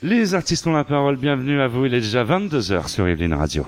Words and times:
Les 0.00 0.36
artistes 0.36 0.64
ont 0.68 0.72
la 0.74 0.84
parole, 0.84 1.16
bienvenue 1.16 1.60
à 1.60 1.66
vous, 1.66 1.86
il 1.86 1.92
est 1.92 2.00
déjà 2.00 2.22
22h 2.22 2.86
sur 2.86 3.08
Evelyn 3.08 3.36
Radio. 3.36 3.66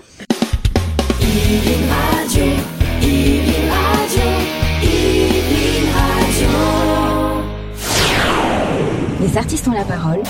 Radio, 1.19 1.65
Radio, 2.31 2.45
Evelyn 4.81 5.91
Radio. 5.93 6.47
Les 9.21 9.37
artistes 9.37 9.67
ont 9.67 9.73
la 9.73 9.85
parole. 9.85 10.23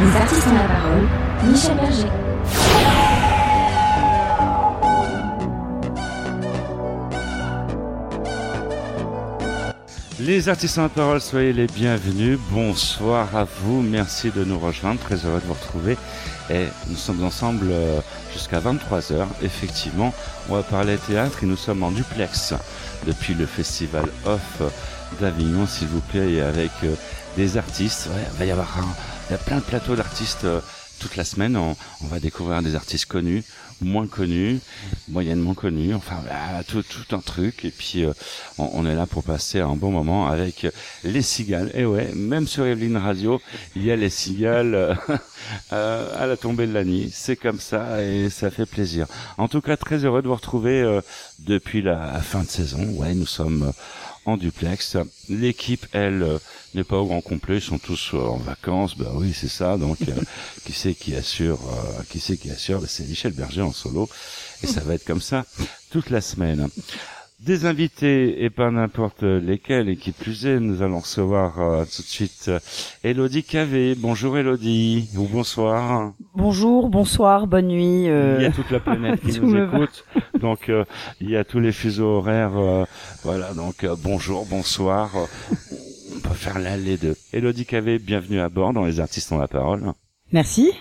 Les 0.00 0.16
artistes 0.16 0.48
ont 0.48 0.54
la 0.54 0.64
parole. 0.64 1.08
Michel 1.46 1.76
Berger. 1.76 2.97
Les 10.28 10.50
artistes 10.50 10.76
la 10.76 10.90
parole, 10.90 11.22
soyez 11.22 11.54
les 11.54 11.66
bienvenus. 11.66 12.38
Bonsoir 12.50 13.34
à 13.34 13.44
vous, 13.44 13.80
merci 13.80 14.30
de 14.30 14.44
nous 14.44 14.58
rejoindre, 14.58 15.00
très 15.00 15.14
heureux 15.24 15.40
de 15.40 15.46
vous 15.46 15.54
retrouver. 15.54 15.96
Et 16.50 16.66
nous 16.88 16.96
sommes 16.96 17.24
ensemble 17.24 17.68
euh, 17.70 17.98
jusqu'à 18.34 18.60
23h. 18.60 19.26
Effectivement, 19.42 20.12
on 20.50 20.56
va 20.56 20.62
parler 20.62 20.98
théâtre 20.98 21.38
et 21.44 21.46
nous 21.46 21.56
sommes 21.56 21.82
en 21.82 21.90
duplex 21.90 22.52
depuis 23.06 23.32
le 23.32 23.46
festival 23.46 24.04
Off 24.26 24.60
d'Avignon, 25.18 25.66
s'il 25.66 25.88
vous 25.88 26.00
plaît, 26.02 26.42
avec 26.42 26.72
euh, 26.84 26.94
des 27.38 27.56
artistes. 27.56 28.08
Ouais, 28.14 28.22
il 28.34 28.38
va 28.38 28.44
y 28.44 28.50
avoir 28.50 28.68
un- 28.80 29.34
a 29.34 29.38
plein 29.38 29.56
de 29.56 29.62
plateaux 29.62 29.96
d'artistes 29.96 30.44
euh, 30.44 30.60
toute 31.00 31.16
la 31.16 31.24
semaine. 31.24 31.56
On 31.56 31.74
va 32.02 32.20
découvrir 32.20 32.60
des 32.60 32.74
artistes 32.74 33.06
connus, 33.06 33.44
moins 33.80 34.06
connus, 34.06 34.60
moyennement 35.08 35.54
connus, 35.54 35.94
enfin 35.94 36.16
voilà, 36.22 36.62
tout, 36.64 36.82
tout 36.82 37.14
un 37.14 37.20
truc. 37.20 37.64
Et 37.64 37.70
puis 37.70 38.04
euh, 38.04 38.12
on, 38.58 38.70
on 38.72 38.86
est 38.86 38.94
là 38.94 39.06
pour 39.06 39.22
passer 39.22 39.60
un 39.60 39.76
bon 39.76 39.90
moment 39.90 40.28
avec 40.28 40.66
les 41.04 41.22
cigales. 41.22 41.70
Et 41.74 41.84
ouais, 41.84 42.10
même 42.14 42.46
sur 42.46 42.66
Evelyn 42.66 42.98
Radio, 42.98 43.40
il 43.76 43.84
y 43.84 43.90
a 43.90 43.96
les 43.96 44.10
cigales 44.10 44.74
euh, 44.74 44.94
euh, 45.72 46.22
à 46.22 46.26
la 46.26 46.36
tombée 46.36 46.66
de 46.66 46.72
la 46.72 46.84
nuit. 46.84 47.10
C'est 47.12 47.36
comme 47.36 47.60
ça 47.60 48.02
et 48.02 48.30
ça 48.30 48.50
fait 48.50 48.66
plaisir. 48.66 49.06
En 49.36 49.48
tout 49.48 49.60
cas, 49.60 49.76
très 49.76 50.04
heureux 50.04 50.22
de 50.22 50.28
vous 50.28 50.34
retrouver 50.34 50.80
euh, 50.82 51.00
depuis 51.38 51.82
la 51.82 52.20
fin 52.20 52.42
de 52.42 52.48
saison. 52.48 52.82
Ouais, 52.96 53.14
nous 53.14 53.26
sommes 53.26 53.62
euh, 53.62 53.72
en 54.28 54.36
duplex. 54.36 54.96
L'équipe, 55.28 55.86
elle, 55.92 56.22
euh, 56.22 56.38
n'est 56.74 56.84
pas 56.84 56.98
au 56.98 57.06
grand 57.06 57.20
complet. 57.22 57.56
Ils 57.56 57.62
sont 57.62 57.78
tous 57.78 58.10
euh, 58.12 58.18
en 58.18 58.36
vacances. 58.36 58.96
Ben 58.96 59.10
oui, 59.14 59.32
c'est 59.34 59.48
ça. 59.48 59.78
Donc, 59.78 59.98
euh, 60.02 60.12
qui 60.64 60.72
c'est 60.72 60.94
qui 60.94 61.14
assure 61.14 61.58
euh, 61.72 62.02
Qui 62.10 62.20
c'est 62.20 62.36
qui 62.36 62.50
assure? 62.50 62.80
Ben, 62.80 62.86
C'est 62.88 63.08
Michel 63.08 63.32
Berger 63.32 63.62
en 63.62 63.72
solo. 63.72 64.08
Et 64.62 64.66
ça 64.66 64.80
va 64.80 64.94
être 64.94 65.04
comme 65.04 65.22
ça 65.22 65.46
toute 65.90 66.10
la 66.10 66.20
semaine. 66.20 66.68
Des 67.40 67.66
invités 67.66 68.42
et 68.42 68.50
pas 68.50 68.70
n'importe 68.72 69.22
lesquels 69.22 69.88
et 69.88 69.96
qui 69.96 70.10
plus 70.10 70.44
est, 70.44 70.58
nous 70.58 70.82
allons 70.82 70.98
recevoir 70.98 71.60
euh, 71.60 71.84
tout 71.84 72.02
de 72.02 72.06
suite 72.08 72.46
euh, 72.48 72.58
Elodie 73.04 73.44
Cavé. 73.44 73.94
Bonjour 73.96 74.36
Elodie 74.36 75.08
ou 75.16 75.22
bonsoir. 75.28 76.12
Bonjour, 76.34 76.88
bonsoir, 76.88 77.46
bonne 77.46 77.68
nuit. 77.68 78.08
euh, 78.08 78.38
Il 78.40 78.42
y 78.42 78.46
a 78.46 78.50
toute 78.50 78.70
la 78.72 78.80
planète 78.80 79.20
qui 79.20 79.38
nous 79.40 79.54
écoute. 79.56 80.04
Donc 80.40 80.68
euh, 80.68 80.84
il 81.20 81.30
y 81.30 81.36
a 81.36 81.44
tous 81.44 81.60
les 81.60 81.70
fuseaux 81.70 82.16
horaires. 82.16 82.56
euh, 82.58 82.84
voilà, 83.22 83.54
donc 83.54 83.84
euh, 83.84 83.94
bonjour, 84.02 84.44
bonsoir. 84.44 85.10
euh, 85.16 85.24
On 86.16 86.20
peut 86.20 86.34
faire 86.34 86.58
l'un 86.58 86.76
les 86.76 86.96
deux. 86.96 87.14
Elodie 87.32 87.66
Cavé, 87.66 88.00
bienvenue 88.00 88.40
à 88.40 88.48
bord 88.48 88.72
dans 88.72 88.84
Les 88.84 88.98
Artistes 88.98 89.30
ont 89.30 89.38
la 89.38 89.48
parole. 89.48 89.92
Merci. 90.32 90.72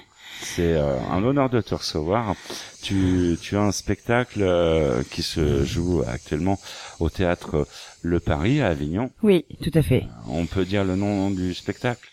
C'est 0.41 0.73
euh, 0.73 0.99
un 1.11 1.23
honneur 1.23 1.49
de 1.49 1.61
te 1.61 1.75
recevoir. 1.75 2.35
Tu, 2.81 3.37
tu 3.41 3.57
as 3.57 3.61
un 3.61 3.71
spectacle 3.71 4.41
euh, 4.41 5.03
qui 5.11 5.23
se 5.23 5.63
joue 5.65 6.03
actuellement 6.07 6.59
au 6.99 7.09
théâtre 7.09 7.55
euh, 7.55 7.65
Le 8.01 8.19
Paris 8.19 8.61
à 8.61 8.67
Avignon. 8.67 9.11
Oui, 9.23 9.45
tout 9.61 9.71
à 9.73 9.81
fait. 9.81 10.05
On 10.27 10.45
peut 10.45 10.65
dire 10.65 10.83
le 10.83 10.95
nom 10.95 11.31
du 11.31 11.53
spectacle? 11.53 12.07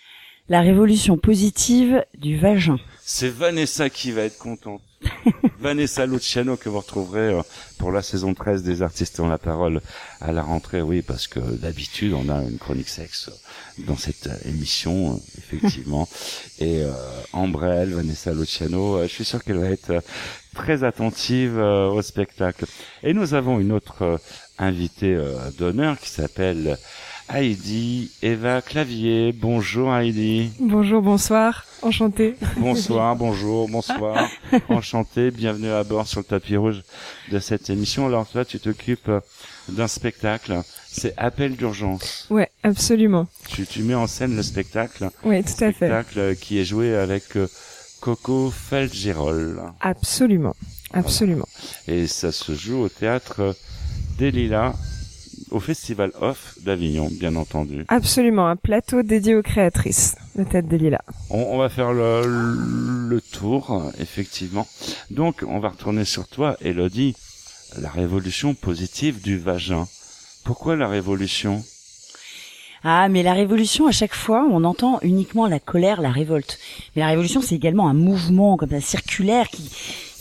La 0.49 0.61
révolution 0.61 1.17
positive 1.17 2.05
du 2.19 2.37
vagin. 2.39 2.77
C'est 3.03 3.31
Vanessa 3.31 3.89
qui 3.89 4.13
va 4.13 4.23
être 4.23 4.37
contente. 4.37 4.83
Vanessa 5.59 6.05
Luciano 6.07 6.57
que 6.57 6.69
vous 6.69 6.81
retrouverez 6.81 7.33
euh, 7.33 7.43
pour 7.79 7.93
la 7.93 8.03
saison 8.03 8.35
13 8.35 8.63
des 8.63 8.83
artistes 8.83 9.21
ont 9.21 9.29
la 9.29 9.39
parole 9.39 9.81
à 10.21 10.33
la 10.33 10.43
rentrée. 10.43 10.83
Oui, 10.83 11.01
parce 11.01 11.29
que 11.29 11.41
d'habitude 11.41 12.13
on 12.13 12.29
a 12.29 12.43
une 12.43 12.59
chronique 12.59 12.89
sexe 12.89 13.29
euh, 13.29 13.37
dans 13.79 13.97
cette 13.97 14.27
euh, 14.27 14.49
émission, 14.49 15.15
euh, 15.15 15.17
effectivement. 15.39 16.09
Et 16.61 16.83
euh, 16.83 16.93
Ambrelle, 17.33 17.95
Vanessa 17.95 18.33
Luciano, 18.33 18.97
euh, 18.97 19.09
je 19.09 19.13
suis 19.13 19.25
sûr 19.25 19.43
qu'elle 19.43 19.59
va 19.59 19.71
être 19.71 19.91
euh, 19.91 20.01
très 20.55 20.85
attentive 20.85 21.59
euh, 21.59 21.89
au 21.89 22.03
spectacle. 22.03 22.67
Et 23.03 23.13
nous 23.13 23.35
avons 23.35 23.59
une 23.61 23.73
autre 23.73 24.03
euh, 24.03 24.19
invitée 24.59 25.15
euh, 25.15 25.51
d'honneur 25.59 25.99
qui 25.99 26.09
s'appelle 26.09 26.79
Heidi 27.29 28.11
Eva 28.23 28.63
Clavier. 28.63 29.33
Bonjour 29.33 29.95
Heidi. 29.95 30.53
Bonjour, 30.61 31.03
bonsoir, 31.03 31.65
enchanté. 31.83 32.37
Bonsoir, 32.59 33.17
bonjour, 33.17 33.69
bonsoir. 33.69 34.29
Enchanté, 34.69 35.31
bienvenue 35.31 35.71
à 35.71 35.83
bord 35.85 36.07
sur 36.07 36.21
le 36.21 36.25
tapis 36.25 36.57
rouge 36.57 36.83
de 37.33 37.39
cette 37.39 37.71
émission. 37.71 38.07
Alors 38.07 38.29
toi, 38.29 38.45
tu 38.45 38.61
t'occupes 38.61 39.11
d'un 39.69 39.89
spectacle. 39.89 40.63
C'est 40.97 41.13
Appel 41.17 41.57
d'urgence. 41.57 42.27
Ouais, 42.31 42.49
absolument. 42.63 43.27
Tu, 43.49 43.67
tu 43.67 43.83
mets 43.83 43.95
en 43.97 44.07
scène 44.07 44.37
le 44.37 44.45
spectacle. 44.45 45.11
Ouais, 45.25 45.43
tout 45.43 45.53
à 45.65 45.73
fait. 45.73 45.73
spectacle 45.73 46.19
euh, 46.21 46.35
qui 46.37 46.59
est 46.61 46.65
joué 46.65 46.95
avec 46.95 47.37
euh, 47.37 47.49
Coco 48.01 48.49
Feldgirol. 48.51 49.61
Absolument, 49.81 50.55
absolument. 50.93 51.49
Et 51.89 52.07
ça 52.07 52.31
se 52.31 52.55
joue 52.55 52.79
au 52.83 52.89
théâtre 52.89 53.41
euh, 53.41 53.53
des 54.19 54.31
Lilas, 54.31 54.75
au 55.51 55.59
Festival 55.59 56.13
Off 56.21 56.55
d'Avignon, 56.63 57.09
bien 57.11 57.35
entendu. 57.35 57.85
Absolument, 57.89 58.47
un 58.47 58.55
plateau 58.57 59.03
dédié 59.03 59.35
aux 59.35 59.43
créatrices, 59.43 60.15
la 60.37 60.45
tête 60.45 60.69
des 60.69 60.79
lilas. 60.79 61.03
On, 61.29 61.39
on 61.41 61.59
va 61.59 61.69
faire 61.71 61.93
le, 61.93 63.09
le 63.09 63.21
tour, 63.21 63.91
effectivement. 63.99 64.69
Donc, 65.11 65.43
on 65.47 65.59
va 65.59 65.71
retourner 65.71 66.05
sur 66.05 66.29
toi, 66.29 66.57
Elodie. 66.61 67.17
La 67.81 67.91
révolution 67.91 68.55
positive 68.55 69.21
du 69.21 69.39
vagin. 69.39 69.89
Pourquoi 70.45 70.77
la 70.77 70.89
révolution? 70.89 71.65
Ah, 72.83 73.09
mais 73.09 73.23
la 73.23 73.33
révolution, 73.33 73.87
à 73.87 73.93
chaque 73.93 74.15
fois, 74.15 74.47
on 74.51 74.63
entend 74.65 74.99
uniquement 75.01 75.47
la 75.47 75.59
colère, 75.59 76.03
la 76.03 76.13
révolte. 76.13 76.59
Mais 76.95 77.01
la 77.01 77.09
révolution, 77.09 77.41
c'est 77.41 77.55
également 77.55 77.89
un 77.89 77.95
mouvement 77.95 78.59
comme 78.59 78.71
ça 78.71 78.81
circulaire 78.83 79.49
qui, 79.49 79.71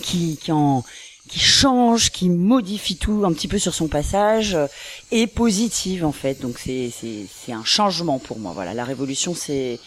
qui, 0.01 0.37
qui 0.37 0.51
en, 0.53 0.83
qui 1.27 1.39
change, 1.39 2.11
qui 2.11 2.29
modifie 2.29 2.95
tout 2.95 3.23
un 3.25 3.33
petit 3.33 3.49
peu 3.49 3.59
sur 3.59 3.73
son 3.73 3.87
passage 3.87 4.55
euh, 4.55 4.67
et 5.11 5.27
positive 5.27 6.05
en 6.05 6.11
fait. 6.11 6.41
Donc 6.41 6.57
c'est, 6.57 6.89
c'est, 6.89 7.25
c'est 7.29 7.51
un 7.51 7.65
changement 7.65 8.19
pour 8.19 8.39
moi. 8.39 8.53
Voilà, 8.53 8.73
la 8.73 8.85
révolution, 8.85 9.35
c'est, 9.35 9.79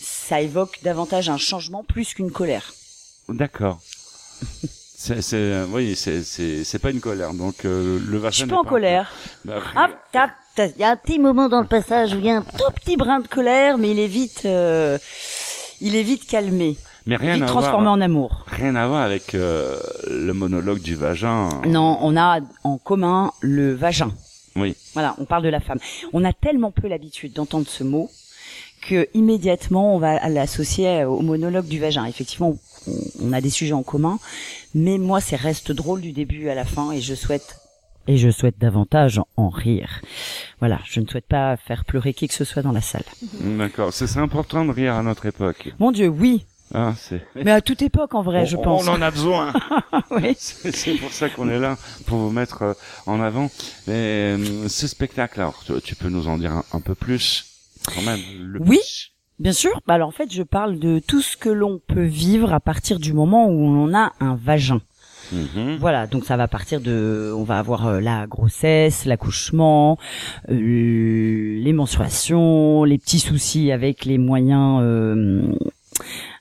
ça 0.00 0.40
évoque 0.40 0.78
davantage 0.82 1.28
un 1.28 1.38
changement 1.38 1.84
plus 1.84 2.14
qu'une 2.14 2.30
colère. 2.30 2.74
D'accord. 3.28 3.80
C'est, 5.06 5.20
c'est, 5.20 5.64
oui, 5.70 5.94
c'est, 5.96 6.22
c'est, 6.22 6.64
c'est 6.64 6.78
pas 6.78 6.90
une 6.90 7.00
colère. 7.00 7.34
Donc, 7.34 7.66
euh, 7.66 7.98
le 8.08 8.12
Je 8.16 8.22
vagin. 8.22 8.30
suis 8.30 8.46
pas 8.46 8.56
en 8.56 8.64
colère. 8.64 9.12
Bah, 9.44 9.60
Ah, 9.76 9.90
tac, 10.12 10.30
tac, 10.56 10.72
il 10.76 10.80
y 10.80 10.84
a 10.84 10.92
un 10.92 10.96
petit 10.96 11.18
moment 11.18 11.50
dans 11.50 11.60
le 11.60 11.66
passage 11.66 12.14
où 12.14 12.18
il 12.20 12.24
y 12.24 12.30
a 12.30 12.36
un 12.38 12.40
tout 12.42 12.72
petit 12.74 12.96
brin 12.96 13.20
de 13.20 13.28
colère, 13.28 13.76
mais 13.76 13.90
il 13.90 13.98
est 14.00 14.06
vite, 14.06 14.42
euh, 14.46 14.96
il 15.82 15.94
est 15.94 16.02
vite 16.02 16.26
calmé, 16.26 16.78
mais 17.04 17.16
rien 17.16 17.34
vite 17.34 17.42
à 17.42 17.46
transformé 17.48 17.82
voir. 17.82 17.92
en 17.92 18.00
amour. 18.00 18.46
Rien 18.46 18.74
à 18.76 18.86
voir 18.86 19.02
avec 19.02 19.34
euh, 19.34 19.78
le 20.10 20.32
monologue 20.32 20.80
du 20.80 20.94
vagin. 20.94 21.50
Non, 21.66 21.98
on 22.00 22.16
a 22.16 22.40
en 22.62 22.78
commun 22.78 23.30
le 23.42 23.74
vagin. 23.74 24.10
Oui. 24.56 24.74
Voilà, 24.94 25.16
on 25.18 25.26
parle 25.26 25.42
de 25.42 25.50
la 25.50 25.60
femme. 25.60 25.80
On 26.14 26.24
a 26.24 26.32
tellement 26.32 26.70
peu 26.70 26.88
l'habitude 26.88 27.34
d'entendre 27.34 27.66
ce 27.68 27.84
mot 27.84 28.08
que 28.88 29.06
immédiatement 29.12 29.94
on 29.96 29.98
va 29.98 30.26
l'associer 30.30 31.04
au 31.04 31.20
monologue 31.20 31.66
du 31.66 31.78
vagin. 31.78 32.06
Effectivement, 32.06 32.56
on, 32.88 33.28
on 33.28 33.32
a 33.32 33.40
des 33.40 33.50
sujets 33.50 33.72
en 33.72 33.82
commun, 33.82 34.18
mais 34.74 34.98
moi, 34.98 35.20
c'est 35.20 35.36
reste 35.36 35.72
drôle 35.72 36.00
du 36.00 36.12
début 36.12 36.48
à 36.48 36.54
la 36.54 36.64
fin 36.64 36.92
et 36.92 37.00
je 37.00 37.14
souhaite 37.14 37.56
et 38.06 38.16
je 38.16 38.30
souhaite 38.30 38.58
davantage 38.58 39.20
en 39.36 39.48
rire. 39.48 40.00
Voilà, 40.58 40.80
je 40.84 41.00
ne 41.00 41.06
souhaite 41.06 41.26
pas 41.26 41.56
faire 41.56 41.84
pleurer 41.84 42.12
qui 42.14 42.28
que 42.28 42.34
ce 42.34 42.44
soit 42.44 42.62
dans 42.62 42.72
la 42.72 42.80
salle. 42.80 43.04
D'accord. 43.40 43.92
C'est, 43.92 44.18
important 44.18 44.64
de 44.64 44.70
rire 44.72 44.94
à 44.94 45.02
notre 45.02 45.26
époque. 45.26 45.72
Mon 45.78 45.90
Dieu, 45.90 46.08
oui, 46.08 46.44
Ah, 46.74 46.94
c'est. 46.98 47.26
mais 47.34 47.50
à 47.50 47.60
toute 47.60 47.82
époque 47.82 48.14
en 48.14 48.22
vrai, 48.22 48.46
je 48.46 48.56
pense. 48.56 48.86
on 48.86 48.92
en 48.92 49.02
a 49.02 49.10
besoin. 49.10 49.52
Oui. 50.10 50.36
C'est 50.38 50.94
pour 50.94 51.12
ça 51.12 51.28
qu'on 51.28 51.48
est 51.48 51.58
là, 51.58 51.76
pour 52.06 52.18
vous 52.18 52.30
mettre 52.30 52.62
euh, 52.62 52.74
en 53.06 53.20
avant. 53.20 53.50
Mais 53.86 54.36
euh, 54.36 54.68
ce 54.68 54.86
spectacle, 54.86 55.40
alors, 55.40 55.64
tu, 55.82 55.96
peux 55.96 56.08
nous 56.08 56.28
en 56.28 56.36
dire 56.36 56.52
un, 56.52 56.64
un 56.72 56.80
peu 56.80 56.94
plus, 56.94 57.46
quand 57.86 58.02
même. 58.02 58.20
Le 58.38 58.60
Oui. 58.60 58.80
Bien 59.38 59.52
sûr. 59.52 59.80
Bah 59.86 59.94
alors 59.94 60.08
en 60.08 60.12
fait, 60.12 60.32
je 60.32 60.42
parle 60.42 60.78
de 60.78 61.00
tout 61.00 61.20
ce 61.20 61.36
que 61.36 61.48
l'on 61.48 61.80
peut 61.86 62.04
vivre 62.04 62.52
à 62.52 62.60
partir 62.60 62.98
du 62.98 63.12
moment 63.12 63.48
où 63.48 63.64
on 63.64 63.94
a 63.94 64.12
un 64.20 64.36
vagin. 64.36 64.80
Mhm. 65.32 65.76
Voilà, 65.80 66.06
donc 66.06 66.24
ça 66.24 66.36
va 66.36 66.48
partir 66.48 66.80
de, 66.80 67.32
on 67.36 67.44
va 67.44 67.58
avoir 67.58 67.86
euh, 67.86 68.00
la 68.00 68.26
grossesse, 68.26 69.06
l'accouchement, 69.06 69.98
euh, 70.50 71.58
les 71.58 71.72
menstruations, 71.72 72.84
les 72.84 72.98
petits 72.98 73.20
soucis 73.20 73.72
avec 73.72 74.04
les 74.04 74.18
moyens, 74.18 74.80
euh, 74.82 75.42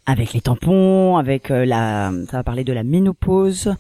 avec 0.06 0.34
les 0.34 0.42
tampons, 0.42 1.18
avec 1.18 1.50
euh, 1.52 1.66
la, 1.66 2.12
ça 2.30 2.38
va 2.38 2.44
parler 2.44 2.64
de 2.64 2.74
la 2.74 2.84
ménopause, 2.84 3.74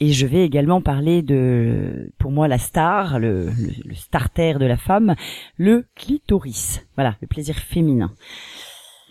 et 0.00 0.12
je 0.12 0.26
vais 0.26 0.44
également 0.44 0.80
parler 0.80 1.22
de, 1.22 2.10
pour 2.18 2.30
moi 2.30 2.46
la 2.48 2.58
star, 2.58 3.18
le, 3.18 3.46
le, 3.46 3.72
le 3.84 3.94
starter 3.94 4.54
de 4.54 4.66
la 4.66 4.76
femme, 4.76 5.14
le 5.56 5.84
clitoris. 5.96 6.84
Voilà, 6.96 7.16
le 7.20 7.26
plaisir 7.26 7.56
féminin. 7.56 8.12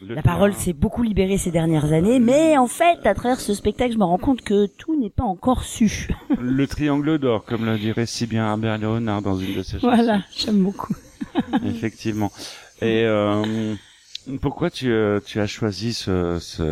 Le 0.05 0.15
La 0.15 0.21
parole 0.21 0.53
s'est 0.53 0.73
beaucoup 0.73 1.01
libérée 1.01 1.37
ces 1.37 1.51
dernières 1.51 1.93
années, 1.93 2.19
mais 2.19 2.57
en 2.57 2.67
fait, 2.67 3.05
à 3.05 3.13
travers 3.13 3.39
ce 3.39 3.53
spectacle, 3.53 3.93
je 3.93 3.97
me 3.97 4.03
rends 4.03 4.17
compte 4.17 4.41
que 4.41 4.65
tout 4.65 4.99
n'est 4.99 5.09
pas 5.09 5.23
encore 5.23 5.63
su. 5.63 6.09
Le 6.41 6.67
triangle 6.67 7.19
d'or, 7.19 7.45
comme 7.45 7.65
le 7.65 7.77
dirait 7.77 8.05
si 8.05 8.27
bien 8.27 8.45
Herbert 8.47 8.77
Léonard 8.79 9.21
dans 9.21 9.37
une 9.37 9.55
de 9.55 9.63
ses 9.63 9.79
chansons. 9.79 9.95
voilà, 9.95 10.21
j'aime 10.35 10.61
beaucoup. 10.61 10.93
Effectivement. 11.65 12.31
Et 12.81 13.03
euh, 13.05 13.75
pourquoi 14.41 14.69
tu, 14.69 14.91
euh, 14.91 15.19
tu 15.25 15.39
as 15.39 15.47
choisi 15.47 15.93
ce, 15.93 16.39
ce, 16.39 16.63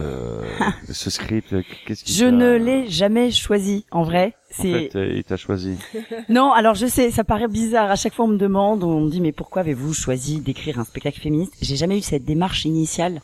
ce 0.91 1.09
script 1.09 1.55
Qu'est-ce 1.85 2.03
qui 2.03 2.13
Je 2.13 2.25
ne 2.25 2.55
l'ai 2.55 2.89
jamais 2.89 3.31
choisi, 3.31 3.85
en 3.91 4.03
vrai. 4.03 4.35
En 4.35 4.61
C'est 4.63 4.71
fait, 4.71 4.95
euh, 4.95 5.13
il 5.13 5.23
t'a 5.23 5.37
choisi. 5.37 5.77
non, 6.29 6.51
alors 6.51 6.75
je 6.75 6.85
sais, 6.87 7.11
ça 7.11 7.23
paraît 7.23 7.47
bizarre. 7.47 7.91
À 7.91 7.95
chaque 7.95 8.13
fois, 8.13 8.25
on 8.25 8.29
me 8.29 8.37
demande, 8.37 8.83
on 8.83 9.01
me 9.01 9.09
dit, 9.09 9.21
mais 9.21 9.31
pourquoi 9.31 9.61
avez-vous 9.61 9.93
choisi 9.93 10.39
d'écrire 10.39 10.79
un 10.79 10.83
spectacle 10.83 11.19
féministe? 11.19 11.53
J'ai 11.61 11.75
jamais 11.75 11.97
eu 11.97 12.01
cette 12.01 12.25
démarche 12.25 12.65
initiale. 12.65 13.21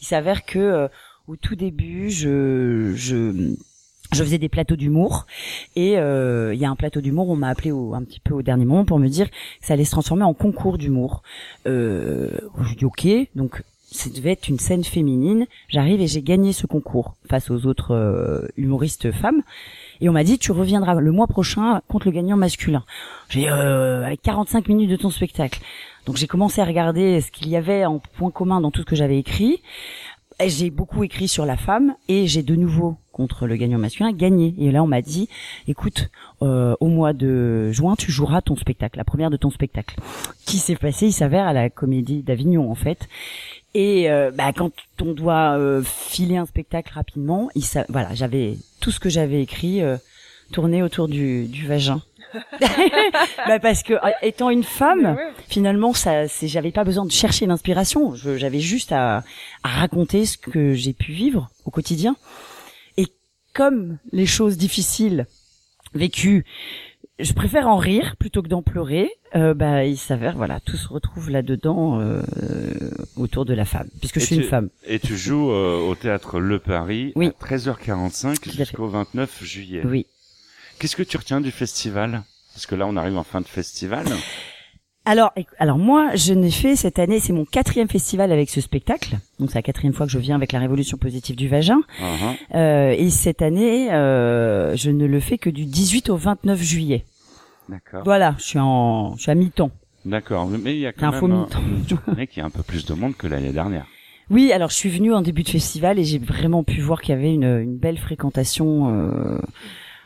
Il 0.00 0.06
s'avère 0.06 0.44
que 0.44 0.58
euh, 0.58 0.88
au 1.26 1.36
tout 1.36 1.56
début, 1.56 2.10
je 2.10 2.92
je 2.96 3.54
je 4.12 4.22
faisais 4.22 4.38
des 4.38 4.48
plateaux 4.48 4.76
d'humour 4.76 5.26
et 5.76 5.98
euh, 5.98 6.54
il 6.54 6.60
y 6.60 6.64
a 6.64 6.70
un 6.70 6.76
plateau 6.76 7.00
d'humour, 7.00 7.28
on 7.28 7.36
m'a 7.36 7.48
appelé 7.48 7.72
au, 7.72 7.94
un 7.94 8.02
petit 8.02 8.20
peu 8.20 8.34
au 8.34 8.42
dernier 8.42 8.64
moment 8.64 8.84
pour 8.84 8.98
me 8.98 9.08
dire 9.08 9.30
que 9.30 9.36
ça 9.60 9.74
allait 9.74 9.84
se 9.84 9.90
transformer 9.90 10.24
en 10.24 10.34
concours 10.34 10.78
d'humour. 10.78 11.22
Euh, 11.66 12.30
je 12.62 12.74
dis 12.74 12.84
ok, 12.84 13.06
donc 13.34 13.62
ça 13.90 14.10
devait 14.10 14.32
être 14.32 14.48
une 14.48 14.58
scène 14.58 14.84
féminine. 14.84 15.46
J'arrive 15.68 16.00
et 16.00 16.06
j'ai 16.06 16.22
gagné 16.22 16.52
ce 16.52 16.66
concours 16.66 17.14
face 17.28 17.50
aux 17.50 17.66
autres 17.66 17.94
euh, 17.94 18.46
humoristes 18.56 19.12
femmes. 19.12 19.42
Et 20.00 20.08
on 20.08 20.12
m'a 20.12 20.24
dit 20.24 20.38
tu 20.38 20.52
reviendras 20.52 20.94
le 20.94 21.10
mois 21.10 21.26
prochain 21.26 21.80
contre 21.88 22.06
le 22.06 22.12
gagnant 22.12 22.36
masculin. 22.36 22.84
J'ai 23.28 23.48
euh, 23.48 24.04
avec 24.04 24.22
45 24.22 24.68
minutes 24.68 24.90
de 24.90 24.96
ton 24.96 25.10
spectacle. 25.10 25.60
Donc 26.06 26.16
j'ai 26.16 26.26
commencé 26.26 26.60
à 26.60 26.64
regarder 26.64 27.20
ce 27.20 27.30
qu'il 27.30 27.48
y 27.48 27.56
avait 27.56 27.84
en 27.84 27.98
point 27.98 28.30
commun 28.30 28.60
dans 28.60 28.70
tout 28.70 28.80
ce 28.80 28.86
que 28.86 28.96
j'avais 28.96 29.18
écrit. 29.18 29.60
J'ai 30.46 30.70
beaucoup 30.70 31.02
écrit 31.02 31.26
sur 31.26 31.44
la 31.44 31.56
femme 31.56 31.96
et 32.08 32.28
j'ai 32.28 32.42
de 32.42 32.54
nouveau 32.54 32.96
contre 33.10 33.48
le 33.48 33.56
gagnant 33.56 33.78
masculin 33.78 34.12
gagné. 34.12 34.54
Et 34.58 34.70
là 34.70 34.84
on 34.84 34.86
m'a 34.86 35.02
dit 35.02 35.28
écoute 35.66 36.10
euh, 36.42 36.76
au 36.78 36.86
mois 36.86 37.12
de 37.12 37.72
juin 37.72 37.96
tu 37.96 38.12
joueras 38.12 38.40
ton 38.40 38.54
spectacle, 38.54 38.98
la 38.98 39.04
première 39.04 39.30
de 39.30 39.36
ton 39.36 39.50
spectacle. 39.50 39.96
Qui 40.46 40.58
s'est 40.58 40.76
passé? 40.76 41.06
Il 41.06 41.12
s'avère 41.12 41.46
à 41.46 41.52
la 41.52 41.70
Comédie 41.70 42.22
d'Avignon 42.22 42.70
en 42.70 42.76
fait. 42.76 43.08
Et 43.74 44.10
euh, 44.10 44.30
bah, 44.32 44.52
quand 44.52 44.72
on 45.02 45.12
doit 45.12 45.58
euh, 45.58 45.82
filer 45.82 46.36
un 46.36 46.46
spectacle 46.46 46.92
rapidement, 46.94 47.50
voilà, 47.88 48.14
j'avais 48.14 48.56
tout 48.80 48.90
ce 48.90 49.00
que 49.00 49.10
j'avais 49.10 49.42
écrit 49.42 49.82
euh, 49.82 49.96
tourné 50.52 50.82
autour 50.82 51.08
du 51.08 51.66
vagin. 51.66 52.02
bah, 53.46 53.58
parce 53.58 53.82
que 53.82 53.94
euh, 53.94 54.10
étant 54.22 54.50
une 54.50 54.64
femme, 54.64 55.16
finalement, 55.48 55.92
ça, 55.92 56.28
c'est, 56.28 56.48
j'avais 56.48 56.70
pas 56.72 56.84
besoin 56.84 57.04
de 57.06 57.12
chercher 57.12 57.46
l'inspiration. 57.46 58.14
Je- 58.14 58.36
J'avais 58.36 58.60
juste 58.60 58.92
à, 58.92 59.18
à 59.64 59.68
raconter 59.68 60.26
ce 60.26 60.36
que 60.38 60.74
j'ai 60.74 60.92
pu 60.92 61.12
vivre 61.12 61.50
au 61.64 61.70
quotidien. 61.70 62.16
Et 62.96 63.06
comme 63.54 63.98
les 64.12 64.26
choses 64.26 64.56
difficiles 64.56 65.26
vécues, 65.94 66.44
je 67.18 67.32
préfère 67.32 67.66
en 67.68 67.76
rire 67.76 68.14
plutôt 68.18 68.42
que 68.42 68.48
d'en 68.48 68.62
pleurer. 68.62 69.10
Euh, 69.34 69.52
bah, 69.52 69.84
il 69.84 69.98
s'avère, 69.98 70.36
voilà, 70.36 70.58
tout 70.60 70.76
se 70.78 70.88
retrouve 70.88 71.28
là-dedans 71.30 72.00
euh, 72.00 72.22
autour 73.16 73.44
de 73.44 73.52
la 73.52 73.64
femme, 73.66 73.88
puisque 74.00 74.16
Et 74.16 74.20
je 74.20 74.24
suis 74.26 74.36
tu- 74.36 74.42
une 74.42 74.48
femme. 74.48 74.68
Et 74.86 74.98
tu 74.98 75.16
joues 75.18 75.50
euh, 75.50 75.78
au 75.86 75.94
théâtre 75.94 76.40
Le 76.40 76.58
Paris 76.58 77.12
Oui. 77.14 77.26
à 77.26 77.30
13h45 77.44 78.38
Tout 78.40 78.48
à 78.48 78.52
fait. 78.52 78.58
jusqu'au 78.64 78.88
29 78.88 79.44
juillet. 79.44 79.82
Oui. 79.84 80.06
Qu'est-ce 80.78 80.96
que 80.96 81.02
tu 81.02 81.16
retiens 81.16 81.40
du 81.40 81.50
festival? 81.50 82.22
Parce 82.54 82.66
que 82.66 82.74
là, 82.74 82.86
on 82.86 82.96
arrive 82.96 83.16
en 83.16 83.24
fin 83.24 83.40
de 83.40 83.46
festival. 83.46 84.04
Alors, 85.04 85.32
alors 85.58 85.78
moi, 85.78 86.14
je 86.16 86.34
n'ai 86.34 86.50
fait 86.50 86.76
cette 86.76 86.98
année, 86.98 87.18
c'est 87.18 87.32
mon 87.32 87.46
quatrième 87.46 87.88
festival 87.88 88.30
avec 88.30 88.50
ce 88.50 88.60
spectacle. 88.60 89.16
Donc 89.38 89.50
c'est 89.50 89.58
la 89.58 89.62
quatrième 89.62 89.94
fois 89.94 90.04
que 90.06 90.12
je 90.12 90.18
viens 90.18 90.36
avec 90.36 90.52
la 90.52 90.58
révolution 90.58 90.98
positive 90.98 91.34
du 91.34 91.48
vagin. 91.48 91.80
Uh-huh. 92.00 92.36
Euh, 92.54 92.90
et 92.90 93.08
cette 93.08 93.40
année, 93.40 93.90
euh, 93.90 94.76
je 94.76 94.90
ne 94.90 95.06
le 95.06 95.20
fais 95.20 95.38
que 95.38 95.48
du 95.48 95.64
18 95.64 96.10
au 96.10 96.16
29 96.16 96.60
juillet. 96.60 97.04
D'accord. 97.70 98.02
Voilà, 98.04 98.34
je 98.38 98.44
suis 98.44 98.58
en, 98.58 99.16
je 99.16 99.22
suis 99.22 99.30
à 99.30 99.34
mi-temps. 99.34 99.70
D'accord. 100.04 100.46
Mais 100.46 100.74
il 100.74 100.80
y 100.80 100.86
a 100.86 100.90
un 100.90 100.92
quand 100.92 101.12
faux 101.12 101.26
même, 101.26 101.40
mi-temps. 101.40 101.60
je 101.88 101.94
connais 101.94 102.26
qu'il 102.26 102.40
y 102.40 102.42
a 102.42 102.46
un 102.46 102.50
peu 102.50 102.62
plus 102.62 102.84
de 102.84 102.92
monde 102.92 103.16
que 103.16 103.26
l'année 103.26 103.52
dernière. 103.52 103.86
Oui, 104.30 104.52
alors 104.52 104.68
je 104.68 104.74
suis 104.74 104.90
venue 104.90 105.14
en 105.14 105.22
début 105.22 105.42
de 105.42 105.48
festival 105.48 105.98
et 105.98 106.04
j'ai 106.04 106.18
vraiment 106.18 106.64
pu 106.64 106.82
voir 106.82 107.00
qu'il 107.00 107.14
y 107.14 107.18
avait 107.18 107.32
une, 107.32 107.44
une 107.44 107.78
belle 107.78 107.98
fréquentation. 107.98 108.90
Euh... 108.90 109.38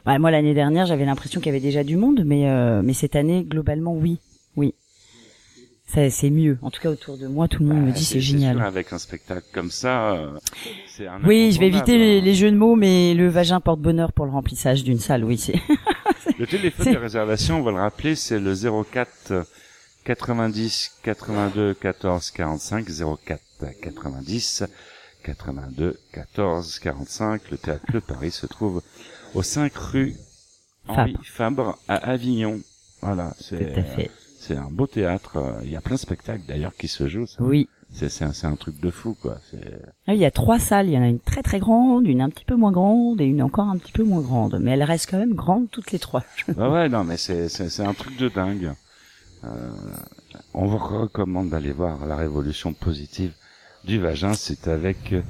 ouais, 0.06 0.18
moi 0.18 0.30
l'année 0.30 0.54
dernière, 0.54 0.86
j'avais 0.86 1.04
l'impression 1.04 1.40
qu'il 1.40 1.46
y 1.46 1.54
avait 1.54 1.60
déjà 1.60 1.84
du 1.84 1.96
monde, 1.96 2.22
mais 2.24 2.48
euh, 2.48 2.82
mais 2.82 2.92
cette 2.94 3.16
année, 3.16 3.44
globalement, 3.44 3.94
oui, 3.94 4.18
oui. 4.56 4.74
Ça, 5.86 6.08
c'est 6.08 6.30
mieux. 6.30 6.56
En 6.62 6.70
tout 6.70 6.80
cas, 6.80 6.88
autour 6.90 7.18
de 7.18 7.26
moi, 7.26 7.48
tout 7.48 7.62
le 7.62 7.68
monde 7.68 7.82
me 7.82 7.86
Bah, 7.88 7.92
dit 7.92 8.04
c'est 8.04 8.20
sûr, 8.20 8.38
génial. 8.38 8.62
avec 8.62 8.92
un 8.94 8.98
spectacle 8.98 9.46
comme 9.52 9.70
ça, 9.70 10.12
euh, 10.12 10.30
c'est 10.88 11.06
un 11.06 11.20
Oui, 11.24 11.52
je 11.52 11.60
vais 11.60 11.66
éviter 11.66 11.98
les, 11.98 12.04
incontournable. 12.04 12.24
les 12.26 12.34
jeux 12.34 12.50
de 12.50 12.56
mots, 12.56 12.76
mais 12.76 13.12
le 13.14 13.28
vagin 13.28 13.60
porte 13.60 13.80
bonheur 13.80 14.12
pour 14.12 14.24
le 14.24 14.30
remplissage 14.32 14.84
d'une 14.84 14.98
salle, 15.00 15.24
oui, 15.24 15.36
c'est. 15.38 15.54
Le 16.38 16.46
téléphone 16.46 16.92
de 16.94 16.98
réservation, 16.98 17.58
on 17.58 17.62
va 17.62 17.72
le 17.72 17.76
rappeler, 17.78 18.14
c'est 18.14 18.38
le 18.38 18.54
04 18.54 19.44
90 20.04 20.98
82 21.02 21.74
14 21.74 22.30
45 22.30 22.86
04 23.26 23.40
90 23.82 24.64
82 25.24 25.98
14 26.12 26.78
45. 26.78 27.50
Le 27.50 27.58
théâtre 27.58 27.84
Le 27.92 28.00
Paris 28.00 28.30
se 28.30 28.46
trouve 28.46 28.82
au 29.34 29.42
5 29.42 29.74
rue 29.76 30.14
Henri 30.88 31.16
Fabre 31.24 31.78
à 31.88 31.96
Avignon. 31.96 32.60
Voilà, 33.00 33.34
c'est 33.40 33.82
fait. 33.82 34.10
c'est 34.38 34.56
un 34.56 34.68
beau 34.70 34.86
théâtre. 34.86 35.36
euh, 35.36 35.60
Il 35.64 35.70
y 35.70 35.76
a 35.76 35.80
plein 35.80 35.94
de 35.96 36.00
spectacles 36.00 36.42
d'ailleurs 36.46 36.74
qui 36.76 36.88
se 36.88 37.08
jouent. 37.08 37.26
ça. 37.26 37.42
Oui. 37.42 37.68
C'est 37.94 38.22
un, 38.22 38.32
un 38.44 38.56
truc 38.56 38.80
de 38.80 38.90
fou 38.90 39.14
quoi. 39.20 39.38
Ah, 40.06 40.14
Il 40.14 40.20
y 40.20 40.24
a 40.24 40.30
trois 40.30 40.58
salles. 40.58 40.86
Il 40.86 40.92
y 40.94 40.98
en 40.98 41.02
a 41.02 41.08
une 41.08 41.20
très 41.20 41.42
très 41.42 41.58
grande, 41.58 42.06
une 42.06 42.22
un 42.22 42.30
petit 42.30 42.44
peu 42.46 42.54
moins 42.56 42.72
grande 42.72 43.20
et 43.20 43.24
une 43.24 43.42
encore 43.42 43.68
un 43.68 43.76
petit 43.76 43.92
peu 43.92 44.02
moins 44.02 44.22
grande. 44.22 44.58
Mais 44.60 44.70
elles 44.72 44.82
restent 44.82 45.10
quand 45.10 45.18
même 45.18 45.34
grandes 45.34 45.70
toutes 45.70 45.92
les 45.92 45.98
trois. 45.98 46.24
Ouais, 46.48 46.68
ouais, 46.68 46.88
non, 46.88 47.04
mais 47.04 47.18
c'est, 47.18 47.48
c'est, 47.48 47.82
un 47.84 47.92
truc 47.92 48.16
de 48.16 48.28
dingue. 48.30 48.72
Euh, 49.44 49.70
on 50.54 50.66
vous 50.66 50.78
recommande 50.78 51.50
d'aller 51.50 51.72
voir 51.72 52.06
la 52.06 52.16
révolution 52.16 52.72
positive 52.72 53.32
du 53.84 53.98
vagin. 54.00 54.32
C'est 54.32 54.68
avec 54.68 55.12
euh, 55.12 55.20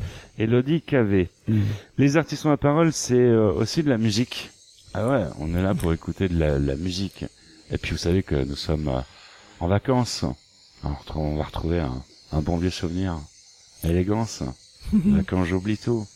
Elodie 0.42 0.82
Cavé. 0.82 1.30
Les 1.98 2.16
artistes 2.16 2.44
ont 2.46 2.50
la 2.50 2.56
parole, 2.56 2.92
c'est 2.92 3.14
euh, 3.14 3.52
aussi 3.52 3.82
de 3.82 3.88
la 3.88 3.96
musique. 3.98 4.50
Ah 4.92 5.08
ouais, 5.08 5.24
on 5.38 5.54
est 5.54 5.62
là 5.62 5.72
pour 5.72 5.92
écouter 5.92 6.28
de 6.28 6.36
la, 6.38 6.58
la 6.58 6.74
musique. 6.74 7.24
Et 7.70 7.78
puis 7.78 7.92
vous 7.92 7.98
savez 7.98 8.22
que 8.24 8.34
nous 8.34 8.56
sommes 8.56 8.88
euh, 8.88 9.00
en 9.60 9.68
vacances. 9.68 10.24
Alors, 10.82 11.04
on 11.14 11.36
va 11.36 11.44
retrouver 11.44 11.78
un, 11.78 12.02
un 12.32 12.40
bon 12.40 12.56
vieux 12.56 12.70
souvenir. 12.70 13.18
Élégance. 13.84 14.42
Quand 15.28 15.44
j'oublie 15.44 15.78
tout. 15.78 16.06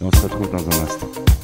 Et 0.00 0.04
on 0.04 0.10
se 0.10 0.22
retrouve 0.22 0.50
dans 0.50 0.64
un 0.66 0.82
instant. 0.82 1.35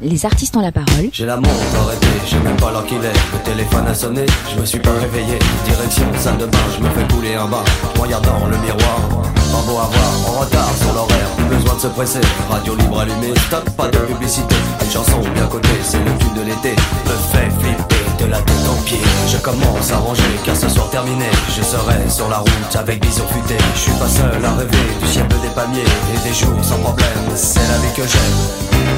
Les 0.00 0.24
artistes 0.24 0.56
ont 0.56 0.60
la 0.60 0.70
parole. 0.70 1.10
J'ai 1.12 1.26
la 1.26 1.36
montre 1.36 1.50
arrêtée, 1.82 2.06
je 2.24 2.30
sais 2.30 2.38
même 2.38 2.56
pas 2.56 2.70
l'heure 2.70 2.86
qu'il 2.86 2.98
est. 2.98 3.18
Le 3.32 3.38
téléphone 3.44 3.84
a 3.88 3.94
sonné, 3.94 4.24
je 4.54 4.60
me 4.60 4.64
suis 4.64 4.78
pas 4.78 4.92
réveillé. 4.92 5.40
Direction 5.64 6.04
salle 6.16 6.38
de 6.38 6.46
bain, 6.46 6.58
je 6.76 6.84
me 6.84 6.88
fais 6.90 7.12
couler 7.12 7.34
un 7.34 7.46
bain. 7.46 7.64
Regardant 7.98 8.46
le 8.46 8.56
miroir, 8.58 9.00
pas 9.34 9.62
beau 9.66 9.78
à 9.78 9.90
voir, 9.90 10.12
en 10.28 10.40
retard 10.40 10.70
sur 10.80 10.92
l'horaire. 10.92 11.28
Plus 11.36 11.56
besoin 11.56 11.74
de 11.74 11.80
se 11.80 11.86
presser, 11.88 12.20
radio 12.48 12.76
libre 12.76 13.00
allumée, 13.00 13.34
stop, 13.46 13.68
pas 13.70 13.88
de 13.88 13.98
publicité. 13.98 14.54
Une 14.84 14.90
chanson 14.90 15.18
bien 15.34 15.46
cotée, 15.46 15.80
c'est 15.82 15.98
le 15.98 16.16
tube 16.18 16.34
de 16.34 16.42
l'été. 16.42 16.76
Me 17.04 17.16
fait 17.32 17.50
flipper 17.58 18.24
de 18.24 18.30
la 18.30 18.38
tête 18.38 18.66
aux 18.70 18.80
pieds. 18.84 19.02
Je 19.26 19.38
commence 19.38 19.90
à 19.90 19.98
ranger, 19.98 20.22
car 20.44 20.54
ce 20.54 20.68
soir 20.68 20.88
terminé, 20.90 21.26
je 21.48 21.62
serai 21.62 22.08
sur 22.08 22.28
la 22.28 22.38
route 22.38 22.76
avec 22.78 23.04
vision 23.04 23.26
futée. 23.26 23.58
Je 23.74 23.80
suis 23.80 23.98
pas 23.98 24.08
seul 24.08 24.44
à 24.44 24.54
rêver 24.54 24.86
du 25.02 25.08
ciel 25.08 25.26
des 25.26 25.50
palmiers 25.56 25.82
et 25.82 26.28
des 26.28 26.34
jours 26.34 26.62
sans 26.62 26.78
problème. 26.78 27.34
C'est 27.34 27.58
la 27.58 27.78
vie 27.78 27.94
que 27.96 28.02
j'aime. 28.02 28.97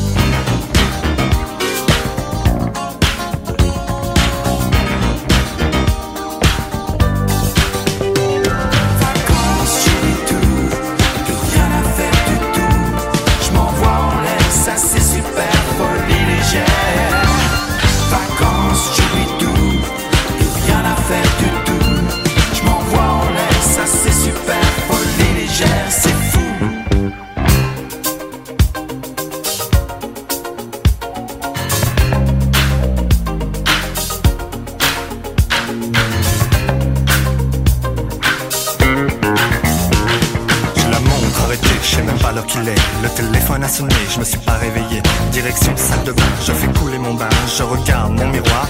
Qu'il 42.47 42.67
est. 42.67 42.81
Le 43.03 43.09
téléphone 43.09 43.63
a 43.63 43.67
sonné, 43.67 43.95
je 44.13 44.19
me 44.19 44.25
suis 44.25 44.37
pas 44.39 44.53
réveillé. 44.53 45.01
Direction 45.31 45.75
salle 45.75 46.03
de 46.03 46.11
bain, 46.11 46.31
je 46.45 46.51
fais 46.51 46.67
couler 46.79 46.97
mon 46.97 47.13
bain, 47.13 47.29
je 47.57 47.63
regarde 47.63 48.13
mon 48.13 48.27
miroir. 48.27 48.67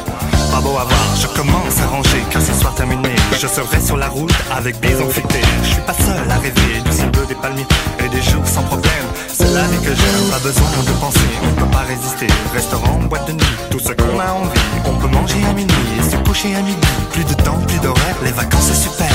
Pas 0.51 0.59
beau 0.59 0.77
à 0.77 0.83
voir, 0.83 1.07
je 1.19 1.27
commence 1.27 1.79
à 1.81 1.87
ranger, 1.87 2.23
car 2.29 2.41
ce 2.41 2.53
soir 2.53 2.73
terminé, 2.75 3.09
je 3.33 3.47
serai 3.47 3.79
sur 3.79 3.97
la 3.97 4.09
route 4.09 4.33
avec 4.55 4.79
bison 4.79 5.09
fêté. 5.09 5.41
Je 5.63 5.69
suis 5.69 5.81
pas 5.81 5.93
seul 5.93 6.29
à 6.29 6.35
rêver 6.35 6.81
du 6.85 6.91
ciel 6.91 7.09
bleu 7.11 7.25
des 7.27 7.35
palmiers 7.35 7.67
et 7.99 8.09
des 8.09 8.21
jours 8.21 8.45
sans 8.45 8.63
problème. 8.63 9.07
C'est 9.31 9.51
la 9.53 9.63
vie 9.63 9.79
que 9.79 9.95
j'aime, 9.95 10.29
pas 10.29 10.39
besoin 10.39 10.67
de 10.85 10.91
penser, 10.99 11.31
on 11.43 11.61
peut 11.61 11.71
pas 11.71 11.85
résister. 11.87 12.27
Restaurant, 12.53 12.99
boîte 13.09 13.27
de 13.27 13.33
nuit, 13.33 13.55
tout 13.69 13.79
ce 13.79 13.93
qu'on 13.93 14.19
a 14.19 14.31
envie. 14.33 14.59
On 14.85 14.93
peut 14.95 15.07
manger 15.07 15.43
à 15.49 15.53
minuit 15.53 15.75
et 15.99 16.03
se 16.09 16.17
coucher 16.17 16.55
à 16.55 16.61
midi. 16.61 16.87
Plus 17.11 17.23
de 17.23 17.33
temps, 17.33 17.59
plus 17.67 17.79
d'horaire, 17.79 18.15
les 18.23 18.31
vacances 18.31 18.69
c'est 18.71 18.89
super. 18.89 19.07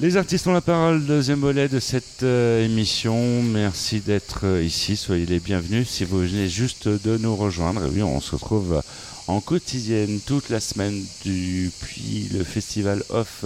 Les 0.00 0.16
artistes 0.16 0.46
ont 0.46 0.52
la 0.52 0.60
parole, 0.60 1.04
deuxième 1.04 1.40
volet 1.40 1.68
de 1.68 1.78
cette 1.78 2.22
euh, 2.22 2.64
émission. 2.64 3.42
Merci 3.42 4.00
d'être 4.00 4.40
euh, 4.44 4.62
ici, 4.62 4.96
soyez 4.96 5.26
les 5.26 5.38
bienvenus. 5.38 5.88
Si 5.88 6.04
vous 6.04 6.20
venez 6.20 6.48
juste 6.48 6.88
de 6.88 7.18
nous 7.18 7.36
rejoindre, 7.36 7.82
eh 7.84 7.90
oui, 7.90 8.02
on 8.02 8.20
se 8.20 8.36
retrouve 8.36 8.80
en 9.26 9.40
quotidienne 9.40 10.20
toute 10.24 10.48
la 10.48 10.60
semaine 10.60 10.98
depuis 11.26 12.28
le 12.32 12.42
festival 12.42 13.02
Off 13.10 13.44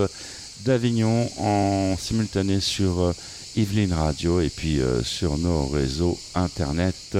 d'Avignon 0.64 1.31
en 1.38 1.97
simultané 1.99 2.61
sur 2.61 3.00
euh, 3.00 3.12
Yveline 3.57 3.93
Radio 3.93 4.40
et 4.40 4.50
puis 4.50 4.81
euh, 4.81 5.02
sur 5.02 5.37
nos 5.37 5.67
réseaux 5.67 6.19
internet 6.35 7.19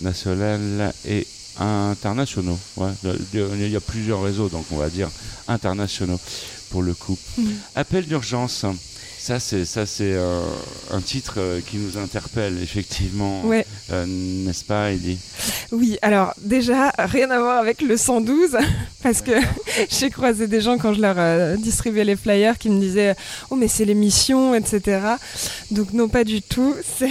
nationaux 0.00 0.92
et 1.08 1.26
internationaux. 1.58 2.58
Il 3.32 3.68
y 3.68 3.76
a 3.76 3.80
plusieurs 3.80 4.22
réseaux, 4.22 4.48
donc 4.48 4.66
on 4.70 4.76
va 4.76 4.90
dire 4.90 5.08
internationaux 5.48 6.20
pour 6.76 6.82
le 6.82 6.92
coup. 6.92 7.16
Appel 7.74 8.04
d'urgence. 8.04 8.66
Ça, 9.18 9.40
c'est 9.40 9.64
ça, 9.64 9.86
c'est 9.86 10.12
euh, 10.12 10.42
un 10.92 11.00
titre 11.00 11.36
euh, 11.38 11.60
qui 11.66 11.78
nous 11.78 11.96
interpelle 11.96 12.58
effectivement, 12.62 13.42
Ouais. 13.46 13.64
Euh, 13.90 14.04
n'est-ce 14.06 14.62
pas, 14.62 14.92
Eddie 14.92 15.18
Oui, 15.72 15.96
alors 16.02 16.34
déjà, 16.42 16.92
rien 16.98 17.30
à 17.30 17.38
voir 17.40 17.56
avec 17.58 17.80
le 17.80 17.96
112, 17.96 18.58
parce 19.02 19.22
que 19.22 19.32
j'ai 19.90 20.10
croisé 20.10 20.48
des 20.48 20.60
gens 20.60 20.76
quand 20.76 20.92
je 20.92 21.00
leur 21.00 21.56
distribuais 21.56 22.04
les 22.04 22.14
flyers 22.14 22.58
qui 22.58 22.68
me 22.68 22.78
disaient 22.78 23.16
Oh, 23.48 23.56
mais 23.56 23.68
c'est 23.68 23.86
l'émission, 23.86 24.54
etc. 24.54 25.00
Donc, 25.70 25.94
non, 25.94 26.10
pas 26.10 26.24
du 26.24 26.42
tout. 26.42 26.74
C'est. 26.98 27.08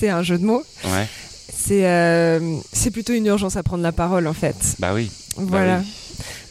C'est 0.00 0.08
un 0.08 0.22
jeu 0.22 0.38
de 0.38 0.46
mots. 0.46 0.64
Ouais. 0.86 1.06
C'est 1.54 2.40
c'est 2.72 2.90
plutôt 2.90 3.12
une 3.12 3.26
urgence 3.26 3.56
à 3.56 3.62
prendre 3.62 3.82
la 3.82 3.92
parole, 3.92 4.26
en 4.26 4.32
fait. 4.32 4.56
Bah 4.78 4.92
oui. 4.94 5.10
Bah 5.36 5.42
Voilà. 5.48 5.78
oui. 5.80 5.86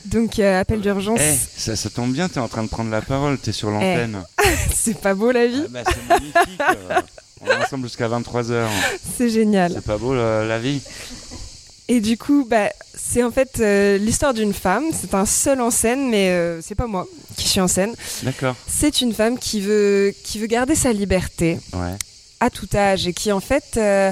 Donc, 0.06 0.40
euh, 0.40 0.60
appel 0.60 0.82
d'urgence, 0.82 1.20
Eh, 1.22 1.36
ça, 1.58 1.76
ça 1.76 1.90
tombe 1.90 2.12
bien, 2.14 2.28
t'es 2.30 2.40
en 2.40 2.48
train 2.48 2.64
de 2.64 2.70
prendre 2.70 2.90
la 2.92 3.02
parole, 3.02 3.38
t'es 3.38 3.52
sur 3.52 3.70
l'antenne. 3.72 4.22
c'est 4.76 4.98
pas 5.00 5.14
beau 5.14 5.32
la 5.32 5.48
vie, 5.48 5.64
Ah 5.66 5.70
bah, 5.70 5.84
c'est 5.86 6.08
magnifique. 6.10 6.62
euh, 6.62 7.02
on 7.42 7.48
est 7.48 7.56
ensemble 7.64 7.84
jusqu'à 7.88 8.08
23h. 8.08 8.66
c'est 9.18 9.30
génial. 9.30 9.72
C'est 9.74 9.84
pas 9.86 9.98
beau 9.98 10.14
la, 10.14 10.44
la 10.46 10.60
vie 10.60 10.82
Et 11.88 12.00
du 12.00 12.18
coup, 12.18 12.46
bah, 12.50 12.70
c'est 12.96 13.24
en 13.24 13.32
fait 13.32 13.60
euh, 13.60 13.98
l'histoire 13.98 14.34
d'une 14.34 14.54
femme. 14.54 14.86
C'est 14.94 15.14
un 15.16 15.26
seul 15.26 15.60
en 15.62 15.72
scène, 15.72 16.10
mais 16.10 16.30
euh, 16.30 16.62
c'est 16.62 16.76
pas 16.76 16.88
moi 16.88 17.08
qui 17.38 17.48
suis 17.48 17.60
en 17.60 17.68
scène. 17.68 17.94
D'accord. 18.24 18.56
C'est 18.68 19.02
une 19.02 19.14
femme 19.14 19.38
qui 19.40 19.60
veut, 19.62 20.14
qui 20.24 20.40
veut 20.40 20.48
garder 20.48 20.76
sa 20.76 20.94
liberté 20.94 21.60
Ouais. 21.74 21.96
à 22.40 22.50
tout 22.50 22.68
âge 22.76 23.08
et 23.08 23.14
qui 23.14 23.32
en 23.32 23.40
fait 23.40 23.64
euh, 23.78 24.12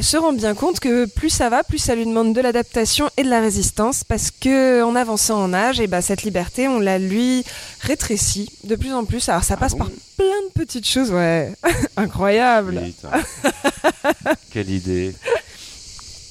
se 0.00 0.16
rend 0.16 0.32
bien 0.32 0.54
compte 0.54 0.80
que 0.80 1.06
plus 1.06 1.30
ça 1.30 1.48
va, 1.48 1.64
plus 1.64 1.78
ça 1.78 1.94
lui 1.94 2.04
demande 2.04 2.34
de 2.34 2.40
l'adaptation 2.40 3.08
et 3.16 3.22
de 3.22 3.30
la 3.30 3.40
résistance 3.40 4.04
parce 4.04 4.30
que 4.30 4.82
en 4.82 4.94
avançant 4.94 5.42
en 5.42 5.52
âge, 5.52 5.80
et 5.80 5.86
bah, 5.86 6.02
cette 6.02 6.22
liberté, 6.22 6.68
on 6.68 6.78
la 6.78 6.98
lui 6.98 7.44
rétrécit 7.80 8.50
de 8.64 8.76
plus 8.76 8.92
en 8.92 9.04
plus. 9.04 9.28
Alors 9.28 9.44
ça 9.44 9.54
Ah 9.54 9.60
passe 9.60 9.72
bon 9.72 9.78
par 9.78 9.88
plein 10.16 10.42
de 10.48 10.52
petites 10.54 10.86
choses, 10.86 11.10
ouais, 11.10 11.52
incroyable. 11.96 12.82
Putain. 12.84 14.32
Quelle 14.50 14.70
idée. 14.70 15.14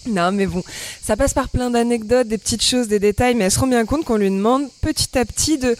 Non, 0.07 0.31
mais 0.31 0.45
bon, 0.45 0.63
ça 1.01 1.17
passe 1.17 1.33
par 1.33 1.49
plein 1.49 1.71
d'anecdotes, 1.71 2.27
des 2.27 2.37
petites 2.37 2.63
choses, 2.63 2.87
des 2.87 2.99
détails, 2.99 3.33
mais 3.33 3.45
elle 3.45 3.51
se 3.51 3.59
rend 3.59 3.67
bien 3.67 3.85
compte 3.85 4.05
qu'on 4.05 4.17
lui 4.17 4.29
demande 4.29 4.69
petit 4.81 5.17
à 5.17 5.25
petit 5.25 5.57
de 5.57 5.75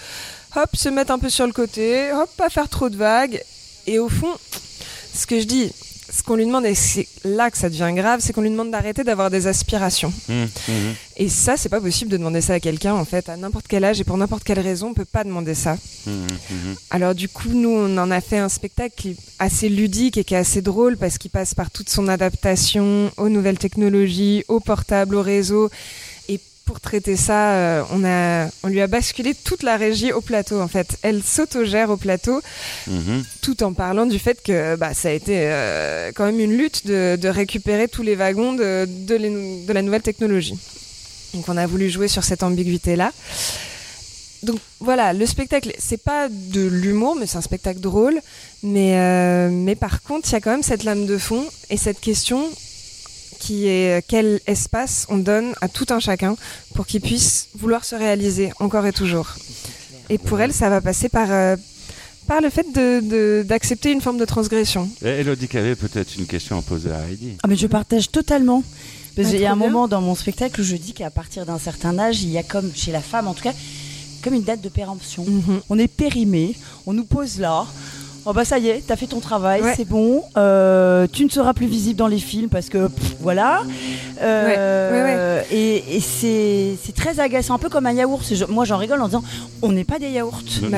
hop, 0.56 0.70
se 0.76 0.90
mettre 0.90 1.12
un 1.12 1.20
peu 1.20 1.30
sur 1.30 1.46
le 1.46 1.54
côté, 1.54 2.12
hop, 2.12 2.30
pas 2.36 2.50
faire 2.50 2.70
trop 2.70 2.90
de 2.90 2.98
vagues. 2.98 3.42
Et 3.86 4.00
au 4.00 4.10
fond, 4.10 4.34
ce 5.14 5.28
que 5.28 5.40
je 5.40 5.46
dis, 5.46 5.72
ce 6.16 6.24
qu'on 6.24 6.36
lui 6.36 6.46
demande, 6.46 6.66
et 6.66 6.76
c'est 6.76 7.08
là 7.26 7.52
que 7.52 7.58
ça 7.58 7.70
devient 7.70 7.92
grave, 7.94 8.22
c'est 8.22 8.32
qu'on 8.32 8.42
lui 8.42 8.50
demande 8.50 8.72
d'arrêter 8.72 9.04
d'avoir 9.04 9.30
des 9.30 9.48
aspirations. 9.48 10.14
Hum, 10.30 10.48
hum. 10.70 10.94
Et 11.18 11.28
ça, 11.28 11.58
c'est 11.58 11.70
pas 11.70 11.82
possible 11.82 12.10
de 12.10 12.18
demander 12.18 12.40
ça 12.40 12.54
à 12.54 12.60
quelqu'un, 12.60 12.94
en 12.94 13.04
fait, 13.04 13.28
à 13.28 13.36
n'importe 13.36 13.66
quel 13.68 13.84
âge 13.84 14.00
et 14.00 14.06
pour 14.06 14.18
n'importe 14.18 14.44
quelle 14.44 14.60
raison, 14.60 14.88
on 14.90 14.94
peut 14.94 15.04
pas 15.04 15.26
demander 15.26 15.56
ça. 15.56 15.78
Hum. 16.08 16.26
Alors 16.90 17.16
du 17.16 17.28
coup, 17.28 17.50
nous, 17.50 17.70
on 17.70 17.98
en 17.98 18.12
a 18.12 18.22
fait 18.22 18.38
un 18.38 18.50
spectacle 18.50 18.94
qui 18.96 19.10
est 19.12 19.18
assez 19.40 19.68
ludique 19.68 20.18
et 20.18 20.24
qui 20.24 20.36
est 20.36 20.38
assez 20.38 20.62
drôle 20.62 20.96
parce 20.96 21.18
qu'il 21.18 21.32
passe 21.32 21.54
par 21.54 21.70
toute 21.70 21.90
son 21.90 22.08
adaptation 22.08 23.12
aux 23.18 23.30
nouvelles 23.30 23.60
technologies, 23.60 24.46
au 24.48 24.62
portable, 24.62 25.16
au 25.16 25.22
réseau. 25.22 25.70
Pour 26.66 26.80
traiter 26.80 27.16
ça, 27.16 27.52
euh, 27.54 27.84
on, 27.92 28.04
a, 28.04 28.50
on 28.64 28.70
lui 28.70 28.82
a 28.82 28.88
basculé 28.88 29.36
toute 29.36 29.62
la 29.62 29.78
régie 29.78 30.12
au 30.12 30.22
plateau, 30.22 30.60
en 30.60 30.68
fait. 30.68 30.98
Elle 31.04 31.22
s'autogère 31.22 31.92
au 31.92 31.98
plateau 31.98 32.42
Mhm. 32.88 33.24
tout 33.42 33.62
en 33.62 33.74
parlant 33.74 34.08
du 34.08 34.18
fait 34.18 34.42
que 34.42 34.76
bah, 34.76 34.96
ça 34.96 35.10
a 35.10 35.12
été 35.12 35.34
euh, 35.38 36.12
quand 36.16 36.26
même 36.26 36.40
une 36.40 36.58
lutte 36.58 36.88
de, 36.88 37.18
de 37.22 37.28
récupérer 37.30 37.88
tous 37.88 38.02
les 38.02 38.16
wagons 38.16 38.54
de, 38.54 38.88
de, 38.88 39.14
les- 39.16 39.64
de 39.66 39.74
la 39.74 39.84
nouvelle 39.84 40.02
technologie. 40.02 40.58
Donc 41.36 41.48
on 41.50 41.56
a 41.58 41.68
voulu 41.68 41.88
jouer 41.90 42.08
sur 42.08 42.24
cette 42.24 42.42
ambiguïté-là. 42.42 43.12
Donc 44.42 44.60
voilà, 44.80 45.14
le 45.14 45.26
spectacle, 45.28 45.72
c'est 45.78 46.02
pas 46.02 46.30
de 46.30 46.62
l'humour, 46.66 47.16
mais 47.16 47.28
c'est 47.28 47.38
un 47.38 47.42
spectacle 47.42 47.80
drôle. 47.80 48.20
Mais, 48.64 48.98
euh, 48.98 49.50
mais 49.52 49.76
par 49.76 50.02
contre, 50.02 50.28
il 50.30 50.34
y 50.34 50.36
a 50.36 50.42
quand 50.42 50.52
même 50.52 50.64
cette 50.64 50.84
lame 50.84 51.06
de 51.06 51.18
fond 51.20 51.44
et 51.70 51.78
cette 51.78 52.00
question 52.00 52.44
qui 53.46 53.68
est 53.68 54.00
euh, 54.00 54.02
quel 54.08 54.40
espace 54.48 55.06
on 55.10 55.18
donne 55.18 55.54
à 55.62 55.68
tout 55.68 55.86
un 55.90 56.00
chacun 56.00 56.36
pour 56.74 56.86
qu'il 56.88 57.02
puisse 57.02 57.48
vouloir 57.62 57.84
se 57.86 57.96
réaliser 57.96 58.52
encore 58.60 58.86
et 58.86 58.94
toujours. 58.94 59.30
Et 60.10 60.18
pour 60.18 60.40
elle, 60.42 60.54
ça 60.54 60.70
va 60.70 60.82
passer 60.82 61.10
par, 61.10 61.28
euh, 61.32 61.56
par 62.28 62.42
le 62.42 62.50
fait 62.50 62.66
de- 62.74 63.02
de- 63.14 63.44
d'accepter 63.52 63.92
une 63.92 64.02
forme 64.02 64.18
de 64.18 64.26
transgression. 64.26 64.90
Et 65.04 65.10
Elodie 65.22 65.48
Cavé, 65.48 65.76
peut-être 65.76 66.16
une 66.18 66.26
question 66.28 66.58
à 66.58 66.62
poser 66.62 66.92
à 66.92 67.02
Heidi. 67.10 67.34
Ah 67.44 67.48
mais 67.48 67.56
je 67.56 67.68
partage 67.68 68.10
totalement. 68.12 68.64
Parce 69.16 69.28
Ah, 69.30 69.32
qu'il 69.32 69.40
y 69.42 69.46
a 69.46 69.52
un 69.54 69.56
bien. 69.58 69.68
moment 69.68 69.88
dans 69.88 70.02
mon 70.02 70.16
spectacle 70.16 70.60
où 70.60 70.64
je 70.64 70.76
dis 70.76 70.94
qu'à 70.94 71.10
partir 71.10 71.46
d'un 71.46 71.60
certain 71.60 71.98
âge, 72.00 72.22
il 72.24 72.30
y 72.32 72.38
a 72.38 72.44
comme 72.44 72.70
chez 72.76 72.92
la 72.92 73.00
femme 73.02 73.28
en 73.30 73.34
tout 73.34 73.44
cas, 73.44 73.54
comme 74.24 74.34
une 74.34 74.44
date 74.44 74.62
de 74.62 74.70
péremption. 74.70 75.24
Mhm. 75.26 75.62
On 75.70 75.78
est 75.80 75.88
périmé, 75.88 76.56
on 76.86 76.94
nous 76.94 77.06
pose 77.06 77.40
là. 77.40 77.66
Oh 78.28 78.34
bah 78.34 78.44
ça 78.44 78.58
y 78.58 78.70
est, 78.70 78.84
t'as 78.88 78.96
fait 78.96 79.06
ton 79.06 79.20
travail, 79.20 79.62
Ouais. 79.62 79.74
c'est 79.78 79.88
bon. 79.88 80.24
Euh, 80.36 81.06
tu 81.12 81.24
ne 81.26 81.30
seras 81.30 81.54
plus 81.54 81.68
visible 81.68 81.96
dans 81.98 82.08
les 82.08 82.18
films 82.18 82.50
parce 82.50 82.70
que 82.70 82.88
pff, 82.88 83.16
voilà. 83.22 83.62
Euh, 84.22 85.42
Et, 85.52 85.98
et 85.98 86.00
c'est 86.00 86.76
c'est 86.84 86.96
très 86.96 87.20
agaçant, 87.20 87.54
un 87.54 87.60
peu 87.60 87.70
comme 87.70 87.86
un 87.86 87.92
yaourt. 87.94 88.24
Je- 88.34 88.46
moi 88.46 88.66
j'en 88.66 88.78
rigole 88.78 89.00
en 89.02 89.06
disant, 89.06 89.24
on 89.62 89.72
n'est 89.72 89.84
pas 89.84 90.00
des 90.00 90.10
yaourts. 90.10 90.42
Bah 90.64 90.78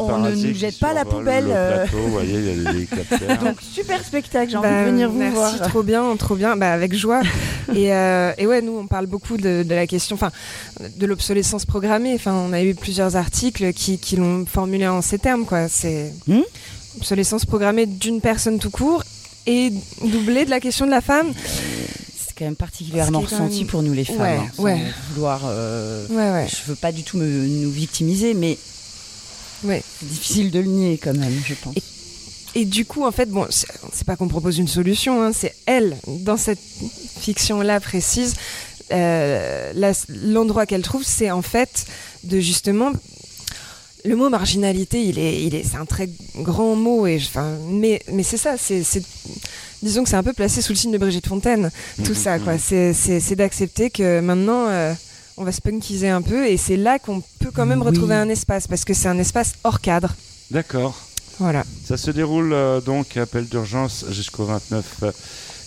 On 0.00 0.18
ne 0.18 0.32
nous 0.34 0.54
jette 0.54 0.78
pas 0.78 0.92
la 0.92 1.04
poubelle, 1.04 1.44
Le 1.46 1.50
euh. 1.54 1.76
plateau, 1.84 1.96
vous 2.04 2.12
voyez, 2.12 2.34
il 2.34 2.44
y 2.46 2.50
a 2.50 2.72
des 2.72 2.76
hélicoptères. 2.78 3.38
Donc 3.44 3.56
super 3.62 4.04
spectacle, 4.04 4.50
j'ai 4.50 4.58
Bah, 4.58 4.68
envie 4.68 4.84
de 4.84 4.90
venir 4.90 5.10
vous 5.10 5.18
merci, 5.18 5.34
voir. 5.34 5.60
trop 5.68 5.82
bien, 5.82 6.14
trop 6.16 6.34
bien, 6.34 6.56
bah, 6.56 6.72
avec 6.72 6.94
joie. 6.94 7.22
et, 7.74 7.92
euh, 7.94 8.32
et 8.36 8.46
ouais, 8.46 8.60
nous, 8.60 8.76
on 8.76 8.86
parle 8.86 9.06
beaucoup 9.06 9.36
de, 9.38 9.62
de 9.62 9.74
la 9.74 9.86
question, 9.86 10.14
enfin, 10.14 10.30
de 10.98 11.06
l'obsolescence 11.06 11.64
programmée. 11.64 12.12
Enfin, 12.14 12.34
on 12.34 12.52
a 12.52 12.62
eu 12.62 12.74
plusieurs 12.74 13.16
articles 13.16 13.72
qui, 13.72 13.98
qui 13.98 14.16
l'ont 14.16 14.44
formulé 14.46 14.86
en 14.86 15.00
ces 15.00 15.18
termes, 15.18 15.44
quoi. 15.46 15.68
C'est 15.68 16.12
Hmm? 16.26 16.40
Obsolescence 16.96 17.44
programmée 17.44 17.86
d'une 17.86 18.20
personne 18.20 18.58
tout 18.58 18.70
court 18.70 19.02
et 19.46 19.72
doublée 20.04 20.44
de 20.44 20.50
la 20.50 20.60
question 20.60 20.86
de 20.86 20.90
la 20.90 21.00
femme. 21.00 21.32
C'est 21.34 22.34
quand 22.38 22.44
même 22.44 22.56
particulièrement 22.56 23.20
quand 23.20 23.26
ressenti 23.26 23.58
même- 23.60 23.66
pour 23.66 23.82
nous 23.82 23.92
les 23.92 24.04
femmes. 24.04 24.20
Ouais, 24.20 24.36
hein, 24.36 24.50
sans 24.56 24.62
ouais. 24.62 24.80
vouloir. 25.10 25.42
euh, 25.46 26.06
Ouais. 26.08 26.46
Je 26.48 26.70
veux 26.70 26.76
pas 26.76 26.92
du 26.92 27.02
tout 27.02 27.16
me, 27.18 27.24
nous 27.46 27.70
victimiser, 27.70 28.34
mais 28.34 28.58
c'est 29.66 29.82
difficile 30.08 30.50
de 30.50 30.58
le 30.60 30.66
nier 30.66 30.98
quand 31.02 31.16
même, 31.16 31.34
je 31.46 31.54
pense. 31.54 31.74
Et 32.54 32.64
du 32.66 32.84
coup, 32.84 33.04
en 33.04 33.12
fait, 33.12 33.30
bon, 33.30 33.46
c'est 33.50 34.04
pas 34.06 34.16
qu'on 34.16 34.28
propose 34.28 34.58
une 34.58 34.68
solution, 34.68 35.22
hein, 35.22 35.32
c'est 35.34 35.54
elle, 35.66 35.96
dans 36.06 36.36
cette 36.36 36.58
fiction-là 37.20 37.80
précise, 37.80 38.34
euh, 38.92 39.72
l'endroit 40.08 40.66
qu'elle 40.66 40.82
trouve, 40.82 41.02
c'est 41.04 41.30
en 41.30 41.42
fait 41.42 41.86
de 42.24 42.40
justement. 42.40 42.92
Le 44.04 44.16
mot 44.16 44.28
marginalité, 44.28 45.04
il 45.04 45.18
est, 45.18 45.42
il 45.44 45.54
est, 45.54 45.62
c'est 45.64 45.76
un 45.76 45.84
très 45.86 46.08
grand 46.36 46.74
mot, 46.74 47.06
et, 47.06 47.16
enfin, 47.16 47.56
mais, 47.68 48.02
mais 48.12 48.24
c'est 48.24 48.36
ça, 48.36 48.56
c'est, 48.58 48.82
disons 49.82 50.02
que 50.02 50.08
c'est 50.08 50.16
un 50.16 50.24
peu 50.24 50.32
placé 50.32 50.60
sous 50.60 50.72
le 50.72 50.76
signe 50.78 50.90
de 50.92 50.98
Brigitte 50.98 51.28
Fontaine, 51.28 51.70
tout 52.04 52.10
Mhm, 52.10 52.14
ça, 52.16 52.38
quoi. 52.40 52.54
mhm. 52.54 52.58
C'est, 52.60 52.92
c'est, 52.94 53.20
c'est 53.20 53.36
d'accepter 53.36 53.90
que 53.90 54.18
maintenant, 54.20 54.66
euh, 54.68 54.92
on 55.36 55.44
va 55.44 55.52
se 55.52 55.60
punkiser 55.60 56.08
un 56.08 56.20
peu, 56.22 56.48
et 56.48 56.56
c'est 56.56 56.76
là 56.76 56.98
qu'on 56.98 57.22
peut 57.38 57.52
quand 57.54 57.64
même 57.66 57.80
Oui. 57.80 57.86
retrouver 57.88 58.16
un 58.16 58.28
espace, 58.28 58.66
parce 58.66 58.84
que 58.84 58.92
c'est 58.92 59.08
un 59.08 59.18
espace 59.20 59.52
hors 59.62 59.80
cadre. 59.80 60.14
D'accord. 60.50 61.00
Voilà. 61.38 61.64
Ça 61.86 61.96
se 61.96 62.10
déroule 62.10 62.52
euh, 62.52 62.80
donc 62.80 63.16
appel 63.16 63.46
d'urgence 63.46 64.04
jusqu'au 64.10 64.44
29 64.44 64.84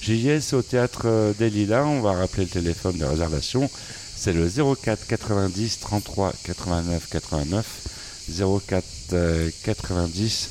juillet. 0.02 0.40
C'est 0.42 0.56
au 0.56 0.62
théâtre 0.62 1.04
euh, 1.06 1.34
des 1.40 1.50
Lilas. 1.50 1.84
On 1.86 2.02
va 2.02 2.12
rappeler 2.14 2.44
le 2.44 2.50
téléphone 2.50 2.98
de 2.98 3.06
réservation. 3.06 3.70
C'est 4.16 4.32
le 4.32 4.48
04 4.48 5.08
90 5.08 5.80
33 5.80 6.34
89 6.44 7.08
89. 7.10 7.66
04 8.30 8.84
euh, 9.14 9.50
90 9.64 10.50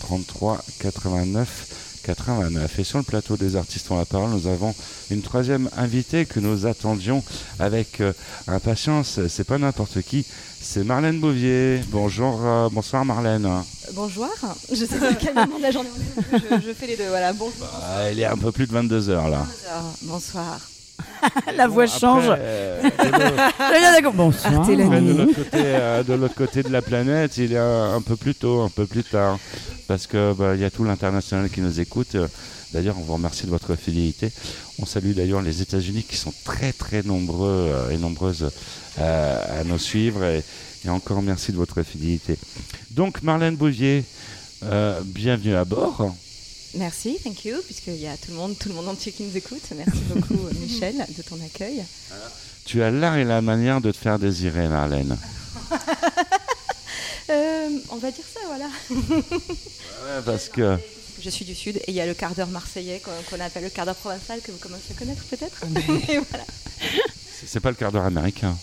33 0.00 0.62
89 0.80 1.76
89. 2.06 2.78
Et 2.78 2.84
sur 2.84 2.98
le 2.98 3.04
plateau 3.04 3.36
des 3.36 3.56
artistes 3.56 3.90
ont 3.90 3.98
la 3.98 4.04
parole, 4.04 4.30
nous 4.30 4.46
avons 4.46 4.74
une 5.10 5.22
troisième 5.22 5.68
invitée 5.76 6.24
que 6.24 6.38
nous 6.38 6.66
attendions 6.66 7.22
avec 7.58 8.00
euh, 8.00 8.12
impatience. 8.46 9.18
C'est 9.28 9.44
pas 9.44 9.58
n'importe 9.58 10.02
qui, 10.02 10.24
c'est 10.60 10.84
Marlène 10.84 11.20
Bouvier. 11.20 11.80
Bonjour, 11.88 12.40
euh, 12.44 12.68
bonsoir 12.70 13.04
Marlène. 13.04 13.48
Bonjour, 13.92 14.28
je 14.70 14.84
sais 14.84 14.98
pas 14.98 15.14
quel 15.14 15.34
moment 15.34 15.58
de 15.58 15.62
la 15.62 15.70
journée 15.70 15.90
on 16.16 16.36
est, 16.36 16.40
je, 16.60 16.68
je 16.68 16.72
fais 16.72 16.86
les 16.86 16.96
deux, 16.96 17.08
voilà, 17.08 17.32
bonsoir. 17.32 17.70
Ah, 17.82 18.10
il 18.10 18.20
est 18.20 18.24
un 18.24 18.36
peu 18.36 18.52
plus 18.52 18.66
de 18.66 18.72
22 18.72 19.08
heures 19.10 19.28
là. 19.28 19.46
Bonsoir. 20.02 20.60
La 21.56 21.66
voix 21.68 21.86
change. 21.86 22.24
euh, 22.28 22.82
de 22.82 23.92
d'accord. 23.94 24.12
Bonsoir. 24.14 24.66
De 24.66 24.72
l'autre 24.74 25.34
côté, 25.34 25.50
euh, 25.54 26.02
de 26.02 26.12
l'autre 26.14 26.34
côté 26.34 26.62
de 26.62 26.68
la 26.70 26.82
planète, 26.82 27.36
il 27.38 27.52
est 27.52 27.58
un, 27.58 27.94
un 27.94 28.00
peu 28.00 28.16
plus 28.16 28.34
tôt, 28.34 28.62
un 28.62 28.68
peu 28.70 28.86
plus 28.86 29.04
tard, 29.04 29.38
parce 29.88 30.06
que 30.06 30.32
bah, 30.32 30.54
il 30.54 30.60
y 30.60 30.64
a 30.64 30.70
tout 30.70 30.84
l'international 30.84 31.50
qui 31.50 31.60
nous 31.60 31.80
écoute. 31.80 32.14
Euh, 32.14 32.26
D'ailleurs, 32.72 32.96
on 32.98 33.02
vous 33.02 33.14
remercie 33.14 33.44
de 33.46 33.50
votre 33.50 33.74
fidélité. 33.76 34.30
On 34.82 34.86
salue 34.86 35.12
d'ailleurs 35.12 35.40
les 35.40 35.62
États-Unis 35.62 36.02
qui 36.02 36.16
sont 36.16 36.34
très 36.44 36.72
très 36.72 37.02
nombreux 37.04 37.70
euh, 37.72 37.90
et 37.90 37.96
nombreuses 37.96 38.50
euh, 38.98 39.60
à 39.60 39.64
nous 39.64 39.78
suivre. 39.78 40.24
Et, 40.24 40.42
et 40.84 40.88
encore 40.90 41.22
merci 41.22 41.52
de 41.52 41.56
votre 41.56 41.82
fidélité. 41.84 42.36
Donc, 42.90 43.22
Marlène 43.22 43.54
Bouvier, 43.56 44.04
euh, 44.64 45.00
bienvenue 45.04 45.54
à 45.54 45.64
bord. 45.64 46.12
Merci, 46.76 47.18
thank 47.24 47.44
you, 47.46 47.56
puisqu'il 47.64 47.96
y 47.96 48.06
a 48.06 48.16
tout 48.16 48.30
le 48.30 48.36
monde, 48.36 48.58
tout 48.58 48.68
le 48.68 48.74
monde 48.74 48.88
entier 48.88 49.10
qui 49.10 49.22
nous 49.22 49.36
écoute. 49.36 49.62
Merci 49.74 50.00
beaucoup 50.14 50.38
Michel 50.60 51.06
de 51.16 51.22
ton 51.22 51.36
accueil. 51.44 51.82
Tu 52.66 52.82
as 52.82 52.90
l'art 52.90 53.16
et 53.16 53.24
la 53.24 53.40
manière 53.40 53.80
de 53.80 53.90
te 53.92 53.96
faire 53.96 54.18
désirer, 54.18 54.68
Marlène. 54.68 55.16
Euh, 57.28 57.68
on 57.90 57.96
va 57.96 58.12
dire 58.12 58.24
ça, 58.32 58.38
voilà. 58.46 58.68
Ouais, 58.88 60.22
parce 60.24 60.48
que 60.48 60.78
Je 61.20 61.28
suis 61.28 61.44
du 61.44 61.56
Sud 61.56 61.78
et 61.78 61.84
il 61.88 61.94
y 61.94 62.00
a 62.00 62.06
le 62.06 62.14
quart 62.14 62.32
d'heure 62.36 62.46
marseillais 62.46 63.02
qu'on 63.02 63.40
appelle 63.40 63.64
le 63.64 63.68
quart 63.70 63.84
d'heure 63.84 63.96
provençal 63.96 64.40
que 64.42 64.52
vous 64.52 64.58
commencez 64.58 64.92
à 64.92 64.94
connaître 64.94 65.24
peut-être. 65.24 65.60
Et 66.08 66.18
voilà. 66.18 66.44
c'est 67.44 67.58
pas 67.58 67.70
le 67.70 67.74
quart 67.74 67.90
d'heure 67.90 68.04
américain. 68.04 68.56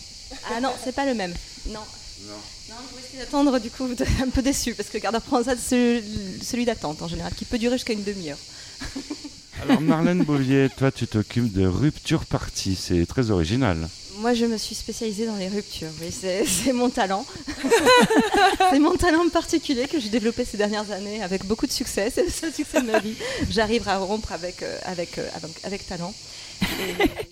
Ah 0.49 0.61
non, 0.61 0.71
c'est 0.81 0.95
pas 0.95 1.05
le 1.05 1.13
même. 1.13 1.33
Non. 1.67 1.81
Non, 2.27 2.75
vous 2.91 2.97
risquez 2.97 3.17
d'attendre 3.17 3.59
du 3.59 3.69
coup, 3.69 3.87
vous 3.87 3.93
êtes 3.93 4.07
un 4.21 4.29
peu 4.29 4.41
déçu 4.41 4.73
parce 4.73 4.89
que 4.89 4.97
le 4.97 5.11
d'heure 5.11 5.21
provençal, 5.21 5.57
c'est 5.61 6.03
celui 6.41 6.65
d'attente 6.65 7.01
en 7.01 7.07
général, 7.07 7.33
qui 7.33 7.45
peut 7.45 7.57
durer 7.57 7.75
jusqu'à 7.75 7.93
une 7.93 8.03
demi-heure. 8.03 8.37
Alors 9.61 9.81
Marlène 9.81 10.23
Bouvier, 10.23 10.69
toi 10.75 10.91
tu 10.91 11.07
t'occupes 11.07 11.51
de 11.51 11.65
rupture 11.65 12.25
partie, 12.25 12.75
c'est 12.75 13.05
très 13.05 13.31
original. 13.31 13.89
Moi, 14.19 14.33
je 14.35 14.45
me 14.45 14.57
suis 14.57 14.75
spécialisée 14.75 15.25
dans 15.25 15.35
les 15.35 15.47
ruptures. 15.47 15.89
Oui, 15.99 16.11
c'est 16.11 16.71
mon 16.71 16.89
talent. 16.89 17.25
c'est 18.69 18.79
mon 18.79 18.95
talent 18.95 19.27
particulier 19.29 19.87
que 19.87 19.99
j'ai 19.99 20.09
développé 20.09 20.45
ces 20.45 20.55
dernières 20.55 20.91
années 20.91 21.23
avec 21.23 21.45
beaucoup 21.45 21.65
de 21.65 21.71
succès. 21.71 22.11
C'est 22.13 22.23
le 22.23 22.29
seul 22.29 22.53
succès 22.53 22.81
de 22.81 22.91
ma 22.91 22.99
vie. 22.99 23.15
J'arrive 23.49 23.87
à 23.89 23.97
rompre 23.97 24.31
avec, 24.31 24.61
euh, 24.61 24.77
avec, 24.85 25.17
euh, 25.17 25.27
avec, 25.35 25.51
avec 25.63 25.87
talent. 25.87 26.13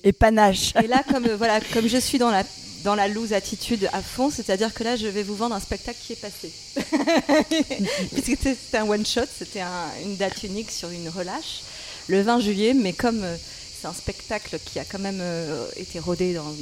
Et 0.04 0.12
panache. 0.12 0.74
Et 0.84 0.88
là, 0.88 1.04
comme, 1.08 1.28
euh, 1.28 1.38
voilà, 1.38 1.60
comme 1.74 1.88
je 1.88 1.98
suis 1.98 2.18
dans 2.18 2.32
la, 2.32 2.44
dans 2.84 2.96
la 2.96 3.08
loose 3.08 3.34
attitude 3.34 3.90
à 3.94 4.02
fond, 4.02 4.30
c'est-à-dire 4.30 4.74
que 4.74 4.84
là, 4.84 4.96
je 4.96 5.08
vais 5.08 5.24
vous 5.24 5.36
vendre 5.36 5.56
un 5.56 5.60
spectacle 5.60 5.98
qui 6.06 6.14
est 6.14 6.16
passé. 6.16 6.52
Puisque 8.14 8.42
c'était 8.42 8.78
un 8.78 8.88
one-shot, 8.90 9.22
c'était 9.38 9.62
un- 9.62 9.90
une 10.04 10.16
date 10.18 10.44
unique 10.44 10.72
sur 10.72 10.90
une 10.90 11.10
relâche, 11.10 11.62
le 12.08 12.22
20 12.22 12.40
juillet, 12.40 12.74
mais 12.74 12.94
comme 12.94 13.24
euh, 13.24 13.36
c'est 13.82 13.88
un 13.88 13.94
spectacle 13.94 14.60
qui 14.64 14.78
a 14.80 14.86
quand 14.86 15.00
même 15.00 15.20
euh, 15.22 15.66
été 15.76 15.98
rodé 16.00 16.34
dans, 16.36 16.54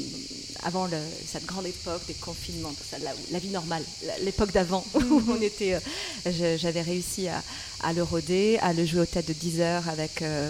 avant 0.64 0.86
le- 0.88 0.98
cette 1.28 1.46
grande 1.46 1.66
époque 1.68 2.02
des 2.08 2.14
confinements, 2.14 2.70
tout 2.72 2.84
ça, 2.90 2.98
la, 3.00 3.12
la 3.32 3.40
vie 3.40 3.50
normale, 3.50 3.84
l'époque 4.22 4.52
d'avant 4.54 4.86
où 4.94 5.22
on 5.28 5.42
était. 5.42 5.76
euh, 6.26 6.58
J'avais 6.58 6.82
réussi 6.82 7.28
à, 7.28 7.44
à 7.84 7.92
le 7.94 8.04
roder, 8.04 8.58
à 8.62 8.72
le 8.74 8.86
jouer 8.86 9.02
au 9.02 9.06
tête 9.06 9.28
de 9.28 9.34
10 9.34 9.60
heures 9.62 9.90
avec 9.90 10.22
euh, 10.22 10.50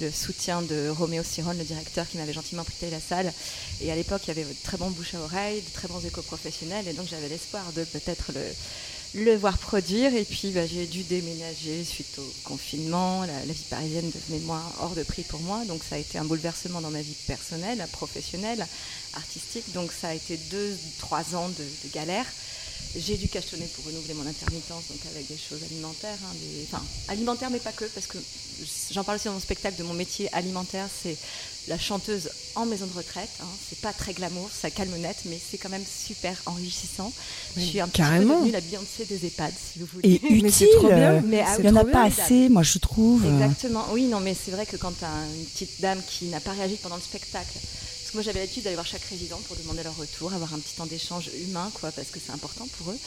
le 0.00 0.10
soutien 0.12 0.62
de 0.62 0.88
Roméo 0.88 1.22
Siron, 1.24 1.52
le 1.52 1.64
directeur 1.64 2.08
qui 2.08 2.18
m'avait 2.18 2.32
gentiment 2.32 2.62
prêté 2.64 2.88
la 2.90 3.00
salle. 3.00 3.32
Et 3.80 3.90
à 3.90 3.96
l'époque, 3.96 4.22
il 4.24 4.28
y 4.28 4.30
avait 4.30 4.44
de 4.44 4.54
très 4.62 4.76
bons 4.76 4.90
bouche 4.90 5.14
à 5.14 5.20
oreille, 5.20 5.60
de 5.60 5.72
très 5.72 5.88
bons 5.88 6.04
échos 6.04 6.22
professionnels, 6.22 6.86
et 6.88 6.92
donc 6.92 7.06
j'avais 7.10 7.28
l'espoir 7.28 7.64
de 7.74 7.82
peut-être 7.84 8.32
le 8.34 8.40
le 9.16 9.34
voir 9.34 9.56
produire 9.56 10.14
et 10.14 10.24
puis 10.24 10.50
bah, 10.50 10.66
j'ai 10.66 10.86
dû 10.86 11.02
déménager 11.02 11.84
suite 11.84 12.18
au 12.18 12.32
confinement. 12.44 13.24
La, 13.24 13.52
vie 13.52 13.64
parisienne 13.70 14.10
devenait 14.10 14.44
moins 14.44 14.62
hors 14.80 14.94
de 14.94 15.02
prix 15.02 15.22
pour 15.22 15.40
moi, 15.40 15.64
donc 15.64 15.82
ça 15.88 15.96
a 15.96 15.98
été 15.98 16.18
un 16.18 16.24
bouleversement 16.24 16.80
dans 16.80 16.90
ma 16.90 17.00
vie 17.00 17.16
personnelle, 17.26 17.84
professionnelle, 17.92 18.66
artistique. 19.14 19.72
Donc 19.72 19.90
ça 19.92 20.08
a 20.08 20.14
été 20.14 20.36
deux, 20.50 20.76
trois 20.98 21.34
ans 21.34 21.48
de 21.48 21.90
galère. 21.92 22.26
J'ai 22.98 23.16
dû 23.18 23.28
cachetonner 23.28 23.66
pour 23.74 23.84
renouveler 23.84 24.14
mon 24.14 24.26
intermittence, 24.26 24.84
donc 24.88 24.98
avec 25.14 25.28
des 25.28 25.36
choses 25.36 25.62
alimentaires, 25.70 26.16
hein, 26.24 26.34
des- 26.40 26.66
enfin 26.70 26.82
alimentaires 27.08 27.50
mais 27.50 27.58
pas 27.58 27.72
que, 27.72 27.84
parce 27.84 28.06
que 28.06 28.16
j'en 28.90 29.04
parle 29.04 29.16
aussi 29.16 29.26
dans 29.26 29.34
mon 29.34 29.40
spectacle 29.40 29.76
de 29.78 29.82
mon 29.82 29.92
métier 29.92 30.32
alimentaire, 30.32 30.88
c'est 31.02 31.16
la 31.68 31.78
chanteuse 31.78 32.30
en 32.54 32.64
maison 32.64 32.86
de 32.86 32.92
retraite. 32.96 33.28
Hein. 33.42 33.46
C'est 33.68 33.80
pas 33.80 33.92
très 33.92 34.14
glamour, 34.14 34.48
ça 34.50 34.70
calme 34.70 34.96
net, 34.96 35.16
mais 35.26 35.38
c'est 35.50 35.58
quand 35.58 35.68
même 35.68 35.84
super 35.84 36.40
enrichissant. 36.46 37.12
Je 37.56 37.60
Mais 37.60 37.66
suis 37.66 37.80
un 37.80 37.88
carrément. 37.88 38.20
petit 38.20 38.28
peu 38.28 38.34
devenue 38.34 38.52
la 38.52 38.60
Beyoncé 38.60 39.04
des 39.04 39.26
EHPAD, 39.26 39.52
si 39.72 39.78
vous 39.80 39.86
voulez. 39.92 40.14
Et 40.14 40.20
Mais 40.30 40.48
utile. 40.48 40.68
trop 40.76 40.86
bien. 40.88 41.20
Mais 41.22 41.42
ah 41.44 41.54
Il 41.58 41.64
n'y 41.64 41.70
en 41.70 41.76
a 41.76 41.84
pas 41.84 42.04
assez, 42.04 42.48
moi 42.48 42.62
je 42.62 42.78
trouve. 42.78 43.26
Exactement, 43.26 43.84
oui, 43.92 44.04
non, 44.04 44.20
mais 44.20 44.34
c'est 44.34 44.52
vrai 44.52 44.64
que 44.64 44.76
quand 44.76 44.92
tu 44.96 45.04
as 45.04 45.26
une 45.36 45.44
petite 45.44 45.80
dame 45.82 46.00
qui 46.08 46.26
n'a 46.26 46.40
pas 46.40 46.52
réagi 46.52 46.76
pendant 46.80 46.96
le 46.96 47.02
spectacle, 47.02 47.58
moi 48.16 48.22
j'avais 48.22 48.40
l'habitude 48.40 48.62
d'aller 48.64 48.76
voir 48.76 48.86
chaque 48.86 49.04
résident 49.04 49.38
pour 49.46 49.56
demander 49.56 49.82
leur 49.82 49.94
retour, 49.94 50.32
avoir 50.32 50.54
un 50.54 50.58
petit 50.58 50.74
temps 50.74 50.86
d'échange 50.86 51.30
humain, 51.46 51.70
quoi, 51.74 51.92
parce 51.92 52.08
que 52.08 52.18
c'est 52.24 52.32
important 52.32 52.66
pour 52.78 52.90
eux. 52.90 52.98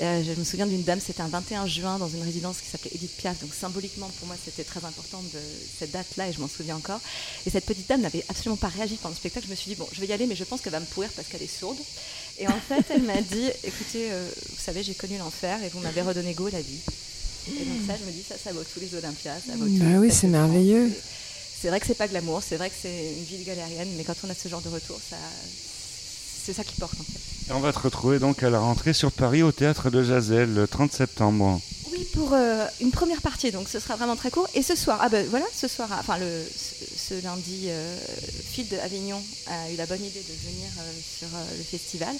Euh, 0.00 0.24
je 0.24 0.32
me 0.38 0.44
souviens 0.44 0.66
d'une 0.66 0.82
dame, 0.82 0.98
c'était 1.00 1.20
un 1.20 1.28
21 1.28 1.66
juin 1.68 1.98
dans 1.98 2.08
une 2.08 2.22
résidence 2.22 2.58
qui 2.60 2.68
s'appelait 2.68 2.90
Edith 2.94 3.16
Piaf, 3.16 3.40
donc 3.40 3.54
symboliquement 3.54 4.10
pour 4.18 4.26
moi 4.26 4.36
c'était 4.44 4.64
très 4.64 4.84
important 4.84 5.22
de 5.22 5.38
cette 5.78 5.92
date-là 5.92 6.28
et 6.28 6.32
je 6.32 6.40
m'en 6.40 6.48
souviens 6.48 6.74
encore. 6.76 7.00
Et 7.46 7.50
cette 7.50 7.64
petite 7.64 7.88
dame 7.88 8.00
n'avait 8.00 8.24
absolument 8.28 8.56
pas 8.56 8.66
réagi 8.66 8.96
pendant 8.96 9.14
le 9.14 9.16
spectacle. 9.18 9.46
Je 9.46 9.50
me 9.52 9.56
suis 9.56 9.70
dit, 9.70 9.76
bon, 9.76 9.86
je 9.92 10.00
vais 10.00 10.08
y 10.08 10.12
aller, 10.12 10.26
mais 10.26 10.34
je 10.36 10.42
pense 10.42 10.60
qu'elle 10.60 10.72
va 10.72 10.80
me 10.80 10.86
pourrir 10.86 11.10
parce 11.14 11.28
qu'elle 11.28 11.42
est 11.44 11.58
sourde. 11.58 11.78
Et 12.38 12.48
en 12.48 12.58
fait, 12.68 12.84
elle 12.90 13.02
m'a 13.02 13.20
dit, 13.22 13.48
écoutez, 13.62 14.10
euh, 14.10 14.28
vous 14.50 14.60
savez, 14.62 14.82
j'ai 14.82 14.94
connu 14.94 15.16
l'enfer 15.16 15.62
et 15.62 15.68
vous 15.68 15.78
m'avez 15.78 16.02
redonné 16.02 16.34
go 16.34 16.48
la 16.48 16.60
vie. 16.60 16.80
Et 17.48 17.64
donc 17.64 17.86
ça, 17.86 17.94
je 18.00 18.04
me 18.04 18.10
dis, 18.10 18.24
ça, 18.28 18.34
ça 18.42 18.52
vaut 18.52 18.64
tous 18.64 18.80
les 18.80 18.92
Olympias, 18.96 19.36
ça 19.46 19.54
vaut 19.56 19.66
tous 19.66 19.78
Bah 19.78 19.84
les 19.90 19.98
oui, 19.98 20.10
c'est 20.10 20.26
merveilleux. 20.26 20.90
C'est 21.60 21.68
vrai 21.68 21.80
que 21.80 21.86
c'est 21.86 21.94
pas 21.94 22.06
glamour, 22.06 22.42
c'est 22.42 22.56
vrai 22.56 22.68
que 22.68 22.76
c'est 22.80 23.12
une 23.16 23.24
vie 23.24 23.42
galérienne, 23.44 23.88
mais 23.96 24.04
quand 24.04 24.14
on 24.24 24.30
a 24.30 24.34
ce 24.34 24.48
genre 24.48 24.60
de 24.60 24.68
retour, 24.68 25.00
c'est 26.44 26.52
ça 26.52 26.62
qui 26.62 26.74
porte 26.78 26.94
en 27.00 27.04
fait. 27.04 27.50
Et 27.50 27.52
on 27.52 27.60
va 27.60 27.72
te 27.72 27.78
retrouver 27.78 28.18
donc 28.18 28.42
à 28.42 28.50
la 28.50 28.58
rentrée 28.58 28.92
sur 28.92 29.10
Paris 29.10 29.42
au 29.42 29.52
théâtre 29.52 29.90
de 29.90 30.02
Jazel 30.02 30.52
le 30.54 30.68
30 30.68 30.92
septembre. 30.92 31.60
Pour 32.12 32.32
euh, 32.32 32.66
une 32.80 32.90
première 32.90 33.22
partie, 33.22 33.50
donc 33.50 33.68
ce 33.68 33.80
sera 33.80 33.96
vraiment 33.96 34.16
très 34.16 34.30
court. 34.30 34.48
Et 34.54 34.62
ce 34.62 34.74
soir, 34.74 34.98
ah 35.00 35.08
ben 35.08 35.26
voilà, 35.28 35.46
ce 35.54 35.66
soir, 35.66 35.88
enfin 35.98 36.18
le, 36.18 36.42
ce, 36.50 37.14
lundi, 37.22 37.66
euh, 37.68 37.98
Phil 38.52 38.68
de 38.68 38.76
Avignon 38.78 39.22
a 39.46 39.70
eu 39.70 39.76
la 39.76 39.86
bonne 39.86 40.04
idée 40.04 40.20
de 40.20 40.50
venir 40.50 40.68
euh, 40.78 40.92
sur 41.18 41.28
le 41.56 41.62
festival. 41.62 42.14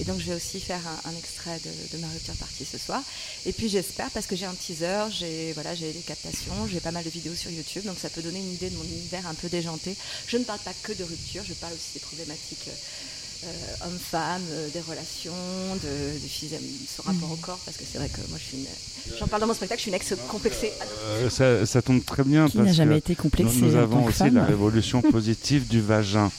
Et 0.00 0.04
donc 0.04 0.20
je 0.20 0.26
vais 0.26 0.34
aussi 0.34 0.60
faire 0.60 0.80
un, 1.04 1.16
extrait 1.16 1.60
de, 1.64 1.96
de 1.96 2.02
ma 2.02 2.08
rupture 2.08 2.34
partie 2.34 2.64
ce 2.64 2.78
soir. 2.78 3.02
Et 3.46 3.52
puis 3.52 3.68
j'espère, 3.68 4.10
parce 4.10 4.26
que 4.26 4.36
j'ai 4.36 4.46
un 4.46 4.54
teaser, 4.54 5.04
j'ai 5.10 5.52
voilà, 5.52 5.74
j'ai 5.74 5.92
des 5.92 6.00
captations, 6.00 6.66
j'ai 6.70 6.80
pas 6.80 6.92
mal 6.92 7.04
de 7.04 7.10
vidéos 7.10 7.34
sur 7.34 7.50
YouTube, 7.50 7.84
donc 7.84 7.98
ça 7.98 8.10
peut 8.10 8.22
donner 8.22 8.40
une 8.40 8.52
idée 8.52 8.70
de 8.70 8.76
mon 8.76 8.84
univers 8.84 9.26
un 9.26 9.34
peu 9.34 9.48
déjanté. 9.48 9.96
Je 10.26 10.36
ne 10.36 10.44
parle 10.44 10.60
pas 10.60 10.74
que 10.82 10.92
de 10.92 11.04
rupture, 11.04 11.42
je 11.46 11.54
parle 11.54 11.72
aussi 11.72 11.94
des 11.94 12.00
problématiques. 12.00 12.68
Euh, 13.44 13.86
hommes-femmes, 13.86 14.42
euh, 14.52 14.68
des 14.72 14.80
relations, 14.80 15.32
de, 15.82 15.88
de 16.14 16.58
ce 16.96 17.02
rapport 17.02 17.30
au 17.32 17.36
corps, 17.36 17.58
parce 17.64 17.76
que 17.76 17.82
c'est 17.90 17.98
vrai 17.98 18.08
que 18.08 18.18
moi 18.28 18.38
je 18.38 18.44
suis 18.48 18.56
une, 18.58 19.18
j'en 19.18 19.26
parle 19.26 19.40
dans 19.42 19.48
mon 19.48 19.54
spectacle, 19.54 19.78
je 19.80 19.82
suis 19.82 19.90
une 19.90 19.96
ex 19.96 20.14
complexée. 20.28 20.72
Euh, 21.04 21.28
ça, 21.30 21.66
ça 21.66 21.82
tombe 21.82 22.04
très 22.04 22.22
bien 22.24 22.46
Qui 22.48 22.56
parce 22.56 22.66
n'a 22.68 22.72
jamais 22.72 22.94
que 23.00 23.12
été 23.12 23.14
complexé 23.16 23.56
nous, 23.60 23.76
avons 23.76 24.04
aussi 24.04 24.18
femme 24.18 24.34
la 24.36 24.44
révolution 24.44 25.02
positive 25.02 25.66
du 25.68 25.80
vagin. 25.80 26.30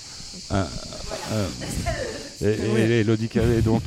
Euh, 0.51 0.63
euh, 1.31 1.47
et, 2.41 2.47
et 2.79 2.99
Elodie 3.01 3.27
Calais, 3.29 3.61
donc 3.61 3.83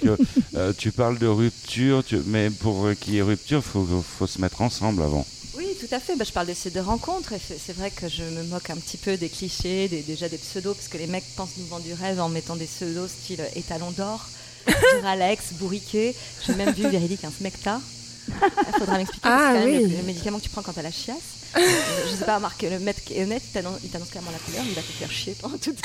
tu 0.78 0.92
parles 0.92 1.18
de 1.18 1.26
rupture, 1.26 2.02
tu- 2.04 2.20
mais 2.26 2.50
pour 2.50 2.86
euh, 2.86 2.94
qu'il 2.94 3.14
y 3.14 3.18
ait 3.18 3.22
rupture, 3.22 3.62
il 3.64 3.70
faut, 3.70 4.04
faut 4.18 4.26
se 4.26 4.40
mettre 4.40 4.62
ensemble 4.62 5.02
avant. 5.02 5.26
Tout 5.80 5.94
à 5.94 6.00
fait. 6.00 6.16
Bah, 6.16 6.24
je 6.26 6.32
parle 6.32 6.46
des 6.46 6.54
sites 6.54 6.74
de 6.74 6.80
rencontres 6.80 7.32
et 7.32 7.40
c'est 7.40 7.72
vrai 7.76 7.90
que 7.90 8.08
je 8.08 8.22
me 8.22 8.42
moque 8.44 8.70
un 8.70 8.76
petit 8.76 8.96
peu 8.96 9.16
des 9.16 9.28
clichés, 9.28 9.88
des, 9.88 10.02
déjà 10.02 10.28
des 10.28 10.38
pseudos, 10.38 10.74
parce 10.74 10.88
que 10.88 10.98
les 10.98 11.06
mecs 11.06 11.24
pensent 11.36 11.56
nous 11.58 11.66
vendre 11.66 11.84
du 11.84 11.92
rêve 11.92 12.20
en 12.20 12.28
mettant 12.28 12.56
des 12.56 12.66
pseudos 12.66 13.08
style 13.10 13.42
étalon 13.54 13.90
d'or, 13.90 14.26
Alex, 15.04 15.52
bourriquet. 15.52 16.14
J'ai 16.46 16.54
même 16.54 16.72
vu 16.74 16.88
véridique 16.88 17.24
un 17.24 17.30
smecta. 17.30 17.80
Il 18.28 18.78
faudra 18.78 18.96
m'expliquer. 18.98 19.28
Ah, 19.28 19.52
c'est 19.54 19.60
quand 19.60 19.66
même 19.66 19.82
oui. 19.84 19.90
le, 19.90 19.96
le 19.98 20.02
médicament 20.02 20.38
que 20.38 20.44
tu 20.44 20.50
prends 20.50 20.62
quand 20.62 20.72
t'as 20.72 20.82
la 20.82 20.90
chiasse. 20.90 21.16
Euh, 21.56 21.60
je 22.10 22.16
sais 22.16 22.24
pas, 22.24 22.38
Marc, 22.40 22.60
le 22.62 22.78
maître 22.80 23.00
qui 23.04 23.14
est 23.14 23.22
honnête, 23.22 23.42
il 23.54 23.88
t'annonce 23.90 24.10
clairement 24.10 24.30
la 24.32 24.38
couleur, 24.38 24.62
il 24.68 24.74
va 24.74 24.82
te 24.82 24.86
faire 24.92 25.10
chier 25.10 25.34
pendant 25.40 25.56
toute. 25.56 25.78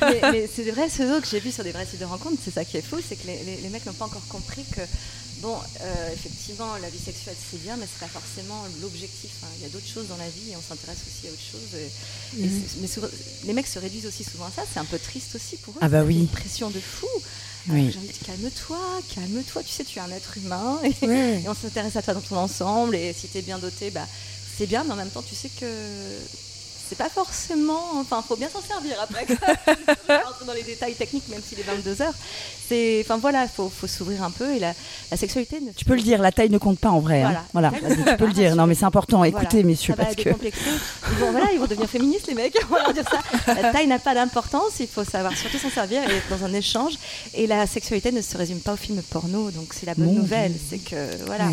mais 0.00 0.20
mais 0.32 0.48
c'est 0.54 0.62
des 0.64 0.70
vrais 0.70 0.86
pseudos 0.88 1.20
que 1.20 1.26
j'ai 1.28 1.40
vus 1.40 1.50
sur 1.52 1.64
des 1.64 1.72
vrais 1.72 1.84
sites 1.84 1.98
de 1.98 2.04
rencontres. 2.04 2.36
C'est 2.44 2.54
ça 2.54 2.64
qui 2.64 2.76
est 2.76 2.82
fou, 2.82 2.96
c'est 3.06 3.16
que 3.16 3.26
les, 3.26 3.42
les- 3.42 3.56
les 3.62 3.68
mecs 3.68 3.84
n'ont 3.84 3.92
pas 3.92 4.04
encore 4.06 4.26
compris 4.28 4.62
que, 4.74 4.80
bon, 5.40 5.56
euh, 5.80 6.12
effectivement, 6.12 6.76
la 6.76 6.88
vie 6.90 6.98
sexuelle 6.98 7.36
c'est 7.50 7.60
bien, 7.62 7.76
mais 7.76 7.86
c'est 7.90 8.00
pas 8.06 8.12
forcément 8.20 8.64
l'objectif. 8.82 9.30
hein. 9.42 9.46
Il 9.58 9.62
y 9.62 9.66
a 9.66 9.68
d'autres 9.68 9.86
choses 9.92 10.08
dans 10.08 10.16
la 10.16 10.28
vie 10.28 10.52
et 10.52 10.56
on 10.56 10.62
s'intéresse 10.62 10.98
aussi 11.06 11.28
à 11.28 11.30
autre 11.30 11.40
chose. 11.40 11.80
Et- 11.80 12.44
et 12.44 12.48
c'est- 12.48 12.80
mais 12.80 12.86
souvent- 12.86 13.08
les 13.44 13.52
mecs 13.52 13.66
se 13.66 13.78
réduisent 13.78 14.06
aussi 14.06 14.24
souvent 14.24 14.46
à 14.46 14.50
ça. 14.54 14.62
C'est 14.72 14.80
un 14.80 14.84
peu 14.84 14.98
triste 14.98 15.34
aussi 15.34 15.56
pour 15.56 15.74
eux. 15.74 15.78
Ah 15.80 15.88
bah 15.88 16.02
oui. 16.04 16.16
Une 16.18 16.28
pression 16.28 16.70
de 16.70 16.80
fou. 16.80 17.06
Oui. 17.68 17.90
J'ai 17.92 17.98
envie 17.98 18.06
de 18.08 18.12
dire, 18.12 18.22
calme-toi, 18.26 18.78
calme-toi. 19.14 19.62
Tu 19.62 19.68
sais, 19.70 19.84
tu 19.84 19.98
es 19.98 20.02
un 20.02 20.10
être 20.10 20.36
humain 20.38 20.80
et, 20.84 21.06
Ouais. 21.06 21.42
et 21.44 21.48
on 21.48 21.54
s'intéresse 21.54 21.96
à 21.96 22.02
toi 22.02 22.14
dans 22.14 22.20
ton 22.22 22.36
ensemble. 22.36 22.96
Et 22.96 23.12
si 23.12 23.28
tu 23.28 23.38
es 23.38 23.42
bien 23.42 23.58
doté, 23.58 23.90
bah, 23.90 24.06
c'est 24.56 24.66
bien, 24.66 24.84
mais 24.84 24.92
en 24.92 24.96
même 24.96 25.10
temps, 25.10 25.22
tu 25.22 25.34
sais 25.34 25.50
que 25.50 25.66
c'est 26.90 26.98
pas 26.98 27.08
forcément. 27.08 27.80
Enfin, 28.00 28.22
faut 28.26 28.36
bien 28.36 28.48
s'en 28.50 28.60
servir 28.60 28.96
après. 29.00 29.24
Je 29.28 29.32
vais 29.34 29.94
pas 30.06 30.18
rentrer 30.24 30.44
dans 30.44 30.52
les 30.52 30.62
détails 30.64 30.94
techniques, 30.94 31.28
même 31.28 31.40
s'il 31.48 31.58
est 31.60 31.62
22 31.62 32.02
heures. 32.02 32.12
C'est, 32.68 33.00
enfin 33.04 33.16
voilà, 33.16 33.48
faut, 33.48 33.68
faut 33.68 33.86
s'ouvrir 33.86 34.22
un 34.22 34.30
peu 34.30 34.52
et 34.54 34.58
la, 34.58 34.74
la 35.10 35.16
sexualité. 35.16 35.60
Ne 35.60 35.70
Tu 35.72 35.84
peux 35.84 35.94
le 35.94 36.02
dire, 36.02 36.20
la 36.20 36.30
taille 36.32 36.50
ne 36.50 36.58
compte 36.58 36.78
pas 36.78 36.90
en 36.90 37.00
vrai. 37.00 37.22
hein. 37.22 37.42
Voilà. 37.52 37.70
Vas-y, 37.70 38.04
tu 38.10 38.16
peux 38.16 38.26
le 38.26 38.32
dire. 38.32 38.54
Non, 38.56 38.66
mais 38.66 38.74
c'est 38.74 38.84
important. 38.84 39.22
Écoutez, 39.24 39.46
Voilà. 39.50 39.66
messieurs, 39.68 39.94
Ça 39.96 40.04
parce 40.04 40.16
que. 40.16 40.28
Ils 40.28 41.16
vont, 41.18 41.30
voilà, 41.30 41.46
ils 41.52 41.58
vont 41.58 41.66
devenir 41.66 41.88
féministes, 41.88 42.26
les 42.26 42.34
mecs. 42.34 42.56
On 42.70 42.74
va 42.74 42.82
leur 42.82 42.92
dire 42.92 43.04
ça. 43.08 43.54
La 43.54 43.72
taille 43.72 43.86
n'a 43.86 43.98
pas 44.00 44.14
d'importance. 44.14 44.72
Il 44.80 44.88
faut 44.88 45.04
savoir 45.04 45.36
surtout 45.36 45.58
s'en 45.58 45.70
servir 45.70 46.02
et 46.10 46.14
être 46.16 46.28
dans 46.28 46.44
un 46.44 46.52
échange. 46.52 46.94
Et 47.34 47.46
la 47.46 47.66
sexualité 47.66 48.12
ne 48.12 48.20
se 48.22 48.36
résume 48.36 48.58
pas 48.60 48.72
au 48.74 48.76
film 48.76 49.00
porno. 49.02 49.50
Donc 49.52 49.72
c'est 49.74 49.86
la 49.86 49.94
bonne 49.94 50.06
Mon 50.06 50.12
nouvelle. 50.22 50.52
C'est 50.68 50.78
que 50.78 51.24
voilà, 51.26 51.46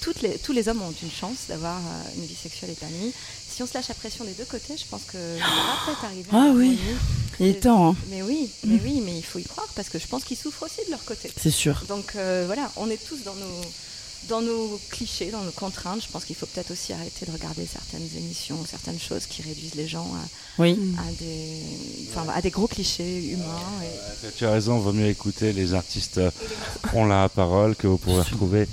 toutes 0.00 0.22
les, 0.22 0.38
tous 0.38 0.52
les 0.52 0.68
hommes 0.68 0.80
ont 0.82 0.94
une 1.02 1.10
chance 1.10 1.46
d'avoir 1.48 1.76
euh, 1.76 2.18
une 2.18 2.24
vie 2.24 2.36
sexuelle 2.40 2.70
épanouie. 2.70 3.12
Si 3.58 3.62
on 3.64 3.66
se 3.66 3.74
lâche 3.74 3.88
la 3.88 3.94
pression 3.96 4.24
des 4.24 4.34
deux 4.34 4.44
côtés, 4.44 4.76
je 4.76 4.84
pense 4.88 5.02
que 5.02 5.18
ça 5.40 5.44
va 5.44 5.84
peut-être 5.84 6.04
arriver. 6.04 6.28
Ah 6.32 6.52
oui. 6.54 6.78
Il 7.40 7.46
est 7.48 7.60
temps, 7.60 7.88
hein. 7.88 7.96
Mais 8.08 8.22
oui, 8.22 8.48
mais 8.62 8.78
oui, 8.84 9.02
mais 9.04 9.18
il 9.18 9.24
faut 9.24 9.40
y 9.40 9.42
croire 9.42 9.66
parce 9.74 9.88
que 9.88 9.98
je 9.98 10.06
pense 10.06 10.22
qu'ils 10.22 10.36
souffrent 10.36 10.62
aussi 10.62 10.84
de 10.86 10.92
leur 10.92 11.04
côté. 11.04 11.28
c'est 11.36 11.50
sûr. 11.50 11.82
Donc 11.88 12.12
euh, 12.14 12.44
voilà, 12.46 12.70
on 12.76 12.88
est 12.88 13.04
tous 13.04 13.24
dans 13.24 13.34
nos, 13.34 13.60
dans 14.28 14.42
nos 14.42 14.80
clichés, 14.90 15.32
dans 15.32 15.42
nos 15.42 15.50
contraintes. 15.50 16.04
Je 16.04 16.08
pense 16.08 16.24
qu'il 16.24 16.36
faut 16.36 16.46
peut-être 16.46 16.70
aussi 16.70 16.92
arrêter 16.92 17.26
de 17.26 17.32
regarder 17.32 17.66
certaines 17.66 18.08
émissions, 18.16 18.64
certaines 18.64 19.00
choses 19.00 19.26
qui 19.26 19.42
réduisent 19.42 19.74
les 19.74 19.88
gens 19.88 20.06
à, 20.14 20.24
Oui. 20.58 20.78
à 20.98 21.12
des, 21.18 21.62
enfin, 22.10 22.26
à 22.34 22.40
des 22.42 22.50
gros 22.50 22.66
clichés 22.66 23.30
humains. 23.32 23.44
et- 23.84 24.28
Tu 24.36 24.44
as 24.44 24.50
raison, 24.52 24.78
vaut 24.78 24.92
mieux 24.92 25.06
écouter 25.08 25.52
les 25.52 25.74
artistes 25.74 26.18
euh, 26.18 26.30
ont 26.94 27.04
la 27.06 27.28
parole 27.28 27.76
que 27.76 27.86
vous 27.86 27.98
pouvez 27.98 28.20
retrouver 28.20 28.66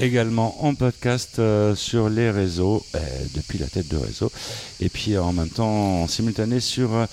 également 0.00 0.64
en 0.64 0.74
podcast 0.74 1.38
euh, 1.38 1.74
sur 1.76 2.08
les 2.08 2.30
réseaux, 2.30 2.84
euh, 2.96 2.98
depuis 3.34 3.58
la 3.58 3.66
tête 3.66 3.86
de 3.88 3.96
réseau, 3.96 4.32
et 4.80 4.88
puis 4.88 5.14
euh, 5.14 5.22
en 5.22 5.32
même 5.32 5.48
temps 5.50 6.02
en 6.02 6.08
simultané 6.08 6.58
sur 6.60 6.92
euh, 6.94 7.06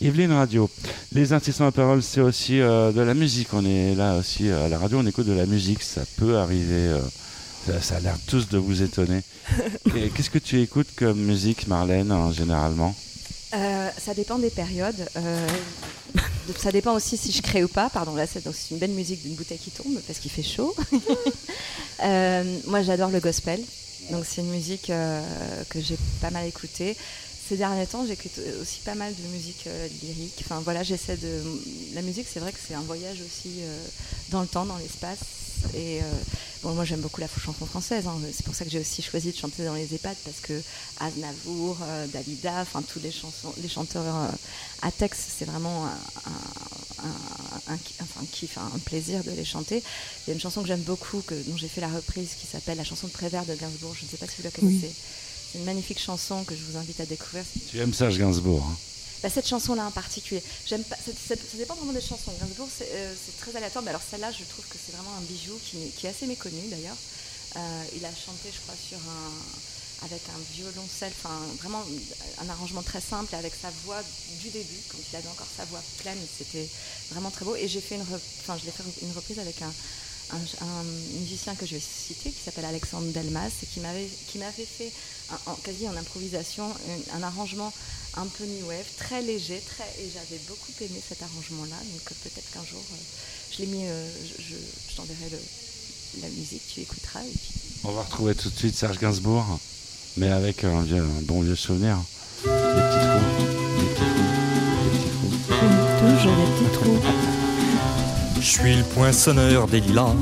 Yveline 0.00 0.32
Radio. 0.32 0.70
Les 1.12 1.32
artistes 1.34 1.60
ont 1.60 1.64
la 1.64 1.72
parole, 1.72 2.02
c'est 2.02 2.22
aussi 2.22 2.60
euh, 2.60 2.90
de 2.92 3.02
la 3.02 3.12
musique. 3.14 3.48
On 3.52 3.64
est 3.66 3.94
là 3.94 4.16
aussi 4.16 4.48
euh, 4.48 4.64
à 4.66 4.68
la 4.70 4.78
radio, 4.78 4.98
on 5.00 5.06
écoute 5.06 5.26
de 5.26 5.32
la 5.32 5.44
musique, 5.46 5.82
ça 5.82 6.02
peut 6.16 6.38
arriver. 6.38 6.88
euh, 6.88 7.00
ça, 7.66 7.80
ça 7.82 7.96
a 7.96 8.00
l'air 8.00 8.16
tous 8.26 8.48
de 8.48 8.56
vous 8.56 8.80
étonner. 8.82 9.20
Et 9.94 10.08
Qu'est-ce 10.08 10.30
que 10.30 10.38
tu 10.38 10.62
écoutes 10.62 10.88
comme 10.96 11.18
musique, 11.20 11.68
Marlène, 11.68 12.10
hein, 12.10 12.32
généralement? 12.32 12.94
Euh, 13.54 13.88
ça 13.98 14.14
dépend 14.14 14.38
des 14.38 14.50
périodes. 14.50 15.08
euh, 15.16 15.48
ça 16.58 16.72
dépend 16.72 16.94
aussi 16.94 17.16
si 17.16 17.32
je 17.32 17.42
crée 17.42 17.64
ou 17.64 17.68
pas. 17.68 17.90
Pardon, 17.90 18.14
là 18.14 18.26
c'est 18.26 18.42
une 18.70 18.78
belle 18.78 18.90
musique 18.90 19.22
d'une 19.22 19.34
bouteille 19.34 19.58
qui 19.58 19.70
tombe 19.70 19.98
parce 20.06 20.18
qu'il 20.18 20.30
fait 20.30 20.42
chaud. 20.42 20.74
Euh, 22.02 22.58
moi 22.66 22.80
j'adore 22.80 23.10
le 23.10 23.20
gospel. 23.20 23.60
Donc 24.10 24.24
c'est 24.26 24.40
une 24.40 24.48
musique 24.48 24.86
que 25.68 25.80
j'ai 25.82 25.98
pas 26.22 26.30
mal 26.30 26.46
écoutée. 26.46 26.96
Ces 27.50 27.56
derniers 27.56 27.84
temps, 27.86 28.06
j'écoute 28.06 28.38
aussi 28.62 28.78
pas 28.84 28.94
mal 28.94 29.12
de 29.12 29.22
musique 29.26 29.66
euh, 29.66 29.88
lyrique. 30.04 30.36
Enfin 30.44 30.60
voilà, 30.60 30.84
j'essaie 30.84 31.16
de. 31.16 31.42
La 31.94 32.00
musique, 32.02 32.26
c'est 32.32 32.38
vrai 32.38 32.52
que 32.52 32.58
c'est 32.64 32.74
un 32.74 32.80
voyage 32.82 33.18
aussi 33.26 33.48
euh, 33.62 33.84
dans 34.28 34.40
le 34.40 34.46
temps, 34.46 34.64
dans 34.64 34.76
l'espace. 34.78 35.18
Et 35.74 36.00
euh, 36.00 36.04
bon, 36.62 36.74
moi 36.74 36.84
j'aime 36.84 37.00
beaucoup 37.00 37.20
la 37.20 37.26
chanson 37.26 37.66
française. 37.66 38.06
hein. 38.06 38.16
C'est 38.32 38.46
pour 38.46 38.54
ça 38.54 38.64
que 38.64 38.70
j'ai 38.70 38.78
aussi 38.78 39.02
choisi 39.02 39.32
de 39.32 39.36
chanter 39.36 39.64
dans 39.64 39.74
les 39.74 39.92
EHPAD 39.92 40.16
parce 40.24 40.38
que 40.40 40.62
Aznavour, 41.00 41.76
euh, 41.82 42.06
Dalida, 42.06 42.60
enfin 42.62 42.82
tous 42.82 43.00
les 43.00 43.10
chansons, 43.10 43.52
les 43.60 43.68
chanteurs 43.68 44.04
euh, 44.16 44.28
à 44.82 44.92
texte, 44.92 45.22
c'est 45.36 45.44
vraiment 45.44 45.86
un, 45.86 45.90
un- 47.04 47.74
un- 47.74 47.74
un 47.74 48.26
kiff, 48.30 48.58
un 48.58 48.78
plaisir 48.78 49.24
de 49.24 49.32
les 49.32 49.44
chanter. 49.44 49.82
Il 50.24 50.28
y 50.28 50.30
a 50.30 50.34
une 50.34 50.40
chanson 50.40 50.62
que 50.62 50.68
j'aime 50.68 50.82
beaucoup, 50.82 51.20
que, 51.26 51.34
dont 51.34 51.56
j'ai 51.56 51.68
fait 51.68 51.80
la 51.80 51.88
reprise, 51.88 52.30
qui 52.40 52.46
s'appelle 52.46 52.78
la 52.78 52.84
chanson 52.84 53.08
de 53.08 53.12
Prévert 53.12 53.44
de 53.44 53.54
Gainsbourg. 53.56 53.94
Je 53.98 54.04
ne 54.04 54.08
sais 54.10 54.18
pas 54.18 54.26
si 54.26 54.36
vous 54.38 54.44
la 54.44 54.50
connaissez. 54.52 54.92
C'est 55.50 55.58
une 55.58 55.64
magnifique 55.64 55.98
chanson 56.00 56.44
que 56.44 56.54
je 56.54 56.62
vous 56.64 56.76
invite 56.76 57.00
à 57.00 57.06
découvrir. 57.06 57.44
Tu 57.70 57.78
aimes 57.78 57.94
Serge 57.94 58.18
Gainsbourg 58.18 58.64
hein? 58.64 58.76
Bah, 59.22 59.28
cette 59.28 59.46
chanson-là 59.46 59.84
en 59.84 59.90
particulier, 59.90 60.42
j'aime 60.66 60.82
pas. 60.84 60.96
Ça 60.96 61.34
dépend 61.58 61.74
vraiment 61.74 61.92
des 61.92 62.00
chansons. 62.00 62.32
Gainsbourg, 62.40 62.68
c'est 62.74 62.88
euh, 62.90 63.14
c'est 63.14 63.36
très 63.38 63.54
aléatoire, 63.54 63.84
mais 63.84 63.90
alors 63.90 64.00
celle-là, 64.08 64.32
je 64.32 64.44
trouve 64.44 64.64
que 64.66 64.76
c'est 64.82 64.92
vraiment 64.96 65.14
un 65.18 65.20
bijou 65.22 65.58
qui, 65.62 65.76
qui 65.96 66.06
est 66.06 66.10
assez 66.10 66.26
méconnu 66.26 66.60
d'ailleurs. 66.70 66.96
Euh, 67.56 67.84
il 67.96 68.04
a 68.06 68.08
chanté, 68.08 68.48
je 68.54 68.60
crois, 68.62 68.74
sur 68.88 68.96
un 68.96 70.06
avec 70.06 70.22
un 70.34 70.54
violoncelle, 70.54 71.12
enfin 71.22 71.36
vraiment 71.60 71.84
un 72.38 72.48
arrangement 72.48 72.82
très 72.82 73.02
simple 73.02 73.34
avec 73.34 73.52
sa 73.60 73.68
voix 73.84 74.00
du 74.40 74.48
début, 74.48 74.80
quand 74.88 74.96
il 75.12 75.16
avait 75.16 75.28
encore 75.28 75.46
sa 75.54 75.66
voix 75.66 75.82
pleine, 75.98 76.16
c'était 76.38 76.66
vraiment 77.10 77.30
très 77.30 77.44
beau. 77.44 77.54
Et 77.56 77.68
j'ai 77.68 77.82
fait 77.82 77.96
une, 77.96 78.04
re- 78.04 78.20
enfin 78.40 78.56
je 78.58 78.64
l'ai 78.64 78.70
fait 78.72 78.84
une 79.02 79.12
reprise 79.12 79.38
avec 79.38 79.60
un, 79.60 79.70
un- 80.32 80.64
un 80.66 80.84
musicien 81.20 81.54
que 81.54 81.66
je 81.66 81.74
vais 81.74 81.80
citer 81.80 82.30
qui 82.30 82.40
s'appelle 82.44 82.64
Alexandre 82.64 83.10
Delmas 83.12 83.50
et 83.62 83.66
qui 83.66 83.80
m'avait 83.80 84.08
qui 84.28 84.38
m'avait 84.38 84.64
fait 84.66 84.92
un- 85.32 85.50
en- 85.52 85.54
quasi 85.56 85.88
en 85.88 85.96
improvisation 85.96 86.64
un, 87.12 87.18
un 87.18 87.22
arrangement 87.22 87.72
un 88.16 88.26
peu 88.26 88.44
new 88.44 88.66
wave, 88.66 88.84
très 88.98 89.22
léger, 89.22 89.62
très 89.66 89.88
et 90.02 90.10
j'avais 90.12 90.40
beaucoup 90.48 90.72
aimé 90.80 91.00
cet 91.08 91.22
arrangement-là. 91.22 91.76
Donc 91.76 92.02
euh, 92.10 92.14
peut-être 92.24 92.50
qu'un 92.50 92.64
jour 92.64 92.82
euh, 92.92 92.96
je 93.52 93.58
l'ai 93.62 93.66
mis, 93.66 93.84
euh, 93.86 94.08
je, 94.38 94.42
je- 94.42 94.90
je 94.90 94.96
t'enverrai 94.96 95.30
le- 95.30 96.20
la 96.22 96.28
musique, 96.28 96.62
tu 96.72 96.80
écouteras 96.80 97.20
et 97.22 97.30
puis 97.30 97.52
On 97.84 97.92
va 97.92 98.02
retrouver 98.02 98.34
tout 98.34 98.50
de 98.50 98.56
suite 98.58 98.76
Serge 98.76 98.98
Gainsbourg, 98.98 99.58
mais 100.16 100.28
avec 100.30 100.64
un, 100.64 100.82
vieux- 100.82 101.02
un 101.02 101.22
bon 101.22 101.40
vieux 101.42 101.54
souvenir. 101.56 101.98
Des 102.42 102.48
petits 102.48 103.06
trous. 103.06 103.44
Des 103.78 103.86
petits 103.86 104.00
trous. 104.00 104.30
Des 104.90 104.98
petits 104.98 105.10
trous. 105.10 106.16
Toujours 106.16 106.36
des 106.36 106.50
petits 106.52 106.72
trous. 106.74 107.39
Je 108.40 108.46
suis 108.46 108.74
le 108.74 108.82
poinçonneur 108.82 109.66
des 109.66 109.80
lilas, 109.80 110.14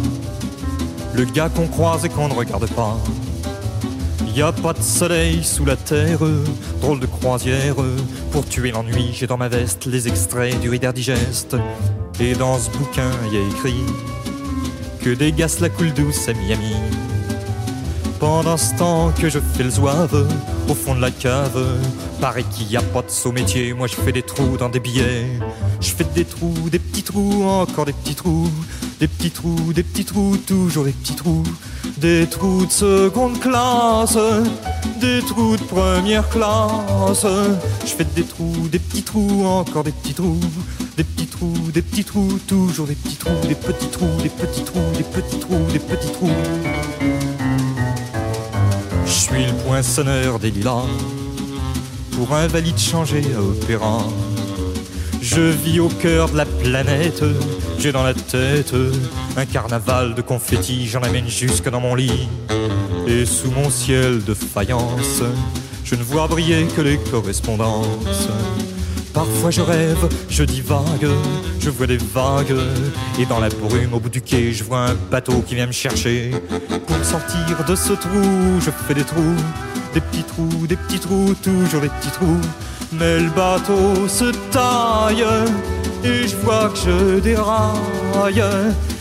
le 1.15 1.25
gars 1.25 1.49
qu'on 1.49 1.69
croise 1.69 2.05
et 2.05 2.09
qu'on 2.09 2.27
ne 2.27 2.35
regarde 2.35 2.69
pas. 2.71 2.97
Y 4.35 4.43
a 4.43 4.51
pas 4.51 4.73
de 4.73 4.83
soleil 4.83 5.45
sous 5.45 5.65
la 5.65 5.77
terre, 5.77 6.19
drôle 6.81 6.99
de 6.99 7.07
croisière. 7.07 7.77
Pour 8.33 8.45
tuer 8.45 8.73
l'ennui, 8.73 9.11
j'ai 9.13 9.29
dans 9.29 9.37
ma 9.37 9.49
veste 9.49 9.87
les 9.87 10.09
extraits 10.09 10.59
du 10.61 10.69
Reader 10.69 10.93
Digest. 10.93 11.57
Et 12.19 12.35
dans 12.35 12.59
ce 12.59 12.71
bouquin, 12.71 13.11
y 13.33 13.37
a 13.37 13.41
écrit 13.41 13.85
que 15.01 15.31
gars 15.31 15.47
la 15.61 15.69
coule 15.69 15.93
douce 15.93 16.29
à 16.29 16.33
Miami. 16.33 16.75
Pendant 18.19 18.57
ce 18.57 18.75
temps 18.75 19.13
que 19.13 19.29
je 19.29 19.39
fais 19.39 19.63
le 19.63 19.71
zouave 19.71 20.27
au 20.69 20.75
fond 20.75 20.97
de 20.97 21.01
la 21.01 21.13
cave, 21.13 21.65
paraît 22.21 22.43
qu'il 22.43 22.69
y 22.69 22.77
a 22.77 22.83
pas 22.83 23.03
de 23.03 23.11
saut 23.11 23.31
métier. 23.31 23.73
Moi 23.75 23.87
je 23.87 23.95
fais 23.95 24.11
des 24.11 24.23
trous 24.23 24.57
dans 24.57 24.69
des 24.69 24.81
billets. 24.81 25.39
Je 25.81 25.91
fais 25.91 26.05
des 26.15 26.25
trous, 26.25 26.69
des 26.71 26.81
petits 26.81 27.05
trous, 27.05 27.45
encore 27.45 27.85
des 27.85 27.93
petits 27.93 28.17
trous, 28.17 28.51
des 28.99 29.07
petits 29.07 29.31
trous, 29.31 29.73
des 29.73 29.85
petits 29.85 30.05
trous, 30.05 30.37
toujours 30.37 30.85
des 30.85 30.93
petits 30.93 31.15
trous, 31.15 31.45
des 31.99 32.27
trous 32.27 32.67
de 32.67 32.71
seconde 32.71 33.39
classe, 33.39 34.19
des 35.01 35.21
trous 35.23 35.57
de 35.57 35.63
première 35.63 36.29
classe. 36.31 37.25
Je 37.85 37.91
fais 37.91 38.05
des 38.17 38.25
trous, 38.25 38.69
des 38.71 38.81
petits 38.81 39.05
trous, 39.05 39.47
encore 39.47 39.85
des 39.85 39.93
petits 39.93 40.15
trous, 40.15 40.41
des 40.97 41.05
petits 41.05 41.27
trous, 41.27 41.71
des 41.73 41.83
petits 41.83 42.05
trous, 42.05 42.41
toujours 42.49 42.87
des 42.89 42.97
petits 42.97 43.17
trous, 43.17 43.47
des 43.47 43.55
petits 43.55 43.89
trous, 43.89 44.17
des 44.21 44.29
petits 44.29 44.65
trous, 44.65 44.81
des 44.97 45.05
petits 45.05 45.39
trous, 45.39 45.73
des 45.73 45.79
petits 45.79 46.13
trous. 46.13 46.31
Je 49.07 49.13
suis 49.13 49.47
le 49.47 49.53
poinçonneur 49.65 50.41
des 50.41 50.51
lilas, 50.51 50.87
pour 52.13 52.35
un 52.35 52.49
valide 52.49 52.79
changé 52.79 53.23
à 53.37 53.41
opéra. 53.41 54.03
Je 55.31 55.43
vis 55.43 55.79
au 55.79 55.89
cœur 55.89 56.31
de 56.31 56.39
la 56.39 56.47
planète, 56.47 57.23
j'ai 57.79 57.93
dans 57.93 58.03
la 58.03 58.15
tête 58.15 58.73
un 59.37 59.45
carnaval 59.45 60.15
de 60.15 60.23
confettis, 60.23 60.87
j'en 60.87 61.03
amène 61.03 61.29
jusque 61.29 61.69
dans 61.69 61.81
mon 61.81 61.95
lit. 61.95 62.29
Et 63.07 63.27
sous 63.27 63.51
mon 63.51 63.69
ciel 63.69 64.25
de 64.25 64.33
faïence, 64.33 65.23
je 65.85 65.95
ne 65.97 66.03
vois 66.03 66.29
briller 66.29 66.67
que 66.75 66.81
les 66.81 66.97
correspondances. 66.97 68.31
Parfois 69.13 69.51
je 69.51 69.61
rêve, 69.61 70.09
je 70.31 70.45
divague, 70.45 71.09
je 71.61 71.69
vois 71.69 71.87
des 71.87 71.99
vagues, 71.99 72.57
et 73.19 73.27
dans 73.27 73.39
la 73.39 73.51
brume 73.51 73.93
au 73.93 74.01
bout 74.01 74.09
du 74.09 74.23
quai, 74.23 74.55
je 74.55 74.65
vois 74.65 74.87
un 74.89 74.95
bateau 75.11 75.43
qui 75.47 75.57
vient 75.57 75.67
me 75.67 75.73
chercher. 75.73 76.31
Pour 76.87 77.05
sortir 77.05 77.65
de 77.69 77.77
ce 77.77 77.93
trou, 77.93 78.61
je 78.65 78.71
fais 78.71 78.95
des 78.95 79.05
trous, 79.05 79.37
des 79.93 80.01
petits 80.01 80.25
trous, 80.25 80.67
des 80.67 80.77
petits 80.77 81.01
trous, 81.01 81.35
toujours 81.43 81.83
des 81.83 81.91
petits 81.91 82.13
trous. 82.13 82.41
Mais 82.93 83.21
le 83.21 83.31
bateau 83.31 84.09
se 84.09 84.33
taille, 84.51 85.25
et 86.03 86.27
je 86.27 86.37
vois 86.37 86.71
que 86.71 86.79
je 86.79 87.21
déraille, 87.21 88.43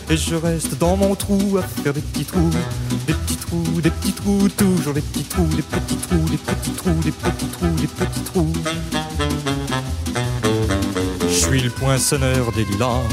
et 0.09 0.17
je 0.17 0.35
reste 0.35 0.77
dans 0.77 0.97
mon 0.97 1.15
trou 1.15 1.57
à 1.57 1.61
faire 1.61 1.93
des 1.93 2.01
petits 2.01 2.25
trous, 2.25 2.51
des 3.07 3.13
petits 3.13 3.37
trous, 3.37 3.81
des 3.81 3.89
petits 3.89 4.11
trous, 4.11 4.49
toujours 4.49 4.93
des 4.93 5.01
petits 5.01 5.23
trous, 5.23 5.47
des 5.55 5.61
petits 5.61 5.95
trous, 5.95 6.25
des 6.29 6.37
petits 6.37 6.71
trous, 6.71 6.99
des 7.03 7.11
petits 7.11 7.47
trous, 7.47 7.75
des 7.75 7.87
petits 7.87 8.23
trous. 8.23 8.53
Je 11.23 11.33
suis 11.33 11.61
le 11.61 11.69
poinçonneur 11.69 12.51
des 12.51 12.65
lilas, 12.65 13.03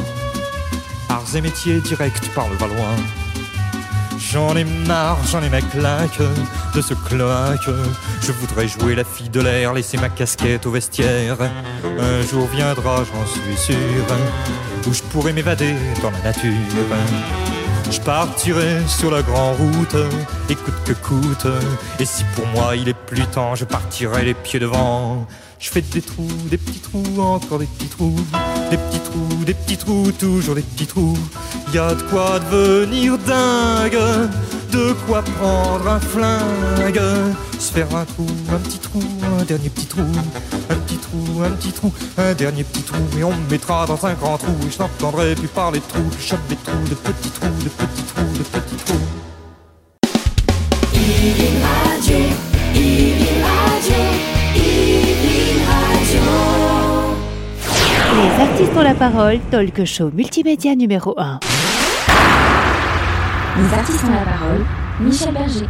arts 1.08 1.37
et 1.37 1.40
métiers 1.40 1.80
directs 1.80 2.34
par 2.34 2.48
le 2.48 2.56
Valois. 2.56 2.96
J'en 4.32 4.56
ai 4.56 4.64
marre, 4.64 5.18
j'en 5.30 5.42
ai 5.42 5.48
ma 5.48 5.60
claque 5.60 6.18
de 6.74 6.80
ce 6.80 6.94
cloaque. 6.94 7.68
Je 8.20 8.32
voudrais 8.32 8.66
jouer 8.66 8.94
la 8.94 9.04
fille 9.04 9.28
de 9.28 9.40
l'air, 9.40 9.72
laisser 9.72 9.96
ma 9.96 10.08
casquette 10.08 10.66
au 10.66 10.70
vestiaire. 10.70 11.37
Un 11.98 12.22
jour 12.22 12.48
viendra, 12.48 13.04
j'en 13.04 13.26
suis 13.26 13.56
sûr, 13.56 13.76
où 14.87 14.92
je 14.92 15.02
pourrai 15.02 15.32
m'évader 15.32 15.74
dans 16.02 16.10
la 16.10 16.18
nature. 16.18 16.50
Je 17.90 18.00
partirai 18.00 18.80
sur 18.88 19.10
la 19.10 19.22
grande 19.22 19.56
route, 19.56 19.96
et 20.48 20.54
coûte 20.56 20.74
que 20.84 20.92
coûte. 20.94 21.46
Et 22.00 22.04
si 22.04 22.24
pour 22.34 22.46
moi 22.48 22.74
il 22.76 22.88
est 22.88 22.94
plus 22.94 23.26
temps, 23.26 23.54
je 23.54 23.64
partirai 23.64 24.24
les 24.24 24.34
pieds 24.34 24.58
devant. 24.58 25.26
Je 25.60 25.70
fais 25.70 25.80
des 25.80 26.02
trous, 26.02 26.28
des 26.50 26.58
petits 26.58 26.80
trous, 26.80 27.20
encore 27.20 27.58
des 27.58 27.66
petits 27.66 27.88
trous, 27.88 28.16
des 28.70 28.77
petits 28.77 29.00
trous, 29.00 29.44
des 29.44 29.55
petits 29.55 29.77
trous, 29.77 30.12
toujours 30.18 30.55
des 30.55 30.62
petits 30.62 30.87
trous. 30.87 31.18
Y 31.72 31.79
a 31.79 31.94
de 31.94 32.03
quoi 32.03 32.38
devenir 32.50 33.18
dingue, 33.18 33.98
de 34.70 34.92
quoi 35.07 35.22
prendre 35.22 35.88
un 35.88 36.00
flingue, 36.00 37.00
se 37.59 37.72
faire 37.72 37.94
un 37.94 38.05
trou, 38.05 38.27
un 38.53 38.59
petit 38.59 38.79
trou, 38.79 39.03
un 39.40 39.44
dernier 39.44 39.70
petit 39.70 39.87
trou, 39.87 40.03
un 40.70 40.74
petit 40.77 40.96
trou, 40.96 41.42
un 41.44 41.50
petit 41.50 41.72
trou, 41.72 41.92
un 42.18 42.35
dernier 42.35 42.64
petit 42.64 42.83
trou, 42.83 43.03
et 43.18 43.24
on 43.24 43.33
me 43.33 43.50
mettra 43.50 43.87
dans 43.87 44.05
un 44.07 44.14
grand 44.14 44.38
trou, 44.38 44.55
et 44.66 44.70
je 44.70 44.79
n'entendrai 44.79 45.35
plus 45.35 45.48
parler 45.48 45.81
de 45.81 45.85
trous, 45.87 46.11
je 46.18 46.29
chope 46.29 46.46
des 46.48 46.57
trous, 46.57 46.88
de 46.88 46.94
petits 46.94 47.31
trous, 47.31 47.46
de 47.62 47.68
petits 47.68 48.03
trous, 48.14 48.33
de 48.38 48.42
petits 48.42 48.77
trous. 48.85 48.94
Irine 52.74 53.23
Les 58.24 58.40
artistes 58.40 58.74
ont 58.74 58.82
la 58.82 58.94
parole, 58.94 59.38
talk 59.50 59.84
show 59.84 60.10
multimédia 60.10 60.74
numéro 60.74 61.14
1. 61.18 61.40
Les 63.58 63.74
artistes 63.74 64.04
ont 64.04 64.12
la 64.12 64.24
parole. 64.24 64.64
Michel 64.98 65.34
Berger. 65.34 65.66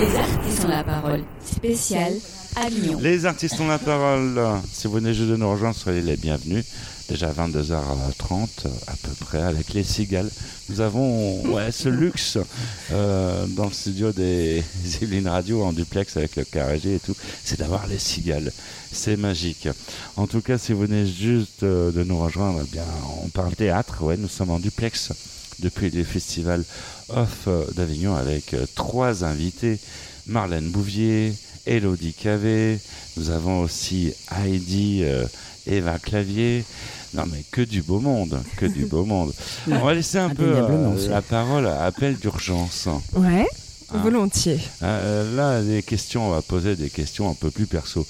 Les 0.00 0.16
artistes 0.16 0.64
ont 0.64 0.68
la 0.68 0.84
parole. 0.84 1.24
Spécial 1.44 2.12
Les 3.00 3.26
artistes 3.26 3.58
ont 3.60 3.66
la 3.66 3.78
parole. 3.78 4.40
Si 4.72 4.86
vous 4.86 4.94
venez 4.94 5.12
juste 5.12 5.30
de 5.30 5.36
nous 5.36 5.50
rejoindre, 5.50 5.76
soyez 5.76 6.00
les 6.00 6.16
bienvenus. 6.16 6.64
Déjà 7.08 7.30
22h30 7.32 8.48
à 8.86 8.92
peu 9.02 9.10
près 9.20 9.42
avec 9.42 9.74
les 9.74 9.82
cigales. 9.82 10.30
Nous 10.68 10.80
avons 10.80 11.42
ouais, 11.52 11.70
ce 11.70 11.88
luxe 11.88 12.38
euh, 12.92 13.46
dans 13.48 13.66
le 13.66 13.72
studio 13.72 14.12
des 14.12 14.62
Yvelines 15.02 15.28
Radio 15.28 15.64
en 15.64 15.72
duplex 15.72 16.16
avec 16.16 16.36
le 16.36 16.44
carré 16.44 16.80
et 16.84 17.00
tout, 17.00 17.14
c'est 17.44 17.58
d'avoir 17.58 17.86
les 17.86 17.98
cigales. 17.98 18.50
C'est 18.90 19.16
magique. 19.16 19.68
En 20.16 20.26
tout 20.26 20.40
cas, 20.40 20.56
si 20.56 20.72
vous 20.72 20.80
venez 20.80 21.06
juste 21.06 21.64
euh, 21.64 21.90
de 21.90 22.04
nous 22.04 22.18
rejoindre, 22.18 22.60
eh 22.64 22.70
bien, 22.72 22.86
on 23.22 23.28
parle 23.28 23.54
théâtre. 23.54 24.02
Ouais, 24.02 24.16
nous 24.16 24.28
sommes 24.28 24.50
en 24.50 24.58
duplex 24.58 25.12
depuis 25.58 25.90
le 25.90 26.04
festival 26.04 26.64
Off 27.10 27.48
d'Avignon 27.74 28.14
avec 28.14 28.54
euh, 28.54 28.64
trois 28.74 29.24
invités. 29.24 29.78
Marlène 30.26 30.70
Bouvier, 30.70 31.34
Elodie 31.66 32.12
Cavé, 32.14 32.78
nous 33.16 33.30
avons 33.30 33.60
aussi 33.62 34.12
Heidi 34.36 35.02
euh, 35.04 35.24
Eva 35.66 35.98
Clavier. 35.98 36.64
Non 37.14 37.24
mais 37.30 37.44
que 37.52 37.60
du 37.60 37.80
beau 37.82 38.00
monde, 38.00 38.40
que 38.56 38.66
du 38.66 38.86
beau 38.86 39.04
monde. 39.04 39.32
On 39.70 39.78
va 39.84 39.94
laisser 39.94 40.18
un 40.18 40.30
peu 40.30 40.42
euh, 40.56 41.08
la 41.08 41.22
parole 41.22 41.66
à 41.66 41.84
Appel 41.84 42.16
d'urgence. 42.16 42.88
Ouais. 43.14 43.46
Hein. 43.92 43.98
Volontiers. 44.02 44.58
Euh, 44.82 45.36
là, 45.36 45.62
des 45.62 45.82
questions, 45.82 46.26
on 46.26 46.30
va 46.30 46.42
poser 46.42 46.74
des 46.74 46.90
questions 46.90 47.30
un 47.30 47.34
peu 47.34 47.50
plus 47.50 47.66
perso. 47.66 48.04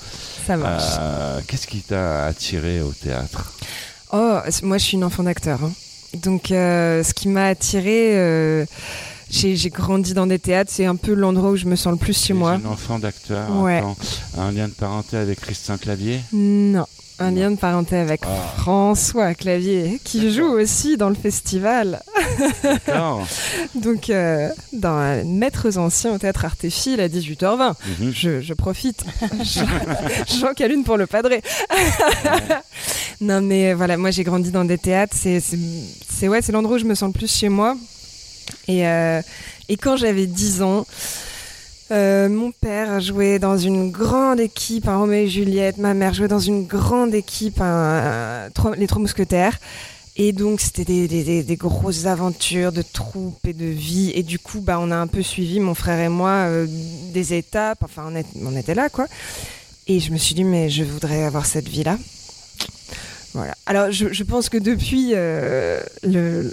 Ça 0.46 0.56
marche. 0.56 0.84
Euh, 0.98 1.40
Qu'est-ce 1.46 1.66
qui 1.66 1.80
t'a 1.80 2.24
attiré 2.24 2.80
au 2.80 2.92
théâtre? 2.92 3.52
Oh, 4.12 4.38
moi 4.62 4.78
je 4.78 4.84
suis 4.84 4.96
une 4.96 5.04
enfant 5.04 5.24
d'acteur. 5.24 5.62
hein. 5.62 5.72
Donc 6.22 6.50
euh, 6.52 7.02
ce 7.02 7.12
qui 7.12 7.28
m'a 7.28 7.46
attiré, 7.48 8.64
j'ai 9.56 9.70
grandi 9.70 10.14
dans 10.14 10.26
des 10.26 10.38
théâtres, 10.38 10.70
c'est 10.72 10.86
un 10.86 10.96
peu 10.96 11.12
l'endroit 11.14 11.50
où 11.50 11.56
je 11.56 11.66
me 11.66 11.74
sens 11.76 11.92
le 11.92 11.98
plus 11.98 12.16
chez 12.16 12.32
moi. 12.34 12.52
Un 12.52 12.64
enfant 12.66 12.98
d'acteur, 13.00 13.50
Ouais. 13.60 13.82
un 14.38 14.52
lien 14.52 14.68
de 14.68 14.72
parenté 14.74 15.16
avec 15.16 15.40
Christian 15.40 15.76
Clavier 15.76 16.20
Non, 16.32 16.86
un 17.18 17.30
lien 17.32 17.50
de 17.50 17.56
parenté 17.56 17.96
avec 17.96 18.20
Ah. 18.24 18.54
François 18.58 19.34
Clavier, 19.34 20.00
qui 20.04 20.32
joue 20.32 20.46
aussi 20.46 20.96
dans 20.96 21.08
le 21.08 21.14
festival. 21.16 22.00
Donc, 23.74 24.08
euh, 24.10 24.48
dans 24.72 24.98
euh, 25.00 25.22
Maîtres 25.24 25.78
anciens 25.78 26.14
au 26.14 26.18
théâtre 26.18 26.44
Artéfil 26.44 27.00
à 27.00 27.08
18h20. 27.08 27.74
Mhm. 28.00 28.12
je, 28.14 28.40
je 28.40 28.54
profite. 28.54 29.04
Jean, 29.42 29.66
Jean 30.28 30.54
Calune 30.56 30.84
pour 30.84 30.96
le 30.96 31.06
padré. 31.06 31.42
non, 33.20 33.40
mais 33.40 33.72
euh, 33.72 33.74
voilà, 33.74 33.96
moi 33.96 34.10
j'ai 34.10 34.22
grandi 34.24 34.50
dans 34.50 34.64
des 34.64 34.78
théâtres. 34.78 35.16
C'est 35.16 36.28
ouais, 36.28 36.40
c'est 36.42 36.52
l'endroit 36.52 36.76
où 36.76 36.78
je 36.78 36.84
me 36.84 36.94
sens 36.94 37.08
le 37.12 37.18
plus 37.18 37.30
chez 37.32 37.48
moi. 37.48 37.76
Et, 38.68 38.86
euh, 38.86 39.20
et 39.68 39.76
quand 39.76 39.96
j'avais 39.96 40.26
10 40.26 40.62
ans, 40.62 40.86
euh, 41.90 42.28
mon 42.28 42.50
père 42.50 43.00
jouait 43.00 43.38
dans 43.38 43.58
une 43.58 43.90
grande 43.90 44.40
équipe, 44.40 44.88
un 44.88 44.96
Roméo 44.96 45.24
et 45.24 45.28
Juliette. 45.28 45.78
Ma 45.78 45.94
mère 45.94 46.14
jouait 46.14 46.28
dans 46.28 46.38
une 46.38 46.66
grande 46.66 47.14
équipe, 47.14 47.56
Trois- 47.56 48.76
les 48.76 48.86
Trois 48.86 49.00
Mousquetaires. 49.00 49.58
Et 50.16 50.32
donc, 50.32 50.60
c'était 50.60 50.84
des, 51.08 51.56
grosses 51.56 52.06
aventures 52.06 52.70
de 52.70 52.82
troupes 52.82 53.44
et 53.48 53.52
de 53.52 53.66
vie. 53.66 54.12
Et 54.14 54.22
du 54.22 54.38
coup, 54.38 54.60
bah, 54.60 54.78
on 54.80 54.92
a 54.92 54.96
un 54.96 55.08
peu 55.08 55.22
suivi, 55.22 55.58
mon 55.58 55.74
frère 55.74 55.98
et 55.98 56.08
moi, 56.08 56.46
euh, 56.48 56.66
des 57.12 57.34
étapes. 57.34 57.82
Enfin, 57.82 58.12
on 58.42 58.56
était 58.56 58.74
là, 58.74 58.88
quoi. 58.88 59.06
Et 59.88 59.98
je 59.98 60.12
me 60.12 60.16
suis 60.16 60.34
dit, 60.36 60.44
mais 60.44 60.70
je 60.70 60.84
voudrais 60.84 61.24
avoir 61.24 61.46
cette 61.46 61.68
vie-là. 61.68 61.98
Alors, 63.66 63.90
je, 63.90 64.22
pense 64.22 64.48
que 64.48 64.58
depuis, 64.58 65.10
euh, 65.14 65.80
le, 66.02 66.52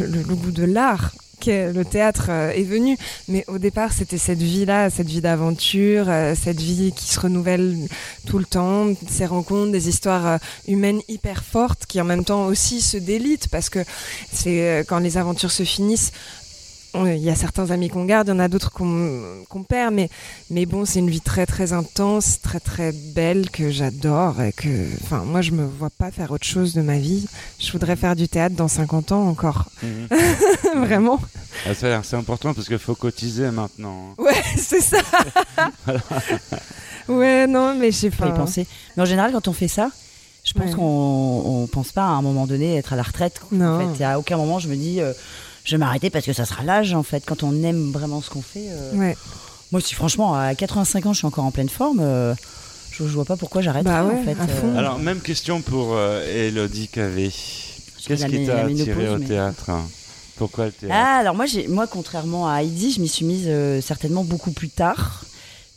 le- 0.00 0.22
goût 0.22 0.50
de 0.50 0.64
l'art, 0.64 1.12
le 1.46 1.82
théâtre, 1.82 2.26
euh, 2.30 2.50
est 2.52 2.62
venu. 2.62 2.96
Mais 3.28 3.44
au 3.48 3.58
départ, 3.58 3.92
c'était 3.92 4.18
cette 4.18 4.40
vie-là, 4.40 4.88
cette 4.88 5.08
vie 5.08 5.20
d'aventure, 5.20 6.06
euh, 6.08 6.34
cette 6.34 6.60
vie 6.60 6.92
qui 6.92 7.06
se 7.06 7.20
renouvelle 7.20 7.76
tout 8.26 8.38
le 8.38 8.46
temps, 8.46 8.86
ces 9.08 9.26
rencontres, 9.26 9.72
des 9.72 9.88
histoires 9.88 10.38
humaines 10.68 11.00
hyper 11.08 11.44
fortes 11.44 11.84
qui 11.86 12.00
en 12.00 12.04
même 12.04 12.24
temps 12.24 12.46
aussi 12.46 12.80
se 12.80 12.96
délitent 12.96 13.48
parce 13.48 13.68
que 13.68 13.80
c'est 14.32 14.84
quand 14.88 14.98
les 15.00 15.18
aventures 15.18 15.50
se 15.50 15.64
finissent. 15.64 16.12
Il 16.96 17.16
y 17.18 17.28
a 17.30 17.34
certains 17.34 17.70
amis 17.70 17.88
qu'on 17.88 18.04
garde, 18.04 18.28
il 18.28 18.30
y 18.30 18.34
en 18.34 18.38
a 18.38 18.46
d'autres 18.46 18.70
qu'on 18.70 19.62
perd, 19.68 19.92
mais, 19.92 20.08
mais 20.50 20.64
bon, 20.64 20.84
c'est 20.84 21.00
une 21.00 21.10
vie 21.10 21.20
très 21.20 21.44
très 21.44 21.72
intense, 21.72 22.40
très 22.40 22.60
très 22.60 22.92
belle 22.92 23.50
que 23.50 23.70
j'adore 23.70 24.40
et 24.40 24.52
que, 24.52 24.68
enfin, 25.02 25.24
moi 25.24 25.40
je 25.42 25.50
me 25.50 25.64
vois 25.66 25.90
pas 25.90 26.12
faire 26.12 26.30
autre 26.30 26.46
chose 26.46 26.72
de 26.72 26.82
ma 26.82 26.98
vie. 26.98 27.26
Je 27.58 27.72
voudrais 27.72 27.96
faire 27.96 28.14
du 28.14 28.28
théâtre 28.28 28.54
dans 28.54 28.68
50 28.68 29.12
ans 29.12 29.26
encore. 29.28 29.64
Mhm. 29.82 30.84
Vraiment. 30.86 31.20
Ah, 31.66 31.74
ça 31.74 31.86
a 31.86 31.88
l'air- 31.90 32.04
C'est 32.04 32.16
important 32.16 32.52
parce 32.54 32.66
qu'il 32.66 32.78
faut 32.78 32.94
cotiser 32.94 33.50
maintenant. 33.50 34.10
hein. 34.18 34.22
Ouais, 34.22 34.42
c'est 34.56 34.80
ça. 34.80 34.98
ouais, 37.08 37.46
non, 37.46 37.74
mais 37.78 37.90
je 37.92 37.96
sais 37.96 38.10
Faut 38.10 38.24
pas. 38.24 38.28
y 38.30 38.32
penser. 38.32 38.66
Mais 38.96 39.02
en 39.02 39.06
général, 39.06 39.32
quand 39.32 39.46
on 39.48 39.52
fait 39.52 39.68
ça, 39.68 39.90
je 40.44 40.52
pense 40.52 40.70
Ouais. 40.70 40.74
qu'on 40.76 41.42
on 41.62 41.66
pense 41.66 41.92
pas 41.92 42.02
à 42.04 42.08
un 42.10 42.22
moment 42.22 42.46
donné 42.46 42.76
être 42.76 42.92
à 42.92 42.96
la 42.96 43.02
retraite. 43.02 43.40
Non. 43.52 43.80
En 43.80 43.94
fait, 43.94 44.02
Et 44.02 44.04
à 44.06 44.18
aucun 44.18 44.36
moment 44.36 44.58
je 44.58 44.68
me 44.68 44.76
dis 44.76 45.00
euh, 45.00 45.12
je 45.64 45.72
vais 45.72 45.78
m'arrêter 45.78 46.10
parce 46.10 46.24
que 46.26 46.32
ça 46.32 46.44
sera 46.44 46.62
l'âge 46.62 46.94
en 46.94 47.02
fait. 47.02 47.24
Quand 47.26 47.42
on 47.42 47.62
aime 47.62 47.90
vraiment 47.92 48.20
ce 48.22 48.30
qu'on 48.30 48.42
fait. 48.42 48.66
euh, 48.68 48.92
Ouais. 48.94 49.16
Moi, 49.72 49.80
si 49.80 49.94
franchement 49.94 50.34
à 50.34 50.54
85 50.54 51.06
ans, 51.06 51.12
je 51.12 51.18
suis 51.18 51.26
encore 51.26 51.44
en 51.44 51.50
pleine 51.50 51.68
forme. 51.68 51.98
euh, 52.00 52.34
je, 52.92 53.04
je 53.08 53.12
vois 53.12 53.24
pas 53.24 53.36
pourquoi 53.36 53.60
j'arrête 53.60 53.84
Bah 53.84 54.04
ouais, 54.04 54.14
en 54.14 54.22
fait. 54.22 54.36
à 54.40 54.46
fond. 54.46 54.76
Alors, 54.78 54.98
même 55.00 55.20
question 55.20 55.62
pour 55.62 55.94
euh, 55.96 56.22
Elodie 56.48 56.86
Cavé. 56.88 57.32
Qu'est-ce 58.06 58.26
qui 58.26 58.46
t'a 58.46 58.64
attiré 58.66 59.08
au 59.08 59.18
mais- 59.18 59.26
théâtre 59.26 59.70
hein? 59.70 59.82
Pourquoi 60.36 60.66
le 60.66 60.72
théâtre? 60.72 60.94
Ah, 60.96 61.16
alors 61.18 61.34
moi, 61.34 61.46
j'ai, 61.46 61.66
moi, 61.68 61.86
contrairement 61.86 62.48
à 62.48 62.58
Heidi, 62.62 62.92
je 62.92 63.00
m'y 63.00 63.08
suis 63.08 63.24
mise 63.24 63.44
euh, 63.46 63.80
certainement 63.80 64.22
beaucoup 64.24 64.50
plus 64.52 64.68
tard. 64.68 65.24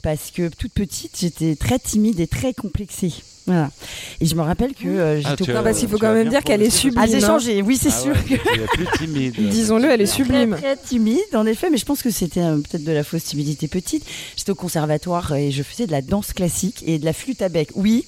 Parce 0.03 0.31
que 0.31 0.49
toute 0.49 0.73
petite, 0.73 1.17
j'étais 1.19 1.55
très 1.55 1.79
timide 1.79 2.19
et 2.19 2.27
très 2.27 2.53
complexée. 2.53 3.13
Voilà. 3.47 3.71
Et 4.19 4.25
je 4.25 4.35
me 4.35 4.41
rappelle 4.41 4.73
que 4.73 4.85
euh, 4.87 5.21
Ah, 5.23 5.29
j'étais 5.31 5.45
tu 5.45 5.51
au 5.51 5.53
as- 5.53 5.57
Non, 5.57 5.63
parce 5.63 5.79
qu'il 5.79 5.87
faut 5.89 5.97
quand 5.97 6.13
même 6.13 6.27
dire 6.29 6.43
qu'elle 6.43 6.61
est 6.61 6.69
sublime. 6.69 7.01
Ah, 7.01 7.07
j'ai 7.07 7.23
hein. 7.23 7.27
changé, 7.27 7.61
oui, 7.61 7.77
c'est 7.81 7.89
Ah 7.89 8.01
sûr. 8.01 8.13
ouais, 8.13 8.37
que... 8.37 8.75
plus 8.75 8.87
timide. 8.99 9.33
Disons-le, 9.49 9.89
elle 9.89 10.01
est 10.01 10.05
sublime. 10.05 10.51
Très, 10.57 10.75
très 10.75 10.85
timide, 10.85 11.17
en 11.33 11.45
effet, 11.45 11.69
mais 11.69 11.77
je 11.77 11.85
pense 11.85 12.01
que 12.01 12.09
c'était 12.11 12.41
euh, 12.41 12.57
peut-être 12.57 12.83
de 12.83 12.91
la 12.91 13.03
fausse 13.03 13.23
timidité 13.23 13.67
petite. 13.67 14.05
J'étais 14.35 14.51
au 14.51 14.55
conservatoire 14.55 15.33
et 15.35 15.51
je 15.51 15.63
faisais 15.63 15.87
de 15.87 15.91
la 15.91 16.01
danse 16.01 16.33
classique 16.33 16.83
et 16.85 16.99
de 16.99 17.05
la 17.05 17.13
flûte 17.13 17.41
à 17.41 17.47
bec. 17.49 17.69
Oui, 17.75 18.05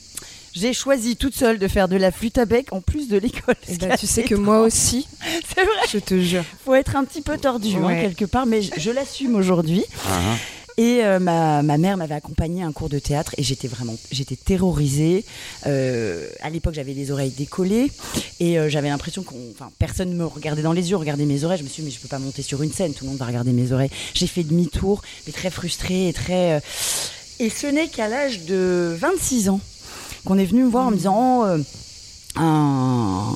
j'ai 0.53 0.73
choisi 0.73 1.15
toute 1.15 1.35
seule 1.35 1.57
de 1.57 1.67
faire 1.69 1.87
de 1.87 1.95
la 1.95 2.11
flûte 2.11 2.37
à 2.37 2.45
bec 2.45 2.67
en 2.73 2.81
plus 2.81 3.07
de 3.07 3.17
l'école. 3.17 3.55
Est 3.69 3.97
tu 3.97 4.07
sais 4.07 4.23
que 4.23 4.35
moi 4.35 4.59
aussi, 4.61 5.07
C'est 5.55 5.61
vrai, 5.63 5.71
je 5.93 5.99
te 5.99 6.19
jure. 6.19 6.43
faut 6.65 6.75
être 6.75 6.95
un 6.97 7.05
petit 7.05 7.21
peu 7.21 7.37
tordu 7.37 7.75
hein, 7.77 7.85
Ouais. 7.85 8.01
quelque 8.01 8.25
part, 8.25 8.45
mais 8.45 8.61
je, 8.61 8.71
je 8.77 8.91
l'assume 8.91 9.35
aujourd'hui. 9.35 9.85
Ah, 10.05 10.09
hein. 10.33 10.35
Et 10.79 11.03
euh, 11.03 11.19
ma, 11.19 11.61
mère 11.61 11.97
m'avait 11.97 12.15
accompagnée 12.15 12.63
à 12.63 12.65
un 12.65 12.71
cours 12.71 12.87
de 12.87 12.99
théâtre 12.99 13.35
et 13.37 13.43
j'étais 13.43 13.67
vraiment, 13.67 13.97
j'étais 14.13 14.37
terrorisée. 14.37 15.25
Euh, 15.67 16.29
à 16.41 16.49
l'époque, 16.49 16.73
j'avais 16.73 16.93
les 16.93 17.11
oreilles 17.11 17.31
décollées 17.31 17.91
et 18.39 18.57
euh, 18.57 18.69
j'avais 18.69 18.87
l'impression 18.87 19.25
enfin, 19.53 19.71
personne 19.77 20.13
me 20.13 20.25
regardait 20.25 20.61
dans 20.61 20.71
les 20.71 20.89
yeux, 20.89 20.95
regardait 20.95 21.25
mes 21.25 21.43
oreilles. 21.43 21.57
Je 21.59 21.65
me 21.65 21.67
suis 21.67 21.83
dit, 21.83 21.89
mais 21.89 21.93
je 21.93 21.99
peux 21.99 22.07
pas 22.07 22.17
monter 22.17 22.43
sur 22.43 22.63
une 22.63 22.71
scène, 22.71 22.93
tout 22.93 23.03
le 23.03 23.09
monde 23.09 23.19
va 23.19 23.25
regarder 23.25 23.51
mes 23.51 23.73
oreilles. 23.73 23.89
J'ai 24.13 24.27
fait 24.27 24.43
demi-tour, 24.43 25.01
mais 25.27 25.33
très 25.33 25.49
frustrée 25.49 26.07
et 26.07 26.13
très. 26.13 26.61
Et 27.39 27.49
ce 27.49 27.67
n'est 27.67 27.89
qu'à 27.89 28.07
l'âge 28.07 28.45
de 28.45 28.95
26 28.97 29.49
ans 29.49 29.59
qu'on 30.23 30.37
est 30.37 30.45
venu 30.45 30.63
me 30.63 30.69
voir 30.69 30.87
en 30.87 30.91
me 30.91 30.95
disant. 30.95 31.43
Oh, 31.43 31.61
un, 32.39 33.33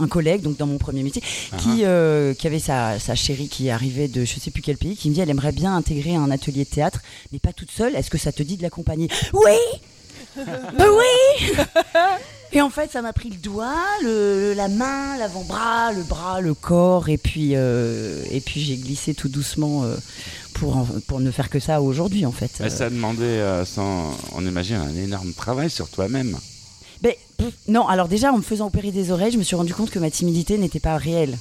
un 0.00 0.08
collègue, 0.08 0.42
donc 0.42 0.56
dans 0.56 0.66
mon 0.66 0.78
premier 0.78 1.02
métier, 1.02 1.22
qui, 1.58 1.84
euh, 1.84 2.34
qui 2.34 2.46
avait 2.46 2.58
sa, 2.58 2.98
sa 2.98 3.14
chérie 3.14 3.48
qui 3.48 3.70
arrivait 3.70 4.08
de 4.08 4.24
je 4.24 4.38
sais 4.40 4.50
plus 4.50 4.62
quel 4.62 4.76
pays, 4.76 4.96
qui 4.96 5.10
me 5.10 5.14
dit 5.14 5.20
elle 5.20 5.30
aimerait 5.30 5.52
bien 5.52 5.74
intégrer 5.74 6.14
un 6.14 6.30
atelier 6.30 6.64
de 6.64 6.70
théâtre, 6.70 7.00
mais 7.32 7.38
pas 7.38 7.52
toute 7.52 7.70
seule. 7.70 7.94
Est-ce 7.94 8.10
que 8.10 8.18
ça 8.18 8.32
te 8.32 8.42
dit 8.42 8.56
de 8.56 8.62
l'accompagner? 8.62 9.08
Oui 9.32 9.58
Bah 10.36 10.84
oui 10.90 11.54
Et 12.52 12.60
en 12.60 12.70
fait, 12.70 12.90
ça 12.92 13.02
m'a 13.02 13.12
pris 13.12 13.30
le 13.30 13.36
doigt, 13.36 13.74
le, 14.02 14.52
la 14.56 14.68
main, 14.68 15.16
l'avant-bras, 15.18 15.92
le 15.92 16.02
bras, 16.04 16.40
le 16.40 16.54
corps, 16.54 17.08
et 17.08 17.18
puis, 17.18 17.52
euh, 17.54 18.22
et 18.30 18.40
puis 18.40 18.60
j'ai 18.60 18.76
glissé 18.76 19.12
tout 19.14 19.28
doucement 19.28 19.82
euh, 19.84 19.96
pour, 20.54 20.76
en- 20.76 20.86
pour 21.08 21.18
ne 21.20 21.30
faire 21.32 21.50
que 21.50 21.58
ça 21.58 21.82
aujourd'hui, 21.82 22.24
en 22.26 22.30
fait. 22.32 22.50
Mais 22.60 22.70
ça 22.70 22.86
a 22.86 22.90
demandé, 22.90 23.22
euh, 23.24 23.64
sans, 23.64 24.12
on 24.36 24.46
imagine, 24.46 24.76
un 24.76 24.94
énorme 24.96 25.32
travail 25.32 25.68
sur 25.68 25.88
toi-même. 25.88 26.36
Non, 27.68 27.86
alors 27.88 28.08
déjà, 28.08 28.32
en 28.32 28.38
me 28.38 28.42
faisant 28.42 28.66
opérer 28.66 28.90
des 28.92 29.10
oreilles, 29.10 29.32
je 29.32 29.38
me 29.38 29.42
suis 29.42 29.56
rendu 29.56 29.74
compte 29.74 29.90
que 29.90 29.98
ma 29.98 30.10
timidité 30.10 30.58
n'était 30.58 30.80
pas 30.80 30.96
réelle. 30.96 31.38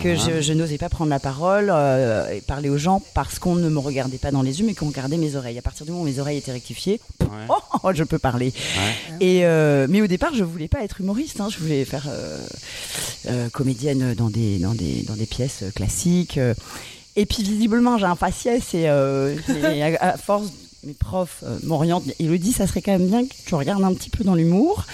Que 0.00 0.08
Ah. 0.08 0.14
je, 0.16 0.40
je 0.42 0.52
n'osais 0.52 0.78
pas 0.78 0.88
prendre 0.88 1.10
la 1.10 1.20
parole 1.20 1.70
euh, 1.72 2.28
et 2.32 2.40
parler 2.40 2.68
aux 2.68 2.76
gens 2.78 3.00
parce 3.14 3.38
qu'on 3.38 3.54
ne 3.54 3.68
me 3.68 3.78
regardait 3.78 4.18
pas 4.18 4.32
dans 4.32 4.42
les 4.42 4.58
yeux, 4.58 4.66
mais 4.66 4.74
qu'on 4.74 4.88
regardait 4.88 5.16
mes 5.16 5.36
oreilles. 5.36 5.58
À 5.58 5.62
partir 5.62 5.86
du 5.86 5.92
moment 5.92 6.02
où 6.02 6.06
mes 6.06 6.18
oreilles 6.18 6.38
étaient 6.38 6.50
rectifiées, 6.50 7.00
Ouais. 7.20 7.28
oh, 7.48 7.54
oh, 7.84 7.90
je 7.94 8.02
peux 8.02 8.18
parler. 8.18 8.52
Ouais. 8.76 9.24
Et 9.24 9.46
euh, 9.46 9.86
mais 9.88 10.00
au 10.02 10.08
départ, 10.08 10.34
je 10.34 10.42
voulais 10.42 10.66
pas 10.66 10.82
être 10.82 11.00
humoriste. 11.00 11.40
hein. 11.40 11.48
Je 11.50 11.58
voulais 11.58 11.84
faire 11.84 12.08
euh, 13.28 13.48
comédienne 13.52 14.14
dans 14.14 14.28
des 14.30 14.58
dans 14.58 14.74
des 14.74 15.02
dans 15.02 15.14
des 15.14 15.26
pièces 15.26 15.62
classiques. 15.74 16.40
Et 17.18 17.24
puis 17.26 17.42
visiblement, 17.44 17.96
j'ai 17.96 18.04
un 18.06 18.16
faciès 18.16 18.74
et, 18.74 18.88
euh, 18.88 19.36
et 19.72 19.82
à, 19.82 20.12
à 20.14 20.16
force, 20.16 20.48
mes 20.86 20.94
profs 20.94 21.42
euh, 21.42 21.58
m'orientent. 21.64 22.04
Elodie, 22.20 22.52
ça 22.52 22.66
serait 22.66 22.82
quand 22.82 22.92
même 22.92 23.08
bien 23.08 23.26
que 23.26 23.34
tu 23.44 23.54
regardes 23.54 23.82
un 23.84 23.92
petit 23.94 24.10
peu 24.10 24.24
dans 24.24 24.34
l'humour. 24.34 24.86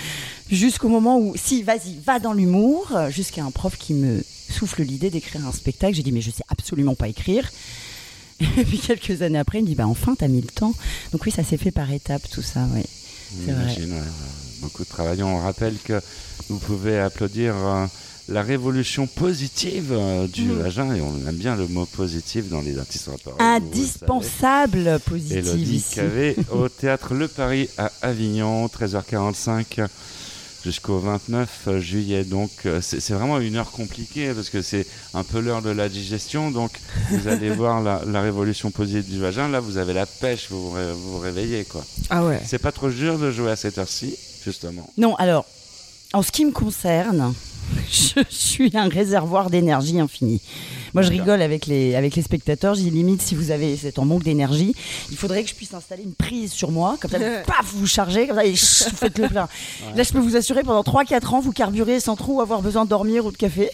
Jusqu'au 0.50 0.88
moment 0.88 1.18
où, 1.18 1.34
si, 1.36 1.62
vas-y, 1.62 1.96
va 2.04 2.18
dans 2.18 2.32
l'humour. 2.32 2.88
euh, 2.94 3.10
Jusqu'à 3.10 3.44
un 3.44 3.50
prof 3.50 3.76
qui 3.78 3.94
me 3.94 4.22
souffle 4.50 4.82
l'idée 4.82 5.10
d'écrire 5.10 5.46
un 5.46 5.52
spectacle. 5.52 5.94
J'ai 5.94 6.02
dit, 6.02 6.12
mais 6.12 6.20
je 6.20 6.30
sais 6.30 6.44
absolument 6.48 6.94
pas 6.94 7.08
écrire. 7.08 7.50
Et 8.40 8.64
puis 8.64 8.78
quelques 8.78 9.22
années 9.22 9.38
après, 9.38 9.58
il 9.58 9.62
me 9.62 9.66
dit, 9.68 9.74
bah 9.74 9.86
enfin, 9.86 10.14
t'as 10.18 10.28
mis 10.28 10.40
le 10.40 10.48
temps. 10.48 10.74
Donc 11.12 11.24
oui, 11.24 11.30
ça 11.30 11.44
s'est 11.44 11.56
fait 11.58 11.70
par 11.70 11.90
étapes, 11.92 12.28
tout 12.30 12.42
ça, 12.42 12.66
oui. 12.74 12.82
C'est 13.46 13.52
vrai. 13.52 13.76
Beaucoup 14.60 14.84
de 14.84 14.88
travail. 14.88 15.22
On 15.22 15.38
rappelle 15.38 15.76
que 15.84 16.00
vous 16.48 16.58
pouvez 16.58 16.98
applaudir 16.98 17.54
euh, 17.56 17.86
la 18.32 18.42
révolution 18.42 19.06
positive 19.06 19.92
euh, 19.92 20.26
du 20.26 20.44
Mhm. 20.44 20.62
vagin, 20.62 20.94
et 20.94 21.00
on 21.00 21.14
aime 21.28 21.36
bien 21.36 21.54
le 21.56 21.66
mot 21.68 21.86
positif 21.86 22.48
dans 22.48 22.60
les 22.60 22.78
artistes 22.78 23.08
parole. 23.24 23.40
Indispensable, 23.40 24.98
positive 25.06 25.36
Elodie. 25.38 25.84
Cavé 25.94 26.36
au 26.52 26.68
théâtre 26.68 27.14
Le 27.14 27.28
Paris 27.28 27.68
à 27.78 27.90
Avignon, 28.02 28.66
13h45 28.68 29.86
jusqu'au 30.64 30.98
29 30.98 31.78
juillet. 31.78 32.24
Donc 32.24 32.50
euh, 32.66 32.80
c'est 32.80 33.12
vraiment 33.12 33.38
une 33.40 33.56
heure 33.56 33.70
compliquée 33.70 34.32
parce 34.32 34.48
que 34.50 34.62
c'est 34.62 34.86
un 35.14 35.24
peu 35.24 35.40
l'heure 35.40 35.62
de 35.62 35.70
la 35.70 35.88
digestion. 35.88 36.50
Donc 36.50 36.70
vous 37.10 37.28
allez 37.28 37.50
voir 37.54 37.82
la, 37.82 38.02
la 38.06 38.20
révolution 38.22 38.70
positive 38.70 39.04
du 39.10 39.18
vagin. 39.20 39.48
Là 39.48 39.60
vous 39.60 39.76
avez 39.76 39.92
la 39.92 40.06
pêche, 40.06 40.46
vous 40.50 40.70
vous, 40.70 40.74
ré- 40.76 40.92
vous 40.92 41.12
vous 41.12 41.18
réveillez 41.18 41.64
quoi. 41.64 41.84
Ah 42.10 42.24
ouais. 42.24 42.40
C'est 42.46 42.58
pas 42.60 42.72
trop 42.72 42.90
dur 42.90 43.18
de 43.18 43.30
jouer 43.30 43.50
à 43.50 43.56
cette 43.56 43.78
heure-ci, 43.78 44.14
justement? 44.44 44.88
Non, 44.96 45.16
alors, 45.16 45.44
en 46.12 46.22
ce 46.22 46.30
qui 46.30 46.44
me 46.44 46.52
concerne, 46.52 47.34
je 47.90 48.22
suis 48.28 48.70
un 48.74 48.88
réservoir 48.88 49.50
d'énergie 49.50 50.00
infinie. 50.00 50.40
Moi, 50.94 51.02
je 51.02 51.08
rigole 51.08 51.40
avec 51.40 51.66
les, 51.66 51.94
avec 51.94 52.16
les 52.16 52.22
spectateurs. 52.22 52.74
J'ai 52.74 52.90
limite, 52.90 53.22
si 53.22 53.34
vous 53.34 53.50
avez, 53.50 53.76
c'est 53.76 53.98
en 53.98 54.04
manque 54.04 54.24
d'énergie, 54.24 54.74
il 55.10 55.16
faudrait 55.16 55.42
que 55.42 55.48
je 55.48 55.54
puisse 55.54 55.72
installer 55.72 56.02
une 56.02 56.12
prise 56.12 56.52
sur 56.52 56.70
moi, 56.70 56.98
comme 57.00 57.10
ça, 57.10 57.18
paf, 57.46 57.72
vous 57.74 57.86
chargez, 57.86 58.26
comme 58.26 58.36
ça, 58.36 58.44
et 58.44 58.54
faites 58.54 59.18
le 59.18 59.28
plein. 59.28 59.48
Là, 59.96 60.02
je 60.02 60.12
peux 60.12 60.18
vous 60.18 60.36
assurer, 60.36 60.62
pendant 60.62 60.82
3-4 60.82 61.34
ans, 61.34 61.40
vous 61.40 61.52
carburez 61.52 61.98
sans 62.00 62.16
trop 62.16 62.40
avoir 62.40 62.60
besoin 62.60 62.84
de 62.84 62.90
dormir 62.90 63.24
ou 63.24 63.32
de 63.32 63.36
café. 63.36 63.70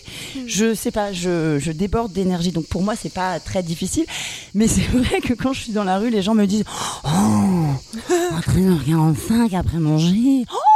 Je 0.46 0.74
sais 0.74 0.92
pas, 0.92 1.12
je, 1.12 1.58
je 1.58 1.72
déborde 1.72 2.12
d'énergie. 2.12 2.52
Donc, 2.52 2.66
pour 2.66 2.82
moi, 2.82 2.94
c'est 2.94 3.12
pas 3.12 3.40
très 3.40 3.64
difficile. 3.64 4.06
Mais 4.54 4.68
c'est 4.68 4.86
vrai 4.88 5.20
que 5.20 5.34
quand 5.34 5.52
je 5.52 5.62
suis 5.62 5.72
dans 5.72 5.84
la 5.84 5.98
rue, 5.98 6.10
les 6.10 6.22
gens 6.22 6.34
me 6.34 6.46
disent, 6.46 6.64
oh, 7.04 7.08
à 8.10 8.40
13h45 8.40 9.56
après 9.56 9.78
manger, 9.78 10.44
oh, 10.52 10.67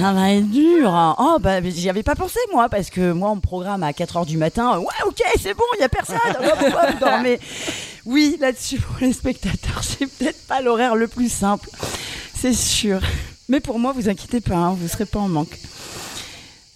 ça 0.00 0.12
va 0.12 0.32
être 0.32 0.50
dur. 0.50 0.92
hein. 0.94 1.14
Oh, 1.18 1.38
bah, 1.40 1.60
j'y 1.62 1.88
avais 1.88 2.02
pas 2.02 2.14
pensé, 2.14 2.38
moi, 2.52 2.68
parce 2.68 2.90
que 2.90 3.12
moi, 3.12 3.30
on 3.30 3.36
me 3.36 3.40
programme 3.40 3.82
à 3.82 3.92
4 3.92 4.16
heures 4.18 4.26
du 4.26 4.36
matin. 4.36 4.78
Ouais, 4.78 4.86
ok, 5.06 5.22
c'est 5.40 5.54
bon, 5.54 5.64
il 5.76 5.80
y 5.80 5.84
a 5.84 5.88
personne. 5.88 6.16
Hop, 6.28 6.58
hop, 6.60 6.90
vous 6.92 6.98
dormez. 7.04 7.38
Oui, 8.06 8.36
là-dessus, 8.40 8.78
pour 8.80 8.96
les 9.00 9.12
spectateurs, 9.12 9.82
c'est 9.82 10.06
peut-être 10.06 10.46
pas 10.46 10.60
l'horaire 10.60 10.94
le 10.96 11.08
plus 11.08 11.30
simple. 11.32 11.68
C'est 12.38 12.52
sûr. 12.54 13.00
Mais 13.48 13.60
pour 13.60 13.78
moi, 13.78 13.92
vous 13.92 14.08
inquiétez 14.08 14.40
pas, 14.40 14.56
hein, 14.56 14.76
vous 14.78 14.88
serez 14.88 15.06
pas 15.06 15.18
en 15.18 15.28
manque. 15.28 15.58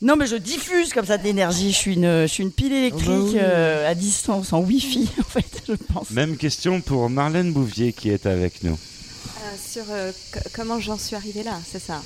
Non, 0.00 0.14
mais 0.14 0.26
je 0.26 0.36
diffuse 0.36 0.92
comme 0.92 1.06
ça 1.06 1.18
de 1.18 1.24
l'énergie. 1.24 1.72
Je 1.72 1.76
suis 1.76 1.94
une, 1.94 2.22
je 2.22 2.26
suis 2.28 2.44
une 2.44 2.52
pile 2.52 2.72
électrique 2.72 3.08
Oh 3.08 3.22
bah 3.24 3.30
oui. 3.32 3.38
euh, 3.40 3.90
à 3.90 3.94
distance, 3.96 4.52
en 4.52 4.60
Wi-Fi, 4.60 5.10
en 5.20 5.22
fait, 5.24 5.62
je 5.68 5.72
pense. 5.74 6.10
Même 6.10 6.36
question 6.36 6.80
pour 6.80 7.10
Marlène 7.10 7.52
Bouvier 7.52 7.92
qui 7.92 8.10
est 8.10 8.24
avec 8.26 8.62
nous. 8.62 8.74
Euh, 8.78 9.56
sur 9.60 9.82
euh, 9.90 10.12
comment 10.54 10.78
j'en 10.78 10.96
suis 10.98 11.16
arrivée 11.16 11.42
là, 11.42 11.58
c'est 11.70 11.82
ça? 11.82 12.00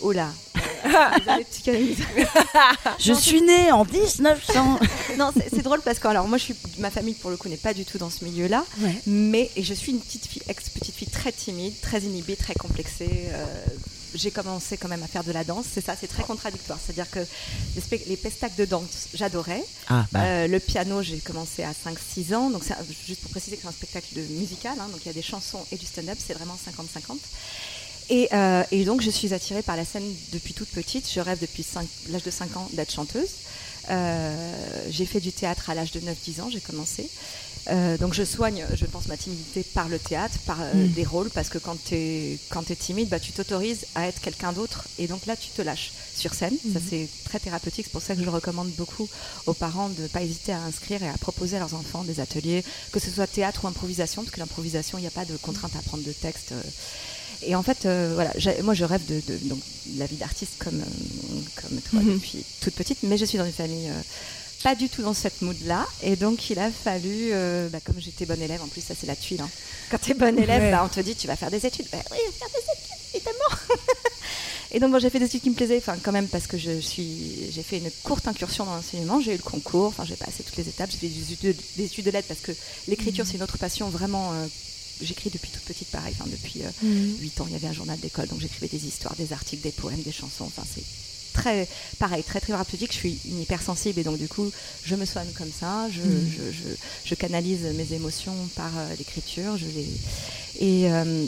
Oh 0.00 0.12
là. 0.12 0.28
Je 2.98 3.12
suis 3.12 3.42
née 3.42 3.72
en 3.72 3.84
1900. 3.84 4.78
non, 5.18 5.32
c'est 5.36 5.62
drôle 5.62 5.80
parce 5.82 5.98
que 5.98 6.08
alors 6.08 6.26
moi 6.28 6.38
je 6.38 6.44
suis 6.44 6.54
ma 6.78 6.90
famille 6.90 7.14
pour 7.14 7.30
le 7.30 7.36
coup 7.36 7.48
n'est 7.48 7.56
pas 7.56 7.74
du 7.74 7.84
tout 7.84 7.98
dans 7.98 8.10
ce 8.10 8.24
milieu-là, 8.24 8.64
Ouais. 8.80 8.94
mais 9.06 9.50
et 9.56 9.62
je 9.62 9.74
suis 9.74 9.92
une 9.92 10.00
petite 10.00 10.26
fille 10.26 10.42
ex 10.48 10.70
petite 10.70 10.94
fille 10.94 11.08
très 11.08 11.32
timide, 11.32 11.74
très 11.80 12.00
inhibée, 12.00 12.36
très 12.36 12.54
complexée. 12.54 13.28
euh, 13.32 13.44
j'ai 14.14 14.30
commencé 14.30 14.78
quand 14.78 14.88
même 14.88 15.02
à 15.02 15.06
faire 15.06 15.22
de 15.22 15.32
la 15.32 15.44
danse, 15.44 15.66
c'est 15.70 15.84
ça, 15.84 15.94
c'est 16.00 16.06
très 16.06 16.22
contradictoire. 16.22 16.78
C'est-à-dire 16.82 17.10
que 17.10 17.18
les, 17.20 18.04
les 18.06 18.16
pestacles 18.16 18.56
de 18.56 18.64
danse, 18.64 19.08
j'adorais. 19.12 19.62
Ah, 19.88 20.06
bah. 20.12 20.20
Euh, 20.22 20.46
le 20.48 20.58
piano, 20.60 21.02
j'ai 21.02 21.18
commencé 21.18 21.62
à 21.62 21.72
5-6 21.72 22.34
ans. 22.34 22.48
Donc, 22.48 22.62
un- 22.70 22.76
juste 23.06 23.20
pour 23.20 23.30
préciser 23.32 23.56
que 23.56 23.62
c'est 23.62 23.68
un 23.68 23.72
spectacle 23.72 24.06
de 24.16 24.22
musical. 24.22 24.72
hein, 24.80 24.88
donc, 24.90 25.00
il 25.04 25.08
y 25.08 25.10
a 25.10 25.12
des 25.12 25.20
chansons 25.22 25.60
et 25.72 25.76
du 25.76 25.84
stand-up. 25.84 26.16
C'est 26.26 26.32
vraiment 26.32 26.56
50-50. 26.56 27.18
Et, 28.10 28.28
euh, 28.32 28.62
et 28.70 28.84
donc, 28.84 29.00
je 29.02 29.10
suis 29.10 29.34
attirée 29.34 29.62
par 29.62 29.76
la 29.76 29.84
scène 29.84 30.04
depuis 30.32 30.54
toute 30.54 30.68
petite. 30.70 31.10
Je 31.12 31.20
rêve 31.20 31.38
depuis 31.40 31.64
l'âge 32.10 32.22
de 32.22 32.30
5 32.30 32.56
ans 32.56 32.68
d'être 32.72 32.92
chanteuse. 32.92 33.28
Euh, 33.90 34.34
j'ai 34.90 35.06
fait 35.06 35.20
du 35.20 35.32
théâtre 35.32 35.70
à 35.70 35.74
l'âge 35.74 35.92
de 35.92 36.00
9-10 36.00 36.40
ans, 36.42 36.50
j'ai 36.50 36.60
commencé. 36.60 37.08
Euh, 37.70 37.98
donc 37.98 38.14
je 38.14 38.22
soigne, 38.24 38.64
je 38.74 38.86
pense, 38.86 39.08
ma 39.08 39.16
timidité 39.18 39.62
par 39.62 39.88
le 39.88 39.98
théâtre, 39.98 40.38
par 40.46 40.58
euh, 40.60 40.72
Mm. 40.86 40.88
des 40.92 41.04
rôles, 41.04 41.30
parce 41.30 41.48
que 41.50 41.58
quand 41.58 41.76
tu 41.84 41.94
es, 41.94 42.38
quand 42.50 42.70
es 42.70 42.76
timide, 42.76 43.08
bah, 43.08 43.20
tu 43.20 43.32
t'autorises 43.32 43.84
à 43.94 44.06
être 44.08 44.20
quelqu'un 44.22 44.52
d'autre, 44.52 44.84
et 44.98 45.06
donc 45.06 45.26
là, 45.26 45.36
tu 45.36 45.48
te 45.50 45.60
lâches 45.60 45.92
sur 46.16 46.32
scène. 46.32 46.54
Ça, 46.72 46.78
Mhm. 46.80 46.82
c'est 46.88 47.08
très 47.24 47.38
thérapeutique, 47.40 47.86
c'est 47.86 47.92
pour 47.92 48.00
ça 48.02 48.14
que 48.14 48.22
je 48.24 48.28
recommande 48.30 48.70
beaucoup 48.72 49.06
aux 49.46 49.54
parents 49.54 49.88
de 49.90 50.02
ne 50.02 50.08
pas 50.08 50.22
hésiter 50.22 50.52
à 50.52 50.60
inscrire 50.62 51.02
et 51.02 51.08
à 51.08 51.16
proposer 51.18 51.56
à 51.56 51.60
leurs 51.60 51.74
enfants 51.74 52.04
des 52.04 52.20
ateliers, 52.20 52.64
que 52.92 53.00
ce 53.00 53.10
soit 53.10 53.26
théâtre 53.26 53.64
ou 53.64 53.68
improvisation, 53.68 54.22
parce 54.22 54.34
que 54.34 54.40
l'improvisation, 54.40 54.96
il 54.98 55.02
n'y 55.02 55.06
a 55.08 55.10
pas 55.12 55.26
de 55.26 55.36
contrainte 55.36 55.76
à 55.76 55.82
prendre 55.82 56.04
de 56.04 56.12
texte. 56.12 56.52
euh. 56.52 56.62
Et 57.42 57.54
en 57.54 57.62
fait, 57.62 57.86
euh, 57.86 58.12
voilà, 58.14 58.32
moi 58.62 58.74
je 58.74 58.84
rêve 58.84 59.04
de, 59.06 59.20
de- 59.26 59.38
donc, 59.48 59.60
de 59.86 59.98
la 59.98 60.06
vie 60.06 60.16
d'artiste 60.16 60.54
comme, 60.58 60.80
euh, 60.80 61.40
comme 61.62 61.80
toi 61.80 62.00
Mhm. 62.00 62.14
depuis 62.14 62.44
toute 62.60 62.74
petite, 62.74 62.98
mais 63.04 63.16
je 63.16 63.24
suis 63.24 63.38
dans 63.38 63.44
une 63.46 63.52
famille 63.52 63.88
euh, 63.88 64.00
pas 64.64 64.74
du 64.74 64.88
tout 64.88 65.02
dans 65.02 65.14
cette 65.14 65.40
mood-là. 65.42 65.86
Et 66.02 66.16
donc 66.16 66.50
il 66.50 66.58
a 66.58 66.70
fallu, 66.70 67.30
euh, 67.32 67.68
bah, 67.68 67.78
comme 67.84 68.00
j'étais 68.00 68.26
bonne 68.26 68.42
élève, 68.42 68.60
en 68.62 68.66
plus 68.66 68.80
ça 68.80 68.94
c'est 68.98 69.06
la 69.06 69.14
tuile. 69.16 69.40
hein. 69.40 69.48
Quand 69.90 69.98
tu 69.98 70.10
es 70.10 70.14
bonne 70.14 70.38
élève, 70.38 70.62
Ouais. 70.62 70.70
bah, 70.72 70.82
on 70.84 70.88
te 70.88 71.00
dit 71.00 71.14
tu 71.14 71.26
vas 71.28 71.36
faire 71.36 71.50
des 71.50 71.64
études. 71.64 71.86
Bah, 71.92 71.98
oui, 72.10 72.18
je 72.26 72.32
vais 72.32 72.38
faire 72.38 72.48
des 72.48 72.58
études, 72.58 73.14
évidemment. 73.14 73.78
Et 74.70 74.80
donc 74.80 74.98
j'ai 74.98 75.08
fait 75.08 75.18
des 75.18 75.24
études 75.24 75.40
qui 75.40 75.48
me 75.50 75.54
plaisaient, 75.54 75.78
enfin 75.78 75.96
quand 76.02 76.12
même 76.12 76.28
parce 76.28 76.46
que 76.46 76.58
je 76.58 76.78
suis, 76.80 77.50
j'ai 77.52 77.62
fait 77.62 77.78
une 77.78 77.90
courte 78.02 78.28
incursion 78.28 78.66
dans 78.66 78.74
l'enseignement, 78.74 79.18
j'ai 79.20 79.32
eu 79.32 79.36
le 79.36 79.42
concours, 79.42 79.86
enfin 79.86 80.04
j'ai 80.04 80.16
passé 80.16 80.42
toutes 80.42 80.56
les 80.58 80.68
étapes, 80.68 80.90
j'ai 80.90 80.98
fait 80.98 81.08
des 81.08 81.32
études, 81.32 81.56
des 81.76 81.84
études 81.84 82.04
de 82.04 82.10
lettres 82.10 82.28
parce 82.28 82.40
que 82.40 82.52
l'écriture 82.86 83.24
c'est 83.26 83.36
une 83.36 83.42
autre 83.44 83.56
passion 83.58 83.88
vraiment. 83.88 84.32
euh, 84.34 84.46
J'écris 85.02 85.30
depuis 85.30 85.50
toute 85.50 85.62
petite, 85.62 85.88
pareil, 85.88 86.14
enfin, 86.18 86.28
depuis 86.30 86.62
euh, 86.62 86.70
Mhm. 86.82 87.16
8 87.20 87.40
ans, 87.40 87.46
il 87.48 87.52
y 87.52 87.56
avait 87.56 87.68
un 87.68 87.72
journal 87.72 87.98
d'école, 88.00 88.26
donc 88.28 88.40
j'écrivais 88.40 88.68
des 88.68 88.86
histoires, 88.86 89.14
des 89.16 89.32
articles, 89.32 89.62
des 89.62 89.72
poèmes, 89.72 90.02
des 90.02 90.12
chansons, 90.12 90.44
enfin 90.44 90.62
c'est 90.74 90.82
très, 91.32 91.68
pareil, 91.98 92.22
très 92.24 92.40
très 92.40 92.48
thérapeutique, 92.48 92.90
je 92.92 92.96
suis 92.98 93.18
une 93.26 93.40
hypersensible 93.42 94.00
et 94.00 94.04
donc 94.04 94.18
du 94.18 94.26
coup 94.28 94.50
je 94.84 94.94
me 94.96 95.04
soigne 95.04 95.28
comme 95.36 95.52
ça, 95.52 95.88
je, 95.90 96.00
Mhm. 96.02 96.28
je, 96.36 96.52
je, 96.52 96.68
je 97.04 97.14
canalise 97.14 97.60
mes 97.76 97.92
émotions 97.92 98.34
par 98.56 98.76
euh, 98.76 98.94
l'écriture, 98.98 99.56
je 99.56 99.66
les... 99.66 99.86
Et, 100.60 100.90
euh, 100.90 101.24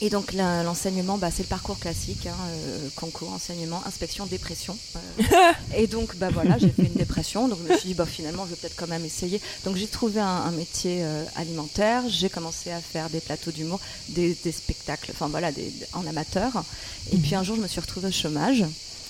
et 0.00 0.10
donc 0.10 0.32
l'enseignement, 0.32 1.18
bah, 1.18 1.30
c'est 1.32 1.42
le 1.42 1.48
parcours 1.48 1.78
classique, 1.78 2.26
hein, 2.26 2.36
euh, 2.50 2.88
concours, 2.94 3.32
enseignement, 3.32 3.82
inspection, 3.84 4.26
dépression. 4.26 4.76
Euh, 4.96 5.34
et 5.76 5.88
donc 5.88 6.16
bah 6.16 6.28
voilà, 6.32 6.56
j'ai 6.58 6.68
fait 6.68 6.84
une 6.84 6.94
dépression, 6.94 7.48
donc 7.48 7.58
je 7.66 7.72
me 7.72 7.78
suis 7.78 7.88
dit 7.88 7.94
bah 7.94 8.06
finalement 8.06 8.44
je 8.44 8.50
vais 8.50 8.56
peut-être 8.56 8.76
quand 8.76 8.86
même 8.86 9.04
essayer. 9.04 9.40
Donc 9.64 9.76
j'ai 9.76 9.88
trouvé 9.88 10.20
un, 10.20 10.26
un 10.26 10.52
métier 10.52 10.98
euh, 11.02 11.24
alimentaire, 11.34 12.04
j'ai 12.08 12.28
commencé 12.28 12.70
à 12.70 12.80
faire 12.80 13.10
des 13.10 13.20
plateaux 13.20 13.50
d'humour, 13.50 13.80
des, 14.10 14.36
des 14.44 14.52
spectacles, 14.52 15.10
enfin 15.12 15.26
voilà, 15.28 15.50
des, 15.50 15.72
en 15.94 16.06
amateur. 16.06 16.64
Et 17.12 17.16
puis 17.16 17.34
un 17.34 17.42
jour 17.42 17.56
je 17.56 17.62
me 17.62 17.68
suis 17.68 17.80
retrouvée 17.80 18.08
au 18.08 18.12
chômage. 18.12 18.64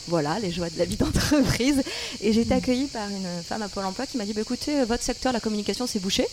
Voilà, 0.06 0.38
les 0.38 0.50
joies 0.52 0.70
de 0.70 0.78
la 0.78 0.84
vie 0.84 0.96
d'entreprise. 1.02 1.82
Et 2.20 2.32
j'ai 2.32 2.42
été 2.42 2.54
accueillie 2.54 2.86
par 2.86 3.08
une 3.08 3.26
femme 3.46 3.62
à 3.62 3.68
Pôle 3.68 3.84
emploi 3.84 4.06
qui 4.06 4.16
m'a 4.16 4.24
dit 4.24 4.32
bah, 4.32 4.40
écoutez, 4.42 4.84
votre 4.84 5.02
secteur, 5.02 5.32
la 5.32 5.40
communication, 5.40 5.86
c'est 5.86 5.98
bouché. 5.98 6.26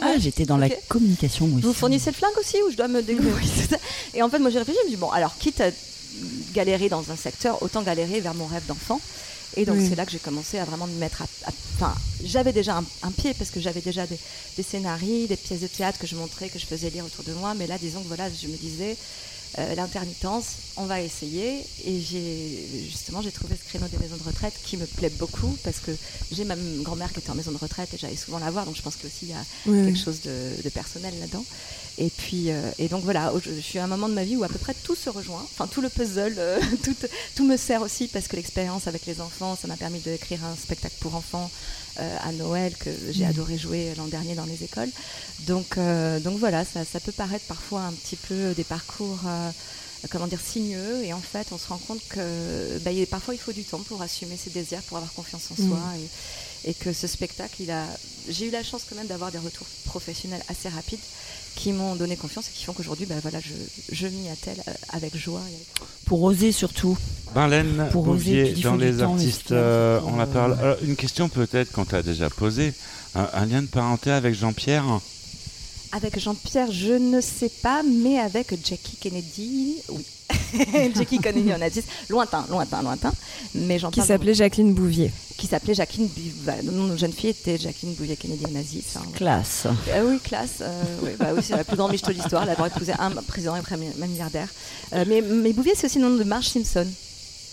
Ah, 0.00 0.14
j'étais 0.18 0.44
dans 0.44 0.56
la 0.56 0.68
communication, 0.88 1.46
moi 1.46 1.58
aussi. 1.58 1.66
Vous 1.66 1.72
fournissez 1.72 2.10
le 2.10 2.16
flingue 2.16 2.36
aussi 2.38 2.56
ou 2.66 2.70
je 2.70 2.76
dois 2.76 2.88
me 2.88 3.02
débrouiller 3.02 3.48
Et 4.14 4.22
en 4.22 4.28
fait, 4.28 4.38
moi 4.38 4.50
j'ai 4.50 4.58
réfléchi, 4.58 4.78
je 4.82 4.86
me 4.86 4.90
dis 4.90 4.96
bon, 4.96 5.10
alors 5.10 5.36
quitte 5.38 5.60
à 5.60 5.70
galérer 6.52 6.88
dans 6.88 7.10
un 7.10 7.16
secteur, 7.16 7.62
autant 7.62 7.82
galérer 7.82 8.20
vers 8.20 8.34
mon 8.34 8.46
rêve 8.46 8.66
d'enfant. 8.66 9.00
Et 9.56 9.64
donc 9.64 9.76
Oui. 9.78 9.86
c'est 9.88 9.96
là 9.96 10.04
que 10.06 10.12
j'ai 10.12 10.18
commencé 10.18 10.58
à 10.58 10.64
vraiment 10.64 10.86
me 10.86 10.98
mettre 10.98 11.22
à. 11.22 11.24
à- 11.46 11.52
Enfin, 11.82 11.94
j'avais 12.22 12.52
déjà 12.52 12.76
un, 12.76 12.84
un 13.02 13.10
pied 13.10 13.32
parce 13.32 13.48
que 13.50 13.58
j'avais 13.58 13.80
déjà 13.80 14.06
des, 14.06 14.18
des 14.58 14.62
scénarios, 14.62 15.26
des 15.26 15.36
pièces 15.36 15.60
de 15.60 15.66
théâtre 15.66 15.98
que 15.98 16.06
je 16.06 16.14
montrais, 16.14 16.50
que 16.50 16.58
je 16.58 16.66
faisais 16.66 16.90
lire 16.90 17.06
autour 17.06 17.24
de 17.24 17.32
moi. 17.32 17.54
Mais 17.54 17.66
là, 17.66 17.78
disons 17.78 18.02
que 18.02 18.08
voilà, 18.08 18.28
je 18.28 18.48
me 18.48 18.56
disais 18.58 18.98
euh, 19.58 19.74
l'intermittence, 19.74 20.46
on 20.76 20.84
va 20.84 21.00
essayer. 21.00 21.64
Et 21.84 22.00
j'ai 22.00 22.64
justement 22.88 23.20
j'ai 23.22 23.32
trouvé 23.32 23.56
ce 23.56 23.68
créneau 23.68 23.86
des 23.88 23.98
maisons 23.98 24.16
de 24.16 24.22
retraite 24.22 24.54
qui 24.64 24.76
me 24.76 24.86
plaît 24.86 25.10
beaucoup 25.10 25.56
parce 25.64 25.78
que 25.80 25.90
j'ai 26.30 26.44
ma 26.44 26.54
grand-mère 26.82 27.12
qui 27.12 27.18
était 27.18 27.30
en 27.30 27.34
maison 27.34 27.50
de 27.52 27.56
retraite 27.56 27.92
et 27.94 27.98
j'allais 27.98 28.16
souvent 28.16 28.38
la 28.38 28.50
voir. 28.50 28.64
Donc 28.66 28.76
je 28.76 28.82
pense 28.82 28.96
qu'il 28.96 29.28
y 29.28 29.32
a 29.32 29.44
Oui, 29.66 29.84
quelque 29.84 29.98
chose 29.98 30.20
de, 30.22 30.62
de 30.62 30.68
personnel 30.68 31.14
là-dedans. 31.20 31.44
Et 31.98 32.08
puis, 32.08 32.50
euh, 32.50 32.70
et 32.78 32.88
donc 32.88 33.02
voilà, 33.04 33.32
je, 33.44 33.50
je 33.54 33.60
suis 33.60 33.78
à 33.78 33.84
un 33.84 33.88
moment 33.88 34.08
de 34.08 34.14
ma 34.14 34.24
vie 34.24 34.36
où 34.36 34.44
à 34.44 34.48
peu 34.48 34.58
près 34.58 34.74
tout 34.84 34.94
se 34.94 35.10
rejoint. 35.10 35.42
Enfin, 35.42 35.66
tout 35.66 35.80
le 35.82 35.88
puzzle, 35.90 36.34
euh, 36.38 36.58
tout, 36.84 36.94
tout 37.34 37.46
me 37.46 37.56
sert 37.56 37.82
aussi 37.82 38.08
parce 38.08 38.28
que 38.28 38.36
l'expérience 38.36 38.86
avec 38.86 39.04
les 39.06 39.20
enfants, 39.20 39.58
ça 39.60 39.68
m'a 39.68 39.76
permis 39.76 39.98
d'écrire 40.00 40.44
un 40.44 40.54
spectacle 40.56 40.94
pour 41.00 41.14
enfants 41.14 41.50
à 42.00 42.32
Noël 42.32 42.76
que 42.76 42.90
j'ai 43.10 43.24
Mhm. 43.24 43.30
adoré 43.30 43.58
jouer 43.58 43.94
l'an 43.96 44.06
dernier 44.06 44.34
dans 44.34 44.44
les 44.46 44.62
écoles. 44.64 44.90
Donc, 45.46 45.76
euh, 45.78 46.18
donc 46.20 46.38
voilà, 46.38 46.64
ça, 46.64 46.84
ça 46.84 47.00
peut 47.00 47.12
paraître 47.12 47.46
parfois 47.46 47.82
un 47.82 47.92
petit 47.92 48.16
peu 48.16 48.54
des 48.54 48.64
parcours. 48.64 49.20
euh, 49.26 49.50
comment 50.10 50.26
dire 50.26 50.40
sinueux 50.40 51.04
et 51.04 51.12
en 51.12 51.20
fait 51.20 51.48
on 51.52 51.58
se 51.58 51.68
rend 51.68 51.76
compte 51.76 52.00
que 52.08 52.78
bah, 52.78 52.90
parfois 53.10 53.34
il 53.34 53.38
faut 53.38 53.52
du 53.52 53.64
temps 53.64 53.80
pour 53.80 54.00
assumer 54.00 54.38
ses 54.38 54.48
désirs 54.48 54.80
pour 54.84 54.96
avoir 54.96 55.12
confiance 55.12 55.50
en 55.50 55.62
Mhm. 55.62 55.68
soi 55.68 55.78
et, 55.98 56.08
et 56.64 56.74
que 56.74 56.92
ce 56.92 57.06
spectacle 57.06 57.62
il 57.62 57.70
a 57.70 57.84
j'ai 58.28 58.48
eu 58.48 58.50
la 58.50 58.62
chance 58.62 58.82
quand 58.88 58.96
même 58.96 59.06
d'avoir 59.06 59.32
des 59.32 59.38
retours 59.38 59.66
professionnels 59.86 60.42
assez 60.48 60.68
rapides 60.68 61.00
qui 61.56 61.72
m'ont 61.72 61.96
donné 61.96 62.16
confiance 62.16 62.48
et 62.48 62.52
qui 62.52 62.64
font 62.64 62.72
qu'aujourd'hui 62.72 63.06
bah, 63.06 63.16
voilà 63.22 63.40
je, 63.40 63.52
je 63.92 64.06
m'y 64.06 64.28
attelle 64.28 64.62
euh, 64.68 64.72
avec 64.90 65.16
joie 65.16 65.40
et 65.50 65.54
avec 65.54 65.66
Pour 66.04 66.22
oser 66.22 66.52
surtout. 66.52 66.96
Marlène 67.34 67.88
Pour 67.92 68.08
oser, 68.08 68.44
Bouvier, 68.44 68.62
dans 68.62 68.76
du 68.76 68.84
les 68.84 69.02
artistes, 69.02 69.52
euh, 69.52 70.00
on 70.04 70.16
la 70.16 70.24
euh, 70.24 70.26
parle. 70.26 70.58
Alors, 70.58 70.76
une 70.82 70.96
question 70.96 71.28
peut-être 71.28 71.70
qu'on 71.72 71.84
t'a 71.84 72.02
déjà 72.02 72.28
posée. 72.28 72.72
Un, 73.14 73.28
un 73.32 73.46
lien 73.46 73.62
de 73.62 73.68
parenté 73.68 74.10
avec 74.10 74.34
Jean-Pierre? 74.34 74.84
Avec 75.92 76.18
Jean-Pierre, 76.18 76.70
je 76.72 76.92
ne 76.92 77.20
sais 77.20 77.50
pas, 77.62 77.82
mais 77.82 78.18
avec 78.18 78.50
Jackie 78.64 78.96
Kennedy, 78.96 79.76
oui. 79.90 80.04
Jackie 80.96 81.18
Kennedy 81.18 81.52
en 81.52 81.60
artiste, 81.60 81.88
lointain, 82.08 82.44
lointain, 82.48 82.82
lointain. 82.82 83.12
Mais 83.54 83.78
j'en 83.78 83.90
Qui 83.90 84.00
s'appelait 84.02 84.34
Jacqueline 84.34 84.74
Bouvier. 84.74 85.10
Qui 85.36 85.46
s'appelait 85.46 85.74
Jacqueline 85.74 86.06
Bouvier. 86.08 86.32
Bah, 86.44 86.54
jeune 86.96 87.12
fille 87.12 87.30
était 87.30 87.56
Jacqueline 87.58 87.94
Bouvier 87.94 88.16
Kennedy 88.16 88.44
Onassis. 88.46 88.84
hein. 88.96 89.02
Classe. 89.14 89.66
Ah 89.66 90.00
oui, 90.04 90.18
classe. 90.20 90.60
euh, 90.60 90.82
oui, 91.02 91.10
bah 91.18 91.28
oui, 91.34 91.42
c'est 91.42 91.56
la 91.56 91.64
plus 91.64 91.76
grande 91.76 91.92
miche 91.92 92.02
de 92.02 92.12
l'histoire, 92.12 92.46
d'avoir 92.46 92.68
épousé 92.68 92.92
un 92.98 93.10
président 93.10 93.56
et 93.56 93.62
premier 93.62 93.90
milliardaire. 93.96 94.48
Euh, 94.92 95.04
mais, 95.06 95.20
mais 95.22 95.52
Bouvier, 95.52 95.72
c'est 95.76 95.86
aussi 95.86 95.98
le 95.98 96.08
nom 96.08 96.16
de 96.16 96.24
Marge 96.24 96.46
Simpson. 96.48 96.86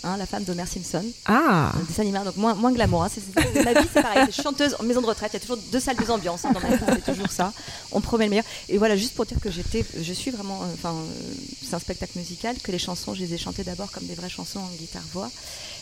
Hein, 0.04 0.18
la 0.18 0.26
femme 0.26 0.44
d'Homer 0.44 0.66
Simpson. 0.66 1.04
Ah 1.26 1.72
Un 1.76 1.84
dessin 1.84 2.02
animé, 2.04 2.20
donc 2.24 2.36
moins, 2.38 2.54
moins 2.56 2.72
glamour. 2.72 3.04
hein. 3.04 3.10
C'est- 3.14 3.64
ma 3.64 3.74
vie, 3.74 3.88
c'est 3.94 4.02
pareil. 4.02 4.32
Chanteuse 4.32 4.76
en 4.80 4.84
maison 4.84 5.02
de 5.02 5.08
retraite. 5.08 5.32
Il 5.34 5.36
y 5.36 5.38
a 5.38 5.40
toujours 5.42 5.58
deux 5.72 5.80
salles, 5.80 5.96
deux 5.98 6.10
ambiances. 6.12 6.46
hein, 6.46 6.52
dans 6.54 6.60
ma 6.60 6.70
vie, 6.76 6.84
c'est 6.88 7.12
toujours 7.12 7.32
ça. 7.32 7.54
On 7.92 8.02
promet 8.02 8.26
le 8.26 8.30
meilleur. 8.32 8.46
Et 8.70 8.78
voilà, 8.78 8.96
juste 8.98 9.14
pour 9.16 9.26
dire 9.26 9.40
que 9.40 9.52
j'étais, 9.52 9.86
je 10.00 10.14
suis 10.14 10.32
vraiment. 10.32 10.64
euh, 10.64 10.68
Enfin, 10.74 10.94
euh, 10.94 11.34
c'est 11.68 11.74
un 11.76 11.80
spectacle 11.80 12.18
musical, 12.18 12.56
que 12.64 12.72
les 12.72 12.80
chansons, 12.80 13.14
je 13.14 13.22
les 13.22 13.34
ai 13.34 13.38
chantées 13.38 13.64
d'abord 13.64 13.92
comme 13.92 14.06
des 14.06 14.16
vraies 14.16 14.30
chansons 14.30 14.60
en 14.60 14.70
guitare-voix. 14.80 15.30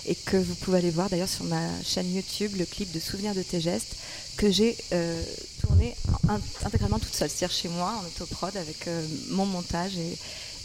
Et 0.07 0.13
que 0.15 0.37
vous 0.37 0.53
pouvez 0.55 0.77
aller 0.77 0.91
voir 0.91 1.09
d'ailleurs 1.09 1.27
sur 1.29 1.45
ma 1.45 1.61
chaîne 1.83 2.13
YouTube 2.13 2.53
le 2.57 2.65
clip 2.65 2.91
de 2.91 2.99
Souvenir 2.99 3.33
de 3.33 3.41
tes 3.41 3.59
gestes 3.59 3.95
que 4.37 4.51
j'ai 4.51 4.77
euh, 4.93 5.19
tourné 5.61 5.95
in- 6.29 6.39
intégralement 6.63 6.99
toute 6.99 7.15
seule, 7.15 7.29
c'est-à-dire 7.29 7.55
chez 7.55 7.69
moi 7.69 7.93
en 7.99 8.05
autoprod 8.05 8.55
avec 8.55 8.87
euh, 8.87 9.03
mon 9.29 9.45
montage 9.47 9.97
et, 9.97 10.15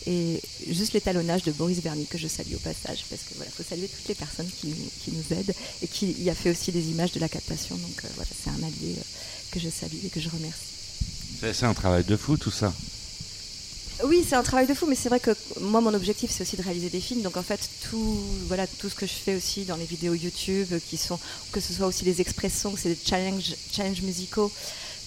et 0.07 0.41
juste 0.69 0.93
l'étalonnage 0.93 1.43
de 1.43 1.53
Boris 1.53 1.81
Berny 1.83 2.07
que 2.07 2.19
je 2.19 2.29
salue 2.29 2.55
au 2.55 2.59
passage 2.59 3.05
parce 3.11 3.23
que 3.23 3.35
voilà, 3.37 3.51
faut 3.51 3.63
saluer 3.63 3.89
toutes 3.89 4.09
les 4.09 4.15
personnes 4.15 4.49
qui, 4.61 4.69
nous- 4.69 4.91
qui 5.05 5.11
nous 5.13 5.37
aident 5.39 5.55
et 5.83 5.87
qui 5.89 6.13
y 6.13 6.31
a 6.31 6.35
fait 6.35 6.51
aussi 6.51 6.73
des 6.73 6.89
images 6.91 7.13
de 7.13 7.21
la 7.21 7.29
captation. 7.29 7.77
Donc 7.77 8.05
euh, 8.05 8.09
voilà, 8.17 8.31
c'est 8.43 8.51
un 8.51 8.63
allié 8.63 8.95
euh, 8.97 9.03
que 9.51 9.61
je 9.61 9.69
salue 9.69 10.05
et 10.05 10.09
que 10.09 10.21
je 10.21 10.29
remercie. 10.29 10.61
C'est 11.41 11.65
un 11.67 11.75
travail 11.75 12.05
de 12.05 12.17
fou 12.17 12.37
tout 12.37 12.51
ça. 12.51 12.73
Oui, 14.05 14.25
c'est 14.27 14.35
un 14.35 14.43
travail 14.43 14.67
de 14.67 14.73
fou, 14.73 14.87
mais 14.87 14.95
c'est 14.95 15.11
vrai 15.11 15.21
que 15.21 15.33
moi, 15.61 15.83
mon 15.83 15.93
objectif, 15.93 16.31
c'est 16.31 16.43
aussi 16.43 16.57
de 16.57 16.63
réaliser 16.63 16.89
des 16.89 17.01
films. 17.01 17.21
Donc, 17.21 17.37
en 17.37 17.43
fait, 17.43 17.61
tout, 17.91 18.19
voilà, 18.49 18.67
tout 18.67 18.89
ce 18.89 18.95
que 18.95 19.07
je 19.07 19.13
fais 19.13 19.35
aussi 19.35 19.65
dans 19.67 19.77
les 19.77 19.85
vidéos 19.85 20.15
YouTube, 20.15 20.69
euh, 20.73 20.79
qui 20.89 20.97
sont, 20.97 21.19
que 21.53 21.61
ce 21.61 21.75
soit 21.75 21.87
aussi 21.87 22.07
les 22.07 22.19
expressions, 22.23 22.75
c'est 22.79 22.89
des 22.89 22.99
challenges, 23.05 23.55
challenges 23.71 24.01
musicaux 24.01 24.51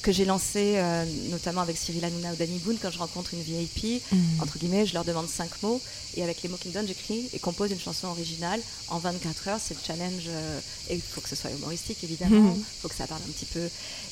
que 0.04 0.12
j'ai 0.12 0.26
lancés, 0.26 0.74
euh, 0.76 1.06
notamment 1.32 1.62
avec 1.62 1.78
Cyril 1.78 2.04
Hanouna 2.06 2.34
ou 2.34 2.36
Danny 2.36 2.60
Boone, 2.60 2.78
quand 2.80 2.92
je 2.92 3.00
rencontre 3.00 3.34
une 3.34 3.42
VIP, 3.42 4.02
Mhm. 4.12 4.42
entre 4.42 4.60
guillemets, 4.60 4.86
je 4.86 4.94
leur 4.94 5.06
demande 5.06 5.28
cinq 5.30 5.50
mots, 5.64 5.82
et 6.16 6.22
avec 6.24 6.44
les 6.44 6.50
mots 6.50 6.58
qu'ils 6.58 6.70
me 6.70 6.76
donnent, 6.76 6.88
j'écris 6.88 7.30
et 7.34 7.40
compose 7.40 7.72
une 7.72 7.80
chanson 7.80 8.08
originale 8.10 8.60
en 8.90 9.00
24 9.00 9.48
heures. 9.48 9.60
C'est 9.66 9.74
le 9.74 9.80
challenge, 9.86 10.24
euh, 10.28 10.60
et 10.90 10.96
il 10.96 11.02
faut 11.02 11.22
que 11.22 11.30
ce 11.30 11.36
soit 11.38 11.50
humoristique, 11.52 12.04
évidemment, 12.04 12.36
il 12.54 12.60
Mhm. 12.60 12.64
faut 12.82 12.90
que 12.90 12.96
ça 12.96 13.08
parle 13.08 13.22
un 13.28 13.32
petit 13.32 13.46
peu. 13.46 13.68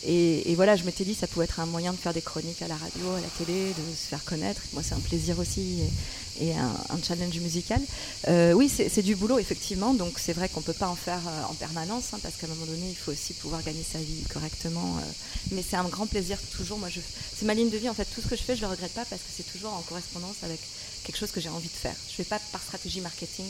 Et, 0.05 0.49
et 0.49 0.55
voilà, 0.55 0.75
je 0.77 0.83
m'étais 0.85 1.03
dit, 1.03 1.13
ça 1.13 1.27
pouvait 1.27 1.45
être 1.45 1.59
un 1.59 1.65
moyen 1.65 1.91
de 1.91 1.97
faire 1.97 2.13
des 2.13 2.21
chroniques 2.21 2.61
à 2.61 2.67
la 2.69 2.75
radio, 2.77 3.11
à 3.11 3.19
la 3.21 3.27
télé, 3.37 3.67
de 3.69 3.83
se 3.95 4.07
faire 4.07 4.23
connaître. 4.23 4.61
Moi, 4.73 4.81
c'est 4.81 4.95
un 4.95 4.99
plaisir 4.99 5.37
aussi 5.39 5.59
et, 5.81 6.30
et 6.39 6.53
un, 6.53 6.71
un 6.89 6.99
challenge 7.05 7.37
musical. 7.39 7.81
Euh, 8.27 8.53
oui, 8.53 8.69
c'est 8.69 9.01
du 9.01 9.15
boulot, 9.15 9.39
effectivement. 9.39 9.93
Donc, 9.93 10.13
c'est 10.17 10.33
vrai 10.33 10.47
qu'on 10.49 10.61
peut 10.61 10.73
pas 10.73 10.87
en 10.87 10.95
faire 10.95 11.19
euh, 11.27 11.43
en 11.51 11.53
permanence, 11.53 12.05
hein, 12.13 12.19
parce 12.23 12.35
qu'à 12.35 12.47
un 12.47 12.49
moment 12.49 12.65
donné, 12.65 12.89
il 12.89 12.95
faut 12.95 13.11
aussi 13.11 13.33
pouvoir 13.33 13.61
gagner 13.63 13.83
sa 13.83 13.99
vie 13.99 14.23
correctement. 14.33 14.97
euh. 14.99 15.11
mais 15.51 15.63
c'est 15.67 15.75
un 15.77 15.83
grand 15.89 16.07
plaisir 16.07 16.37
toujours. 16.55 16.77
Moi, 16.77 16.89
je, 16.89 16.99
c'est 17.37 17.45
ma 17.45 17.53
ligne 17.53 17.69
de 17.69 17.77
vie. 17.77 17.89
En 17.89 17.93
fait, 17.93 18.05
tout 18.15 18.21
ce 18.21 18.27
que 18.27 18.35
je 18.35 18.43
fais, 18.43 18.55
je 18.55 18.61
le 18.61 18.67
regrette 18.67 18.93
pas 18.93 19.05
parce 19.05 19.21
que 19.21 19.27
c'est 19.35 19.51
toujours 19.51 19.73
en 19.73 19.81
correspondance 19.81 20.35
avec 20.43 20.59
quelque 21.03 21.17
chose 21.17 21.31
que 21.31 21.41
j'ai 21.41 21.49
envie 21.49 21.67
de 21.67 21.73
faire. 21.73 21.95
Je 22.09 22.15
fais 22.15 22.23
pas 22.23 22.39
par 22.51 22.61
stratégie 22.61 23.01
marketing. 23.01 23.45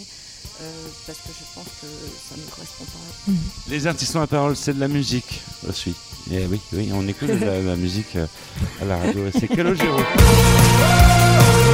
euh, 0.62 0.88
parce 1.06 1.20
que 1.20 1.28
je 1.30 1.46
pense 1.54 1.68
que 1.82 1.88
ça 2.30 2.36
ne 2.38 2.42
me 2.42 2.48
correspond 2.50 2.86
pas. 2.86 3.32
Les 3.70 3.86
artistes 3.88 4.16
à 4.16 4.26
parole, 4.28 4.56
c'est 4.56 4.74
de 4.74 4.80
la 4.80 4.88
musique 4.88 5.42
aussi. 5.68 5.94
Et 6.32 6.46
oui, 6.46 6.60
oui, 6.74 6.90
on 6.94 7.08
écoute 7.08 7.30
de 7.30 7.46
la, 7.46 7.62
la 7.62 7.76
musique 7.76 8.16
à 8.82 8.86
la 8.86 8.98
radio. 8.98 9.26
C'est 9.38 9.48
Calogero. 9.48 9.98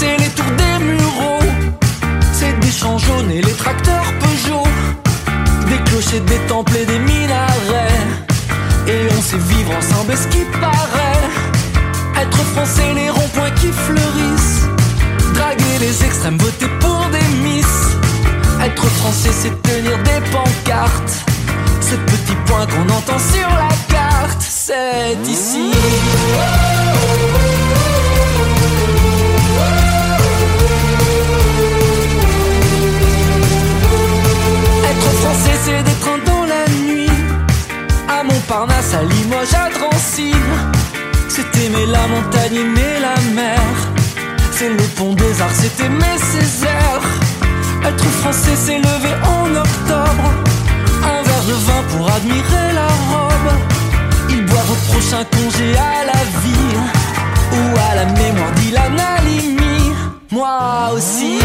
C'est 0.00 0.16
les 0.16 0.28
tours 0.28 0.52
des 0.56 0.84
mureaux. 0.84 1.42
C'est 2.32 2.58
des 2.60 2.70
champs 2.70 2.98
jaunes 2.98 3.30
et 3.32 3.42
les 3.42 3.52
tracteurs 3.52 4.12
Peugeot. 4.20 4.66
Des 5.68 5.78
clochers, 5.90 6.20
des 6.20 6.38
temples 6.46 6.76
et 6.76 6.86
des 6.86 6.98
minarets. 7.00 8.06
Et 8.86 9.08
on 9.16 9.20
sait 9.20 9.38
vivre 9.38 9.72
ensemble, 9.76 10.16
ce 10.16 10.28
qui 10.28 10.44
paraît? 10.60 12.22
Être 12.22 12.38
français, 12.54 12.94
les 12.94 13.10
ronds-points 13.10 13.50
qui 13.60 13.72
fleurissent. 13.72 14.68
Draguer 15.34 15.78
les 15.80 16.04
extrêmes, 16.04 16.38
voter 16.38 16.68
pour 16.80 17.06
des 17.10 17.28
miss. 17.42 17.66
Être 18.64 18.86
français, 19.00 19.30
c'est 19.32 19.62
tenir 19.62 19.98
des 20.04 20.20
pancartes. 20.30 21.12
Ce 21.80 21.96
petit 21.96 22.36
point 22.46 22.66
qu'on 22.66 22.88
entend 22.92 23.18
sur 23.18 23.48
la 23.48 23.74
carte, 23.92 24.40
c'est 24.40 25.16
ici. 25.28 25.72
Montparnasse, 38.48 38.94
à 38.94 39.02
Limoges, 39.02 39.52
à 39.52 39.68
Drancy. 39.68 40.32
C'est 41.28 41.54
aimer 41.64 41.84
la 41.84 42.06
montagne, 42.06 42.54
aimer 42.54 42.98
la 42.98 43.20
mer. 43.34 43.60
C'est 44.52 44.70
le 44.70 44.82
pont 44.96 45.12
des 45.12 45.42
arts, 45.42 45.52
c'est 45.52 45.84
aimer 45.84 46.16
Césaire. 46.16 47.02
Être 47.84 48.04
français, 48.22 48.56
c'est 48.56 48.78
lever 48.78 49.14
en 49.22 49.54
octobre. 49.54 50.32
Un 51.04 51.22
verre 51.24 51.44
de 51.46 51.52
vin 51.52 51.82
pour 51.90 52.10
admirer 52.10 52.72
la 52.72 52.86
robe. 53.10 53.52
Ils 54.30 54.46
boivent 54.46 54.72
au 54.72 54.92
prochain 54.92 55.24
congé 55.30 55.76
à 55.76 56.06
la 56.06 56.24
vie. 56.42 56.76
Ou 57.52 57.76
à 57.90 57.96
la 57.96 58.06
mémoire 58.06 58.52
d'Ilan 58.52 58.96
Halimi. 59.18 59.92
Moi 60.30 60.92
aussi. 60.94 61.38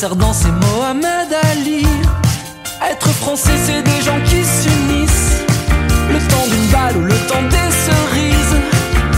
C'est 0.00 0.08
Mohamed 0.08 1.28
Ali. 1.52 1.84
Être 2.90 3.08
français, 3.08 3.52
c'est 3.66 3.82
des 3.82 4.00
gens 4.00 4.18
qui 4.24 4.42
s'unissent. 4.42 5.42
Le 6.10 6.18
temps 6.30 6.46
d'une 6.48 6.66
balle 6.72 6.96
ou 6.96 7.04
le 7.04 7.14
temps 7.28 7.42
des 7.50 7.70
cerises. 7.70 8.56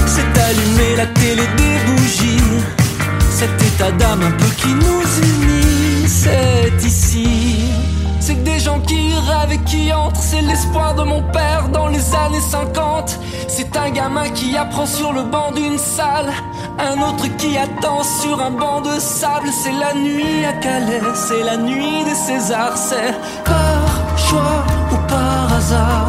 C'est 0.06 0.40
allumer 0.42 0.96
la 0.96 1.06
télé 1.06 1.42
des 1.56 1.78
bougies. 1.86 2.42
Cet 3.30 3.62
état 3.62 3.92
d'âme 3.92 4.22
un 4.22 4.32
peu 4.32 4.50
qui 4.56 4.74
nous 4.74 5.02
unit, 5.22 6.08
c'est 6.08 6.84
ici. 6.84 7.60
C'est 8.18 8.42
des 8.42 8.58
gens 8.58 8.80
qui 8.80 9.14
rêvent 9.14 9.52
et 9.52 9.58
qui 9.58 9.92
entrent, 9.92 10.20
c'est 10.20 10.42
l'espoir 10.42 10.96
de 10.96 11.04
mon 11.04 11.22
père 11.30 11.68
dans 11.72 11.86
les 11.86 12.12
années 12.14 12.40
50. 12.40 13.20
C'est 13.46 13.76
un 13.76 13.90
gamin 13.90 14.30
qui 14.30 14.56
apprend 14.56 14.86
sur 14.86 15.12
le 15.12 15.22
banc 15.22 15.52
d'une 15.52 15.78
salle, 15.78 16.32
un 16.82 17.00
autre 17.00 17.26
qui 17.36 17.56
attend 17.56 18.02
sur 18.02 18.40
un 18.40 18.50
banc 18.50 18.80
de 18.80 18.98
sable. 18.98 19.48
C'est 19.52 19.72
la 19.72 19.94
nuit 19.94 20.44
à 20.44 20.52
Calais, 20.54 21.00
c'est 21.14 21.42
la 21.42 21.56
nuit 21.56 22.04
des 22.04 22.14
Césars, 22.14 22.76
c'est 22.76 23.14
par 23.44 24.18
choix 24.18 24.64
ou 24.92 24.96
par 25.08 25.52
hasard, 25.56 26.01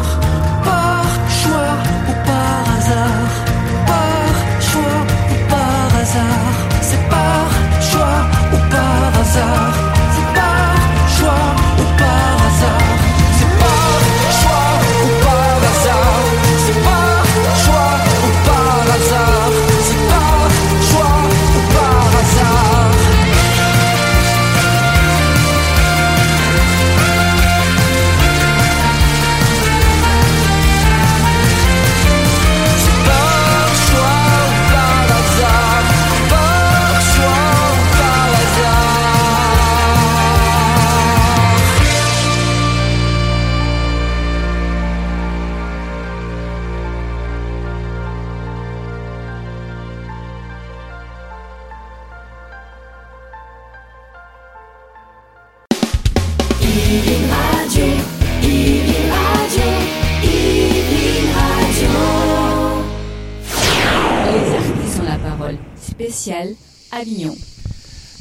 Avignon. 66.92 67.34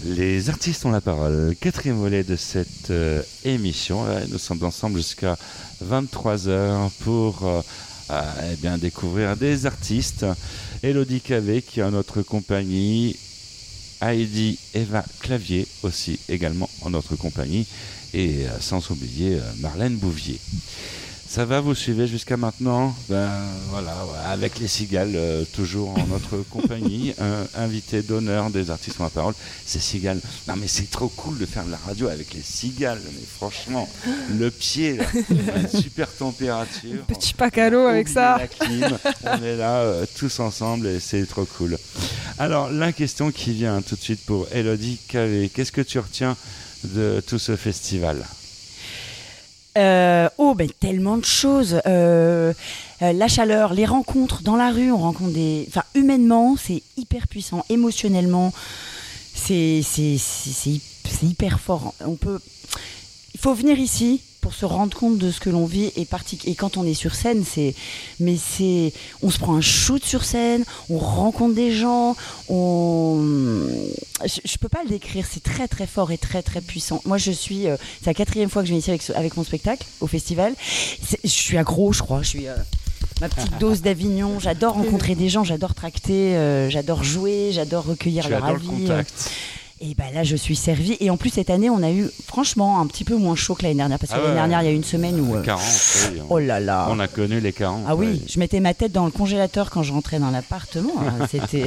Les 0.05 0.49
artistes 0.49 0.85
ont 0.85 0.91
la 0.91 1.01
parole. 1.01 1.53
Quatrième 1.59 1.97
volet 1.97 2.23
de 2.23 2.37
cette 2.37 2.91
euh, 2.91 3.21
émission. 3.43 4.05
Euh, 4.05 4.23
Nous 4.31 4.37
sommes 4.37 4.63
ensemble 4.63 4.97
jusqu'à 4.97 5.37
23h 5.83 6.89
pour 7.01 7.45
euh, 7.45 7.61
eh 8.63 8.77
découvrir 8.77 9.35
des 9.35 9.65
artistes. 9.65 10.25
Elodie 10.81 11.19
Cavé 11.19 11.61
qui 11.61 11.81
est 11.81 11.83
en 11.83 11.91
notre 11.91 12.21
compagnie. 12.21 13.17
Heidi 14.01 14.59
Eva 14.73 15.03
Clavier 15.19 15.67
aussi 15.83 16.19
également 16.29 16.69
en 16.83 16.89
notre 16.89 17.17
compagnie. 17.17 17.67
Et 18.13 18.45
sans 18.61 18.91
oublier 18.91 19.39
Marlène 19.59 19.97
Bouvier. 19.97 20.39
Ça 21.33 21.45
va, 21.45 21.61
vous 21.61 21.73
suivez 21.73 22.05
jusqu'à 22.05 22.37
maintenant 22.37 22.95
Ben 23.09 23.27
voilà, 23.71 23.95
avec 24.27 24.59
les 24.59 24.67
cigales, 24.67 25.13
euh, 25.15 25.43
toujours 25.51 25.97
en 25.97 26.05
notre 26.05 26.37
compagnie. 26.51 27.15
Un 27.19 27.47
invité 27.59 28.03
d'honneur 28.03 28.51
des 28.51 28.69
artistes 28.69 29.01
en 29.01 29.05
la 29.05 29.09
parole, 29.09 29.33
c'est 29.65 29.81
Cigales. 29.81 30.19
Non 30.47 30.53
mais 30.55 30.67
c'est 30.67 30.91
trop 30.91 31.07
cool 31.07 31.39
de 31.39 31.47
faire 31.47 31.65
de 31.65 31.71
la 31.71 31.79
radio 31.87 32.07
avec 32.07 32.35
les 32.35 32.43
cigales. 32.43 33.01
Mais 33.03 33.25
franchement, 33.35 33.89
le 34.37 34.51
pied, 34.51 34.97
là, 34.97 35.05
une 35.57 35.81
super 35.81 36.07
température. 36.13 37.03
Petit 37.07 37.33
pacalo 37.33 37.79
avec 37.87 38.09
ça. 38.09 38.37
la 38.37 38.47
clim, 38.47 38.99
on 39.23 39.43
est 39.43 39.57
là 39.57 39.77
euh, 39.79 40.05
tous 40.15 40.39
ensemble 40.39 40.85
et 40.85 40.99
c'est 40.99 41.25
trop 41.25 41.45
cool. 41.45 41.79
Alors 42.37 42.69
la 42.69 42.93
question 42.93 43.31
qui 43.31 43.53
vient 43.53 43.81
tout 43.81 43.95
de 43.95 44.01
suite 44.01 44.23
pour 44.27 44.47
Elodie 44.51 44.99
Cavé, 45.07 45.49
qu'est-ce 45.49 45.71
que 45.71 45.81
tu 45.81 45.97
retiens 45.97 46.37
de 46.83 47.23
tout 47.25 47.39
ce 47.39 47.55
festival? 47.55 48.23
Euh, 49.77 50.29
oh, 50.37 50.53
ben 50.53 50.69
tellement 50.79 51.17
de 51.17 51.25
choses. 51.25 51.81
Euh, 51.87 52.53
euh, 53.01 53.13
la 53.13 53.27
chaleur, 53.27 53.73
les 53.73 53.85
rencontres 53.85 54.43
dans 54.43 54.55
la 54.55 54.71
rue, 54.71 54.91
on 54.91 54.97
rencontre 54.99 55.31
des. 55.33 55.65
Enfin, 55.69 55.83
humainement, 55.95 56.55
c'est 56.57 56.83
hyper 56.97 57.27
puissant. 57.27 57.65
Émotionnellement, 57.69 58.53
c'est 59.33 59.81
c'est 59.83 60.17
c'est 60.19 60.51
c'est 60.53 60.69
hy- 60.69 60.81
c'est 61.05 61.25
hyper 61.25 61.59
fort. 61.59 61.93
On 62.05 62.15
peut. 62.15 62.39
Il 63.33 63.39
faut 63.39 63.53
venir 63.55 63.79
ici 63.79 64.21
pour 64.43 64.53
se 64.53 64.65
rendre 64.65 64.95
compte 64.95 65.17
de 65.17 65.31
ce 65.31 65.39
que 65.39 65.49
l'on 65.49 65.65
vit 65.65 65.93
et 65.95 66.05
et 66.45 66.55
quand 66.55 66.75
on 66.75 66.85
est 66.85 66.93
sur 66.93 67.15
scène 67.15 67.45
c'est 67.45 67.73
mais 68.19 68.35
c'est 68.35 68.91
on 69.21 69.29
se 69.29 69.39
prend 69.39 69.55
un 69.55 69.61
shoot 69.61 70.03
sur 70.03 70.25
scène 70.25 70.65
on 70.89 70.97
rencontre 70.97 71.55
des 71.55 71.71
gens 71.71 72.17
on 72.49 73.21
je, 74.25 74.39
je 74.43 74.57
peux 74.57 74.67
pas 74.67 74.83
le 74.83 74.89
décrire 74.89 75.25
c'est 75.31 75.41
très 75.41 75.69
très 75.69 75.87
fort 75.87 76.11
et 76.11 76.17
très 76.17 76.41
très 76.41 76.59
puissant. 76.59 77.01
Moi 77.05 77.17
je 77.17 77.31
suis 77.31 77.67
euh, 77.67 77.77
c'est 78.01 78.07
la 78.07 78.13
quatrième 78.13 78.49
fois 78.49 78.63
que 78.63 78.67
je 78.67 78.73
viens 78.73 78.79
ici 78.79 78.89
avec, 78.89 79.09
avec 79.15 79.37
mon 79.37 79.45
spectacle 79.45 79.85
au 80.01 80.07
festival. 80.07 80.53
Je 81.23 81.27
suis 81.29 81.57
accro 81.57 81.93
je 81.93 82.01
crois 82.01 82.21
je 82.21 82.27
suis 82.27 82.47
euh, 82.49 82.55
ma 83.21 83.29
petite 83.29 83.57
dose 83.59 83.81
d'Avignon 83.81 84.39
j'adore 84.39 84.73
rencontrer 84.81 85.15
des 85.15 85.29
gens 85.29 85.45
j'adore 85.45 85.73
tracter 85.73 86.35
euh, 86.35 86.69
j'adore 86.69 87.05
jouer 87.05 87.51
j'adore 87.53 87.85
recueillir 87.85 88.25
Tu 88.25 88.31
leur 88.31 88.41
le 88.41 88.55
avis 88.55 88.67
contact. 88.67 89.31
Et 89.85 89.95
ben 89.95 90.13
là, 90.13 90.23
je 90.23 90.35
suis 90.37 90.55
servie. 90.55 90.95
Et 91.01 91.09
en 91.09 91.17
plus, 91.17 91.29
cette 91.29 91.49
année, 91.49 91.69
on 91.69 91.83
a 91.83 91.91
eu, 91.91 92.09
franchement, 92.25 92.79
un 92.79 92.87
petit 92.87 93.03
peu 93.03 93.15
moins 93.17 93.35
chaud 93.35 93.53
que 93.53 93.63
l'année 93.63 93.75
dernière. 93.75 93.99
Parce 93.99 94.11
que 94.11 94.15
Ah 94.15 94.19
l'année 94.21 94.29
ouais. 94.31 94.35
dernière, 94.39 94.61
il 94.61 94.65
y 94.65 94.67
a 94.69 94.71
eu 94.71 94.75
une 94.75 94.83
semaine 94.83 95.19
où. 95.19 95.35
euh, 95.35 95.41
40, 95.41 95.61
oui, 96.13 96.21
on- 96.21 96.33
oh 96.35 96.39
là 96.39 96.59
là. 96.61 96.87
On 96.89 96.99
a 96.99 97.07
connu 97.09 97.39
les 97.41 97.51
40. 97.51 97.83
Ah 97.87 97.95
oui, 97.95 98.05
ouais. 98.07 98.19
je 98.27 98.39
mettais 98.39 98.59
ma 98.61 98.73
tête 98.73 98.91
dans 98.93 99.05
le 99.05 99.11
congélateur 99.11 99.69
quand 99.69 99.83
je 99.83 99.91
rentrais 99.91 100.19
dans 100.19 100.31
l'appartement. 100.31 100.93
hein. 101.01 101.27
C'était 101.31 101.65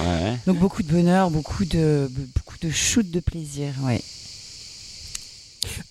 Ouais. 0.00 0.36
donc 0.46 0.58
beaucoup 0.58 0.82
de 0.82 0.92
bonheur, 0.92 1.30
beaucoup 1.30 1.64
de 1.64 2.10
beaucoup 2.36 2.56
de 2.60 2.70
shoot 2.70 3.08
de 3.10 3.20
plaisir. 3.20 3.68
Ouais. 3.82 4.00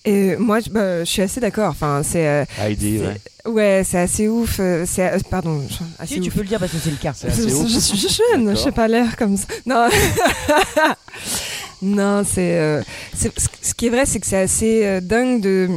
Et 0.04 0.36
moi, 0.36 0.60
je, 0.60 0.68
bah, 0.70 1.00
je 1.04 1.10
suis 1.10 1.22
assez 1.22 1.40
d'accord. 1.40 1.70
Enfin, 1.70 2.02
c'est. 2.04 2.26
euh, 2.26 2.44
Heidi, 2.60 2.98
c'est- 2.98 3.06
ouais. 3.06 3.20
Ouais, 3.44 3.82
c'est 3.84 3.98
assez 3.98 4.28
ouf. 4.28 4.58
euh, 4.60 4.84
C'est 4.86 5.12
euh, 5.14 5.18
pardon. 5.28 5.60
je- 5.68 5.74
Assez 6.02 6.14
Si, 6.14 6.20
tu 6.20 6.28
ouf. 6.28 6.34
peux 6.34 6.42
le 6.42 6.48
dire 6.48 6.58
parce 6.60 6.70
que 6.72 6.78
c'est 6.78 6.90
le 6.90 6.96
cas. 6.96 7.12
Je, 7.22 7.28
je 7.68 7.78
suis 7.80 7.98
jeune, 7.98 8.50
je 8.50 8.54
sais 8.56 8.70
pas 8.72 8.86
l'air 8.86 9.16
comme 9.16 9.36
ça. 9.36 9.46
Non, 9.66 9.88
non, 11.82 12.22
c'est, 12.24 12.58
euh, 12.58 12.82
c'est- 13.14 13.32
ce- 13.38 13.48
ce 13.68 13.74
qui 13.74 13.86
est 13.86 13.90
vrai, 13.90 14.06
c'est 14.06 14.20
que 14.20 14.26
c'est 14.26 14.36
assez 14.40 14.84
euh, 14.84 15.00
dingue 15.00 15.40
de 15.40 15.68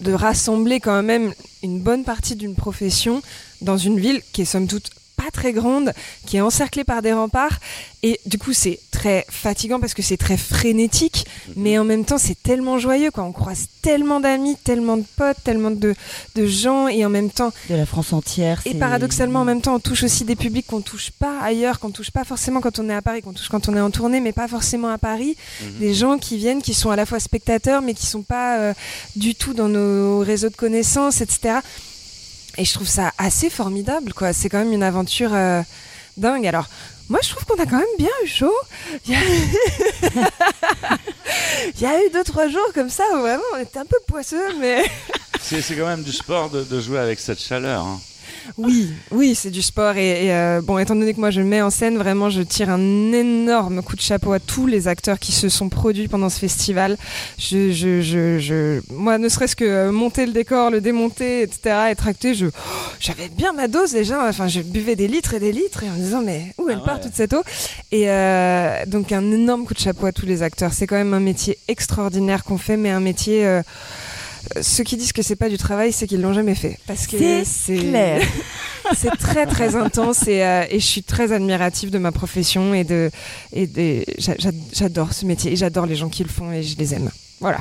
de 0.00 0.12
rassembler 0.12 0.78
quand 0.78 1.02
même 1.02 1.32
une 1.64 1.80
bonne 1.80 2.04
partie 2.04 2.36
d'une 2.36 2.54
profession 2.54 3.20
dans 3.62 3.76
une 3.76 3.98
ville 3.98 4.22
qui 4.32 4.42
est 4.42 4.44
somme 4.44 4.68
toute 4.68 4.90
pas 5.18 5.30
très 5.32 5.52
grande, 5.52 5.92
qui 6.26 6.36
est 6.36 6.40
encerclée 6.40 6.84
par 6.84 7.02
des 7.02 7.12
remparts. 7.12 7.58
Et 8.04 8.20
du 8.26 8.38
coup, 8.38 8.52
c'est 8.52 8.78
très 8.92 9.26
fatigant 9.28 9.80
parce 9.80 9.92
que 9.92 10.02
c'est 10.02 10.16
très 10.16 10.36
frénétique, 10.36 11.26
mais 11.56 11.76
en 11.78 11.84
même 11.84 12.04
temps, 12.04 12.18
c'est 12.18 12.40
tellement 12.40 12.78
joyeux. 12.78 13.10
Quoi. 13.10 13.24
On 13.24 13.32
croise 13.32 13.66
tellement 13.82 14.20
d'amis, 14.20 14.56
tellement 14.62 14.96
de 14.96 15.04
potes, 15.16 15.38
tellement 15.42 15.72
de, 15.72 15.94
de 16.36 16.46
gens, 16.46 16.86
et 16.86 17.04
en 17.04 17.10
même 17.10 17.30
temps, 17.30 17.52
De 17.68 17.74
la 17.74 17.86
France 17.86 18.12
entière. 18.12 18.62
et 18.66 18.74
paradoxalement, 18.74 19.40
en 19.40 19.44
même 19.44 19.60
temps, 19.60 19.74
on 19.74 19.80
touche 19.80 20.04
aussi 20.04 20.24
des 20.24 20.36
publics 20.36 20.66
qu'on 20.68 20.80
touche 20.80 21.10
pas 21.10 21.40
ailleurs, 21.42 21.80
qu'on 21.80 21.90
touche 21.90 22.12
pas 22.12 22.24
forcément 22.24 22.60
quand 22.60 22.78
on 22.78 22.88
est 22.88 22.94
à 22.94 23.02
Paris, 23.02 23.20
qu'on 23.22 23.32
touche 23.32 23.48
quand 23.48 23.68
on 23.68 23.76
est 23.76 23.80
en 23.80 23.90
tournée, 23.90 24.20
mais 24.20 24.32
pas 24.32 24.46
forcément 24.48 24.88
à 24.88 24.98
Paris. 24.98 25.36
Des 25.80 25.92
gens 25.94 26.18
qui 26.18 26.36
viennent, 26.36 26.62
qui 26.62 26.74
sont 26.74 26.90
à 26.90 26.96
la 26.96 27.04
fois 27.06 27.18
spectateurs, 27.18 27.82
mais 27.82 27.94
qui 27.94 28.06
sont 28.06 28.22
pas 28.22 28.58
euh, 28.58 28.74
du 29.16 29.34
tout 29.34 29.54
dans 29.54 29.68
nos 29.68 30.20
réseaux 30.20 30.50
de 30.50 30.56
connaissances, 30.56 31.20
etc. 31.20 31.58
Et 32.58 32.64
je 32.64 32.74
trouve 32.74 32.88
ça 32.88 33.12
assez 33.18 33.50
formidable, 33.50 34.12
quoi. 34.12 34.32
C'est 34.32 34.48
quand 34.48 34.58
même 34.58 34.72
une 34.72 34.82
aventure 34.82 35.32
euh, 35.32 35.62
dingue. 36.16 36.44
Alors, 36.46 36.66
moi, 37.08 37.20
je 37.22 37.28
trouve 37.30 37.44
qu'on 37.44 37.62
a 37.62 37.66
quand 37.66 37.78
même 37.78 37.86
bien 37.98 38.10
eu 38.24 38.26
chaud. 38.26 38.52
Il 39.06 39.12
y 41.80 41.86
a, 41.86 42.04
eu 42.04 42.10
deux, 42.12 42.24
trois 42.24 42.48
jours 42.48 42.68
comme 42.74 42.90
ça 42.90 43.04
où 43.14 43.20
vraiment 43.20 43.42
on 43.54 43.58
était 43.58 43.78
un 43.78 43.86
peu 43.86 43.96
poisseux, 44.08 44.58
mais. 44.58 44.84
C'est 45.40 45.62
quand 45.76 45.86
même 45.86 46.02
du 46.02 46.12
sport 46.12 46.50
de, 46.50 46.64
de 46.64 46.80
jouer 46.80 46.98
avec 46.98 47.20
cette 47.20 47.40
chaleur. 47.40 47.84
hein. 47.84 48.00
Oui, 48.56 48.90
oui, 49.10 49.34
c'est 49.34 49.50
du 49.50 49.62
sport. 49.62 49.96
Et, 49.96 50.26
et, 50.26 50.32
euh, 50.32 50.60
bon, 50.62 50.78
étant 50.78 50.94
donné 50.96 51.12
que 51.14 51.20
moi 51.20 51.30
je 51.30 51.40
mets 51.40 51.60
en 51.62 51.70
scène, 51.70 51.96
vraiment, 51.98 52.30
je 52.30 52.42
tire 52.42 52.70
un 52.70 53.12
énorme 53.12 53.82
coup 53.82 53.94
de 53.96 54.00
chapeau 54.00 54.32
à 54.32 54.40
tous 54.40 54.66
les 54.66 54.88
acteurs 54.88 55.18
qui 55.18 55.32
se 55.32 55.48
sont 55.48 55.68
produits 55.68 56.08
pendant 56.08 56.28
ce 56.28 56.38
festival. 56.38 56.96
Je, 57.38 57.70
je, 57.72 58.00
je, 58.00 58.38
je- 58.38 58.80
moi, 58.92 59.18
ne 59.18 59.28
serait-ce 59.28 59.54
que 59.56 59.64
euh, 59.64 59.92
monter 59.92 60.26
le 60.26 60.32
décor, 60.32 60.70
le 60.70 60.80
démonter, 60.80 61.42
etc., 61.42 61.76
et 61.90 61.94
tracter, 61.94 62.34
je, 62.34 62.46
oh, 62.46 62.50
j'avais 63.00 63.28
bien 63.28 63.52
ma 63.52 63.68
dose 63.68 63.92
déjà. 63.92 64.28
Enfin, 64.28 64.48
je 64.48 64.60
buvais 64.60 64.96
des 64.96 65.08
litres 65.08 65.34
et 65.34 65.40
des 65.40 65.52
litres 65.52 65.82
et 65.84 65.88
en 65.88 65.92
me 65.92 65.98
disant, 65.98 66.22
mais 66.22 66.54
où 66.58 66.68
elle 66.68 66.78
Ah 66.82 66.84
part 66.84 66.96
ouais. 66.96 67.02
toute 67.02 67.14
cette 67.14 67.32
eau? 67.34 67.42
Et 67.92 68.08
euh, 68.10 68.84
donc, 68.86 69.12
un 69.12 69.30
énorme 69.30 69.64
coup 69.64 69.74
de 69.74 69.78
chapeau 69.78 70.06
à 70.06 70.12
tous 70.12 70.26
les 70.26 70.42
acteurs. 70.42 70.72
C'est 70.72 70.86
quand 70.86 70.96
même 70.96 71.14
un 71.14 71.20
métier 71.20 71.58
extraordinaire 71.68 72.44
qu'on 72.44 72.58
fait, 72.58 72.76
mais 72.76 72.90
un 72.90 73.00
métier. 73.00 73.46
euh, 73.46 73.62
ceux 74.60 74.84
qui 74.84 74.96
disent 74.96 75.12
que 75.12 75.22
c'est 75.22 75.36
pas 75.36 75.48
du 75.48 75.58
travail, 75.58 75.92
c'est 75.92 76.06
qu'ils 76.06 76.20
l'ont 76.20 76.32
jamais 76.32 76.54
fait. 76.54 76.78
Parce 76.86 77.06
que 77.06 77.16
C'est 77.44 77.76
clair. 77.76 78.22
c'est 78.96 79.10
très 79.18 79.46
très 79.46 79.76
intense 79.76 80.26
et, 80.28 80.42
euh, 80.42 80.64
et 80.70 80.80
je 80.80 80.86
suis 80.86 81.02
très 81.02 81.32
admirative 81.32 81.90
de 81.90 81.98
ma 81.98 82.12
profession 82.12 82.74
et 82.74 82.84
de 82.84 83.10
et 83.52 84.06
j'adore 84.72 85.12
ce 85.12 85.26
métier 85.26 85.52
et 85.52 85.56
j'adore 85.56 85.86
les 85.86 85.96
gens 85.96 86.08
qui 86.08 86.22
le 86.22 86.28
font 86.28 86.52
et 86.52 86.62
je 86.62 86.76
les 86.76 86.94
aime. 86.94 87.10
Voilà. 87.40 87.60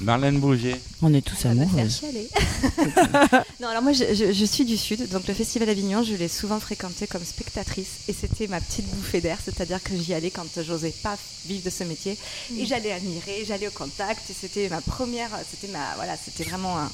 Marlène 0.00 0.40
Bouvier. 0.40 0.74
On 1.02 1.14
est 1.14 1.20
tous 1.22 1.46
amoureux. 1.46 1.68
non, 3.60 3.68
alors 3.68 3.82
moi, 3.82 3.92
je, 3.92 4.12
je- 4.14 4.32
je 4.32 4.44
suis 4.44 4.64
du 4.64 4.76
Sud, 4.76 5.08
donc 5.10 5.26
le 5.28 5.34
Festival 5.34 5.68
Avignon, 5.68 6.02
je 6.02 6.14
l'ai 6.14 6.28
souvent 6.28 6.58
fréquenté 6.58 7.06
comme 7.06 7.24
spectatrice, 7.24 7.88
et 8.08 8.12
c'était 8.18 8.46
ma 8.48 8.60
petite 8.60 8.86
bouffée 8.88 9.20
d'air, 9.20 9.38
c'est-à-dire 9.44 9.82
que 9.82 9.96
j'y 9.96 10.12
allais 10.14 10.30
quand 10.30 10.46
j'osais 10.62 10.90
pas 11.02 11.16
vivre 11.46 11.64
de 11.64 11.70
ce 11.70 11.84
métier, 11.84 12.18
et 12.58 12.66
j'allais 12.66 12.92
admirer, 12.92 13.44
j'allais 13.46 13.68
au 13.68 13.72
contact, 13.72 14.28
et 14.30 14.34
c'était 14.38 14.68
ma 14.68 14.80
première, 14.80 15.30
c'était 15.50 15.72
ma, 15.72 15.94
voilà, 15.96 16.16
c'était 16.22 16.44
vraiment 16.44 16.76
un, 16.78 16.90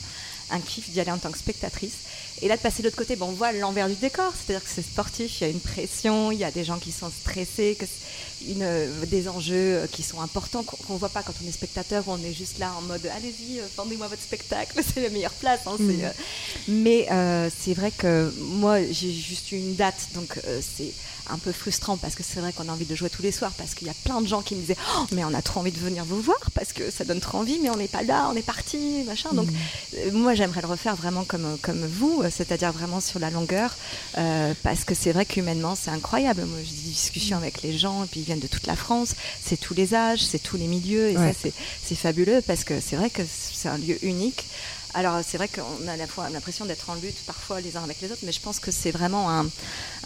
un 0.50 0.60
kiff 0.60 0.90
d'y 0.90 1.00
aller 1.00 1.12
en 1.12 1.18
tant 1.18 1.30
que 1.30 1.38
spectatrice. 1.38 1.94
Et 2.42 2.48
là, 2.48 2.56
de 2.56 2.62
passer 2.62 2.82
de 2.82 2.88
l'autre 2.88 2.96
côté, 2.96 3.16
bon, 3.16 3.26
on 3.26 3.32
voit 3.32 3.52
l'envers 3.52 3.88
du 3.88 3.94
décor, 3.96 4.32
c'est-à-dire 4.34 4.64
que 4.64 4.70
c'est 4.74 4.82
sportif, 4.82 5.40
il 5.40 5.44
y 5.44 5.46
a 5.46 5.50
une 5.50 5.60
pression, 5.60 6.32
il 6.32 6.38
y 6.38 6.44
a 6.44 6.50
des 6.50 6.64
gens 6.64 6.78
qui 6.78 6.90
sont 6.90 7.10
stressés, 7.10 7.76
que 7.78 7.84
c'est 7.86 8.50
une, 8.50 8.62
euh, 8.62 9.04
des 9.06 9.28
enjeux 9.28 9.54
euh, 9.82 9.86
qui 9.86 10.02
sont 10.02 10.20
importants 10.22 10.62
qu'on 10.62 10.76
qu'on 10.78 10.96
voit 10.96 11.10
pas 11.10 11.22
quand 11.22 11.34
on 11.44 11.46
est 11.48 11.52
spectateur, 11.52 12.04
on 12.06 12.16
est 12.24 12.32
juste 12.32 12.58
là 12.58 12.72
en 12.78 12.82
mode 12.82 13.04
allez-y, 13.14 13.60
euh, 13.60 13.64
vendez-moi 13.76 14.08
votre 14.08 14.22
spectacle, 14.22 14.80
c'est 14.94 15.02
la 15.02 15.10
meilleure 15.10 15.34
place. 15.34 15.60
hein, 15.66 15.76
Mm. 15.78 15.90
euh, 16.04 16.10
Mais 16.68 17.06
euh, 17.10 17.50
c'est 17.60 17.74
vrai 17.74 17.90
que 17.90 18.32
moi, 18.38 18.78
j'ai 18.90 19.12
juste 19.12 19.52
eu 19.52 19.56
une 19.56 19.74
date, 19.74 20.08
donc 20.14 20.38
euh, 20.46 20.60
c'est 20.76 20.92
un 21.28 21.38
peu 21.38 21.52
frustrant 21.52 21.96
parce 21.96 22.14
que 22.14 22.22
c'est 22.22 22.40
vrai 22.40 22.52
qu'on 22.52 22.68
a 22.68 22.72
envie 22.72 22.84
de 22.86 22.94
jouer 22.94 23.10
tous 23.10 23.22
les 23.22 23.32
soirs 23.32 23.52
parce 23.58 23.74
qu'il 23.74 23.86
y 23.86 23.90
a 23.90 23.94
plein 24.04 24.20
de 24.20 24.26
gens 24.26 24.42
qui 24.42 24.54
me 24.54 24.60
disaient 24.60 24.76
oh, 24.98 25.06
mais 25.12 25.24
on 25.24 25.34
a 25.34 25.42
trop 25.42 25.60
envie 25.60 25.72
de 25.72 25.78
venir 25.78 26.04
vous 26.04 26.20
voir 26.20 26.38
parce 26.54 26.72
que 26.72 26.90
ça 26.90 27.04
donne 27.04 27.20
trop 27.20 27.38
envie 27.38 27.58
mais 27.60 27.70
on 27.70 27.76
n'est 27.76 27.88
pas 27.88 28.02
là 28.02 28.28
on 28.32 28.36
est 28.36 28.42
parti 28.42 29.02
machin. 29.06 29.30
Donc 29.32 29.48
euh, 29.96 30.10
moi 30.12 30.34
j'aimerais 30.34 30.60
le 30.62 30.68
refaire 30.68 30.96
vraiment 30.96 31.24
comme 31.24 31.58
comme 31.62 31.84
vous 31.86 32.22
euh, 32.22 32.30
c'est-à-dire 32.34 32.72
vraiment 32.72 33.00
sur 33.00 33.18
la 33.18 33.30
longueur 33.30 33.76
euh, 34.18 34.54
parce 34.62 34.84
que 34.84 34.94
c'est 34.94 35.12
vrai 35.12 35.24
qu'humainement 35.26 35.74
c'est 35.74 35.90
incroyable. 35.90 36.44
Moi 36.44 36.58
j'ai 36.64 36.74
des 36.74 36.90
discussions 36.90 37.36
avec 37.36 37.62
les 37.62 37.76
gens 37.76 38.04
et 38.04 38.06
puis 38.06 38.20
ils 38.20 38.24
viennent 38.26 38.40
de 38.40 38.46
toute 38.46 38.66
la 38.66 38.76
France. 38.76 39.14
C'est 39.44 39.58
tous 39.58 39.74
les 39.74 39.94
âges 39.94 40.20
c'est 40.22 40.38
tous 40.42 40.56
les 40.56 40.66
milieux 40.66 41.10
et 41.10 41.16
Ouais. 41.16 41.32
ça 41.32 41.38
c'est 41.42 41.52
c'est 41.84 41.94
fabuleux 41.96 42.40
parce 42.46 42.64
que 42.64 42.80
c'est 42.80 42.96
vrai 42.96 43.10
que 43.10 43.22
c'est 43.52 43.68
un 43.68 43.78
lieu 43.78 43.98
unique 44.04 44.46
alors 44.94 45.20
c'est 45.26 45.36
vrai 45.36 45.48
qu'on 45.48 45.86
a 45.88 45.96
la 45.96 46.06
fois 46.06 46.28
l'impression 46.30 46.64
d'être 46.64 46.90
en 46.90 46.94
lutte 46.94 47.16
parfois 47.26 47.60
les 47.60 47.76
uns 47.76 47.84
avec 47.84 48.00
les 48.00 48.10
autres, 48.10 48.22
mais 48.24 48.32
je 48.32 48.40
pense 48.40 48.58
que 48.58 48.70
c'est 48.70 48.90
vraiment 48.90 49.30
un, 49.30 49.46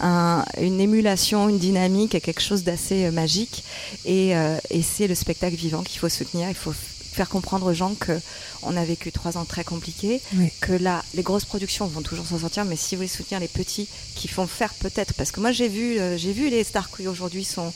un- 0.00 0.44
une 0.60 0.80
émulation, 0.80 1.48
une 1.48 1.58
dynamique, 1.58 2.20
quelque 2.22 2.40
chose 2.42 2.62
d'assez 2.64 3.06
euh, 3.06 3.10
magique. 3.10 3.64
Euh, 4.06 4.58
et 4.70 4.82
c'est 4.82 5.06
le 5.06 5.14
spectacle 5.14 5.56
vivant 5.56 5.82
qu'il 5.82 5.98
faut 6.00 6.08
soutenir. 6.08 6.48
Il 6.48 6.54
faut 6.54 6.72
faire 6.72 7.28
comprendre 7.28 7.66
aux 7.66 7.74
gens 7.74 7.94
que 7.94 8.18
on 8.66 8.76
a 8.76 8.84
vécu 8.84 9.12
trois 9.12 9.36
ans 9.38 9.44
très 9.44 9.64
compliqués, 9.64 10.20
Oui. 10.36 10.50
que 10.60 10.72
là, 10.72 11.02
les 11.14 11.22
grosses 11.22 11.44
productions 11.44 11.86
vont 11.86 12.02
toujours 12.02 12.26
s'en 12.26 12.38
sortir, 12.38 12.64
mais 12.64 12.76
si 12.76 12.94
vous 12.94 13.00
voulez 13.00 13.08
soutenir 13.08 13.40
les 13.40 13.48
petits 13.48 13.88
qui 14.14 14.28
font 14.28 14.46
faire 14.46 14.74
peut-être, 14.74 15.14
parce 15.14 15.30
que 15.30 15.40
moi 15.40 15.52
j'ai 15.52 15.68
vu, 15.68 15.98
euh, 15.98 16.16
j'ai 16.16 16.32
vu 16.32 16.48
les 16.50 16.64
stars 16.64 16.90
qui 16.94 17.06
aujourd'hui 17.08 17.44
sont 17.44 17.72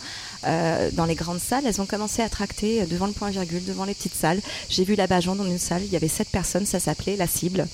euh, 0.47 0.91
dans 0.93 1.05
les 1.05 1.15
grandes 1.15 1.41
salles, 1.41 1.65
elles 1.67 1.81
ont 1.81 1.87
commencé 1.87 2.23
à 2.23 2.29
tracter 2.29 2.83
euh, 2.83 2.87
devant 2.87 3.07
le 3.07 3.13
point 3.13 3.31
virgule, 3.31 3.65
devant 3.65 3.85
les 3.85 3.95
petites 3.95 4.15
salles. 4.15 4.41
J'ai 4.69 4.85
vu 4.85 4.95
la 4.95 5.07
Bajon 5.07 5.35
dans 5.35 5.45
une 5.47 5.59
salle, 5.59 5.83
il 5.85 5.91
y 5.93 5.97
avait 5.97 6.09
sept 6.09 6.29
personnes, 6.29 6.67
ça 6.67 6.79
s'appelait 6.81 7.17
la 7.17 7.27
cible. 7.27 7.67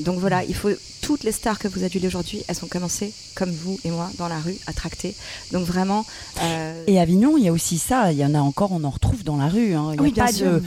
Donc 0.00 0.18
voilà, 0.18 0.42
il 0.44 0.54
faut 0.54 0.70
toutes 1.02 1.22
les 1.24 1.32
stars 1.32 1.58
que 1.58 1.68
vous 1.68 1.84
adulez 1.84 2.06
aujourd'hui, 2.06 2.42
elles 2.48 2.56
ont 2.64 2.68
commencé 2.68 3.12
comme 3.34 3.50
vous 3.52 3.78
et 3.84 3.90
moi 3.90 4.10
dans 4.18 4.26
la 4.28 4.38
rue 4.40 4.56
à 4.66 4.72
tracter. 4.72 5.14
Donc 5.52 5.64
vraiment. 5.66 6.04
euh, 6.42 6.82
Et 6.86 6.98
Avignon, 7.00 7.36
il 7.36 7.44
y 7.44 7.48
a 7.48 7.52
aussi 7.52 7.78
ça. 7.78 8.10
Il 8.12 8.18
y 8.18 8.24
en 8.24 8.34
a 8.34 8.40
encore, 8.40 8.72
on 8.72 8.82
en 8.84 8.90
retrouve 8.90 9.22
dans 9.24 9.36
la 9.36 9.48
rue. 9.48 9.74
hein. 9.74 9.90
Il 9.92 9.96
y 9.96 9.98
a 9.98 10.02
Oui, 10.02 10.12
pas 10.12 10.32
de- 10.32 10.62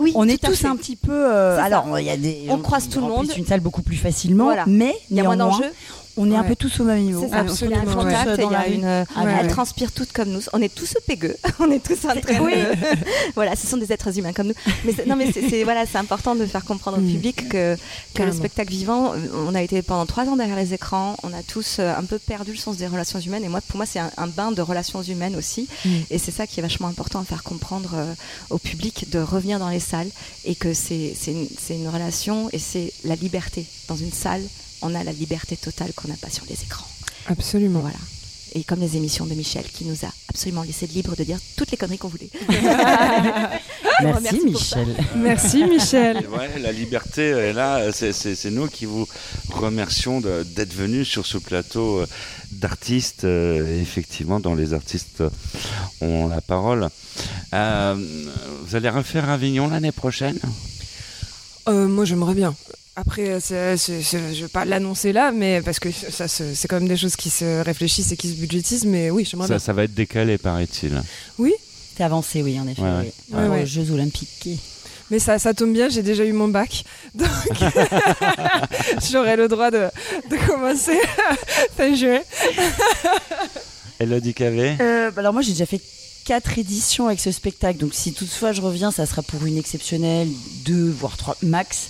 Oui, 0.00 0.12
on 0.14 0.26
tous 0.38 0.64
un 0.64 0.76
petit 0.76 0.96
peu. 0.96 1.12
euh, 1.12 1.56
C'est 1.56 1.62
alors, 1.62 1.98
il 1.98 2.06
y 2.06 2.10
a 2.10 2.16
des. 2.16 2.46
On 2.48 2.58
croise 2.58 2.88
tout 2.88 3.00
le 3.00 3.06
monde. 3.06 3.30
une 3.36 3.46
salle 3.46 3.60
beaucoup 3.60 3.82
plus 3.82 3.96
facilement, 3.96 4.44
Voilà. 4.44 4.64
mais 4.66 4.94
Il 5.10 5.16
y 5.16 5.20
a 5.20 5.24
moins 5.24 5.36
d'enjeux. 5.36 5.70
On 6.16 6.30
est 6.30 6.34
un 6.36 6.42
Ouais. 6.42 6.48
peu 6.48 6.56
tous 6.56 6.80
au 6.80 6.84
même 6.84 7.00
niveau. 7.04 7.26
C'est 7.30 7.48
se 7.54 7.64
il 7.64 7.70
y 7.70 7.74
a 7.74 7.80
un 7.80 7.84
contact, 7.84 8.30
il 8.38 8.50
y 8.50 8.54
a 8.54 8.66
une, 8.68 8.84
Ah, 8.84 9.04
elles 9.16 9.46
ouais. 9.46 9.48
transpirent 9.48 9.92
toutes 9.92 10.12
comme 10.12 10.28
nous. 10.30 10.40
On 10.52 10.60
est 10.60 10.74
tous 10.74 10.94
pégueux, 11.06 11.36
on 11.58 11.70
est 11.70 11.82
tous 11.84 12.04
en 12.04 12.14
train 12.20 12.40
Oui. 12.40 12.54
de... 12.54 12.66
voilà, 13.34 13.56
ce 13.56 13.66
sont 13.66 13.76
des 13.76 13.92
êtres 13.92 14.18
humains 14.18 14.32
comme 14.32 14.48
nous. 14.48 14.54
Mais 14.84 14.92
c'est- 14.92 15.06
non, 15.06 15.16
mais 15.16 15.30
c'est 15.32 15.64
voilà, 15.64 15.86
c'est 15.86 15.98
important 15.98 16.34
de 16.34 16.44
faire 16.46 16.64
comprendre 16.64 16.98
au 16.98 17.00
Mm. 17.00 17.12
public 17.12 17.48
que, 17.48 17.76
que 18.14 18.22
le 18.22 18.32
spectacle 18.32 18.70
vivant, 18.70 19.12
euh, 19.14 19.18
on 19.48 19.54
a 19.54 19.62
été 19.62 19.82
pendant 19.82 20.06
trois 20.06 20.24
ans 20.26 20.36
derrière 20.36 20.56
les 20.56 20.74
écrans, 20.74 21.16
on 21.22 21.32
a 21.32 21.42
tous 21.42 21.76
euh, 21.78 21.94
un 21.96 22.04
peu 22.04 22.18
perdu 22.18 22.52
le 22.52 22.58
sens 22.58 22.76
des 22.76 22.86
relations 22.86 23.18
humaines. 23.20 23.44
Et 23.44 23.48
moi, 23.48 23.60
pour 23.66 23.76
moi, 23.76 23.86
c'est 23.86 23.98
un, 24.00 24.10
un 24.16 24.26
bain 24.26 24.52
de 24.52 24.62
relations 24.62 25.02
humaines 25.02 25.36
aussi. 25.36 25.68
Mm. 25.84 25.88
Et 26.10 26.18
c'est 26.18 26.32
ça 26.32 26.46
qui 26.46 26.60
est 26.60 26.62
vachement 26.62 26.88
important 26.88 27.20
à 27.20 27.24
faire 27.24 27.42
comprendre 27.42 27.90
euh, 27.94 28.14
au 28.50 28.58
public 28.58 29.10
de 29.10 29.18
revenir 29.20 29.58
dans 29.58 29.68
les 29.68 29.80
salles 29.80 30.08
et 30.44 30.54
que 30.54 30.74
c'est 30.74 31.14
c'est 31.18 31.32
une, 31.32 31.48
c'est 31.60 31.74
une 31.76 31.88
relation 31.88 32.48
et 32.52 32.58
c'est 32.58 32.92
la 33.04 33.14
liberté. 33.14 33.66
Dans 33.88 33.96
une 33.96 34.12
salle, 34.12 34.42
on 34.82 34.94
a 34.94 35.04
la 35.04 35.12
liberté 35.12 35.56
totale 35.56 35.92
qu'on 35.94 36.08
n'a 36.08 36.16
pas 36.16 36.30
sur 36.30 36.44
les 36.48 36.60
écrans. 36.62 36.86
Absolument. 37.26 37.80
Voilà. 37.80 37.98
Et 38.52 38.64
comme 38.64 38.80
les 38.80 38.96
émissions 38.96 39.26
de 39.26 39.34
Michel 39.34 39.64
qui 39.72 39.84
nous 39.84 40.04
a 40.04 40.10
absolument 40.28 40.62
laissé 40.64 40.86
libre 40.88 41.14
de 41.14 41.22
dire 41.22 41.38
toutes 41.56 41.70
les 41.70 41.76
conneries 41.76 41.98
qu'on 41.98 42.08
voulait. 42.08 42.30
Merci. 44.02 44.40
Michel. 44.44 44.96
Merci 45.16 45.64
Michel. 45.64 46.26
Ouais, 46.28 46.58
la 46.58 46.72
liberté 46.72 47.28
est 47.28 47.52
là. 47.52 47.92
C'est- 47.92 48.50
nous 48.50 48.66
qui 48.66 48.86
vous 48.86 49.06
remercions 49.50 50.20
d'être 50.20 50.72
venus 50.74 51.06
sur 51.08 51.26
ce 51.26 51.38
plateau 51.38 52.00
euh, 52.00 52.06
d'artistes. 52.50 53.24
euh, 53.24 53.80
Effectivement, 53.80 54.40
dont 54.40 54.54
les 54.56 54.72
artistes 54.74 55.20
euh, 55.20 55.30
ont 56.00 56.26
la 56.26 56.40
parole. 56.40 56.88
Euh, 57.54 57.94
vous 58.64 58.74
allez 58.74 58.88
refaire 58.88 59.28
Avignon 59.30 59.68
l'année 59.68 59.92
prochaine? 59.92 60.38
Euh, 61.68 61.86
moi, 61.86 62.04
j'aimerais 62.04 62.34
bien. 62.34 62.54
Après, 62.96 63.40
c'est- 63.40 63.76
c'est- 63.76 64.02
je 64.02 64.42
vais 64.42 64.48
pas 64.48 64.64
l'annoncer 64.64 65.12
là, 65.12 65.32
mais 65.32 65.62
parce 65.62 65.78
que 65.78 65.90
ça, 65.92 66.28
c'est 66.28 66.68
quand 66.68 66.80
même 66.80 66.88
des 66.88 66.96
choses 66.96 67.16
qui 67.16 67.30
se 67.30 67.62
réfléchissent 67.62 68.12
et 68.12 68.16
qui 68.16 68.28
se 68.28 68.34
budgétisent. 68.34 68.84
Mais 68.84 69.10
oui, 69.10 69.24
j'aimerais 69.24 69.46
ça, 69.48 69.54
bien. 69.54 69.58
ça 69.58 69.72
va 69.72 69.84
être 69.84 69.94
décalé, 69.94 70.36
paraît-il. 70.38 71.00
Oui, 71.38 71.52
C'est 71.96 72.04
avancé, 72.04 72.42
oui, 72.42 72.58
en 72.60 72.66
effet. 72.66 72.82
Ouais, 72.82 73.12
oui. 73.32 73.66
Jeux 73.66 73.90
Olympiques. 73.90 74.48
mais 75.10 75.18
ça, 75.18 75.38
ça 75.38 75.54
tombe 75.54 75.72
bien. 75.72 75.88
J'ai 75.88 76.02
déjà 76.02 76.24
eu 76.24 76.32
mon 76.32 76.48
bac, 76.48 76.84
donc 77.14 77.28
j'aurai 79.10 79.36
le 79.36 79.48
droit 79.48 79.70
de, 79.70 79.88
de 80.30 80.46
commencer 80.46 80.98
fin 81.76 81.94
juin. 81.94 82.20
Elodie 83.98 84.34
Cavé 84.34 84.76
Euh, 84.80 85.10
bah 85.10 85.20
alors 85.20 85.32
moi 85.34 85.42
j'ai 85.42 85.52
déjà 85.52 85.66
fait 85.66 85.80
quatre 86.24 86.58
éditions 86.58 87.06
avec 87.06 87.20
ce 87.20 87.32
spectacle, 87.32 87.78
donc 87.78 87.92
si 87.94 88.12
toutefois 88.12 88.52
je 88.52 88.60
reviens, 88.62 88.90
ça 88.90 89.04
sera 89.06 89.22
pour 89.22 89.44
une 89.46 89.58
exceptionnelle, 89.58 90.28
deux 90.64 90.90
voire 90.90 91.16
trois 91.16 91.36
max. 91.42 91.88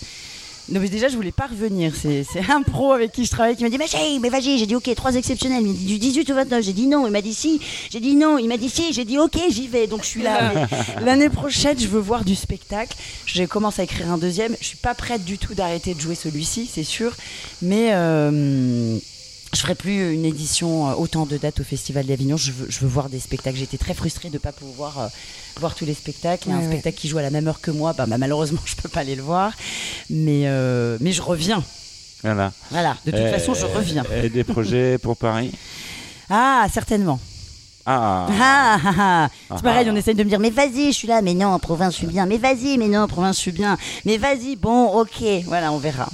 Non 0.70 0.78
mais 0.78 0.88
déjà 0.88 1.08
je 1.08 1.16
voulais 1.16 1.32
pas 1.32 1.46
revenir, 1.46 1.92
c'est 1.96 2.24
un 2.48 2.62
pro 2.62 2.92
avec 2.92 3.10
qui 3.10 3.24
je 3.24 3.30
travaille 3.30 3.56
qui 3.56 3.64
m'a 3.64 3.70
dit 3.70 3.78
mais 3.78 3.86
mais 4.20 4.28
vas-y, 4.28 4.56
j'ai 4.58 4.66
dit 4.66 4.76
ok, 4.76 4.94
trois 4.94 5.14
exceptionnels, 5.16 5.62
il 5.62 5.68
m'a 5.68 5.72
dit 5.72 5.84
du 5.84 5.98
18 5.98 6.30
au 6.30 6.34
29, 6.34 6.62
j'ai 6.64 6.72
dit 6.72 6.86
non, 6.86 7.06
il 7.06 7.10
m'a 7.10 7.22
dit 7.22 7.34
si, 7.34 7.60
j'ai 7.90 7.98
dit 7.98 8.14
non, 8.14 8.38
il 8.38 8.46
m'a 8.46 8.56
dit 8.56 8.70
si, 8.70 8.92
j'ai 8.92 9.04
dit 9.04 9.18
ok, 9.18 9.36
j'y 9.50 9.66
vais, 9.66 9.88
donc 9.88 10.02
je 10.04 10.08
suis 10.08 10.22
là. 10.22 10.52
L'année 11.04 11.28
prochaine 11.28 11.78
je 11.78 11.88
veux 11.88 12.00
voir 12.00 12.24
du 12.24 12.36
spectacle, 12.36 12.96
j'ai 13.26 13.48
commencé 13.48 13.80
à 13.80 13.84
écrire 13.84 14.12
un 14.12 14.18
deuxième, 14.18 14.56
je 14.60 14.66
suis 14.66 14.76
pas 14.76 14.94
prête 14.94 15.24
du 15.24 15.38
tout 15.38 15.54
d'arrêter 15.54 15.94
de 15.94 16.00
jouer 16.00 16.14
celui-ci, 16.14 16.70
c'est 16.72 16.84
sûr, 16.84 17.16
mais... 17.62 17.90
euh, 17.92 18.96
je 19.52 19.58
ferai 19.60 19.74
plus 19.74 20.14
une 20.14 20.24
édition 20.24 20.88
euh, 20.90 20.94
autant 20.94 21.26
de 21.26 21.36
dates 21.36 21.60
au 21.60 21.64
Festival 21.64 22.06
d'Avignon. 22.06 22.36
Je 22.36 22.52
veux, 22.52 22.66
je 22.70 22.78
veux 22.80 22.86
voir 22.88 23.08
des 23.08 23.18
spectacles. 23.18 23.56
J'étais 23.58 23.78
très 23.78 23.94
frustrée 23.94 24.28
de 24.28 24.34
ne 24.34 24.38
pas 24.38 24.52
pouvoir 24.52 24.98
euh, 25.00 25.06
voir 25.58 25.74
tous 25.74 25.84
les 25.84 25.94
spectacles. 25.94 26.44
Il 26.48 26.50
y 26.50 26.54
a 26.54 26.56
un 26.58 26.60
ouais. 26.60 26.66
spectacle 26.66 26.96
qui 26.96 27.08
joue 27.08 27.18
à 27.18 27.22
la 27.22 27.30
même 27.30 27.48
heure 27.48 27.60
que 27.60 27.70
moi. 27.72 27.92
Bah, 27.92 28.06
bah, 28.06 28.16
malheureusement, 28.18 28.60
je 28.64 28.76
peux 28.76 28.88
pas 28.88 29.00
aller 29.00 29.16
le 29.16 29.22
voir. 29.22 29.52
Mais, 30.08 30.42
euh, 30.46 30.96
mais 31.00 31.12
je 31.12 31.22
reviens. 31.22 31.64
Voilà. 32.22 32.52
Voilà. 32.70 32.96
De 33.06 33.10
toute 33.10 33.20
Euh, 33.20 33.32
façon, 33.32 33.54
je 33.54 33.66
reviens. 33.66 34.04
Et 34.22 34.28
des 34.28 34.44
projets 34.44 34.98
pour 34.98 35.16
Paris? 35.16 35.50
Ah, 36.28 36.66
certainement. 36.72 37.18
Ah, 37.86 38.26
Ah, 38.30 38.78
ah, 38.84 38.92
ah. 38.98 39.28
Ah, 39.48 39.54
C'est 39.56 39.62
pareil, 39.64 39.86
ah. 39.88 39.92
on 39.92 39.96
essaye 39.96 40.14
de 40.14 40.22
me 40.22 40.28
dire, 40.28 40.38
mais 40.38 40.50
vas-y, 40.50 40.92
je 40.92 40.96
suis 40.96 41.08
là, 41.08 41.22
mais 41.22 41.34
non, 41.34 41.48
en 41.48 41.58
province, 41.58 41.94
je 41.94 41.98
suis 41.98 42.06
bien. 42.06 42.26
Mais 42.26 42.36
vas-y, 42.38 42.78
mais 42.78 42.86
non, 42.88 43.00
en 43.00 43.08
province, 43.08 43.36
je 43.36 43.40
suis 43.40 43.52
bien. 43.52 43.76
Mais 44.04 44.16
vas-y, 44.18 44.54
bon, 44.54 45.00
ok. 45.00 45.24
Voilà, 45.46 45.72
on 45.72 45.78
verra. 45.78 46.08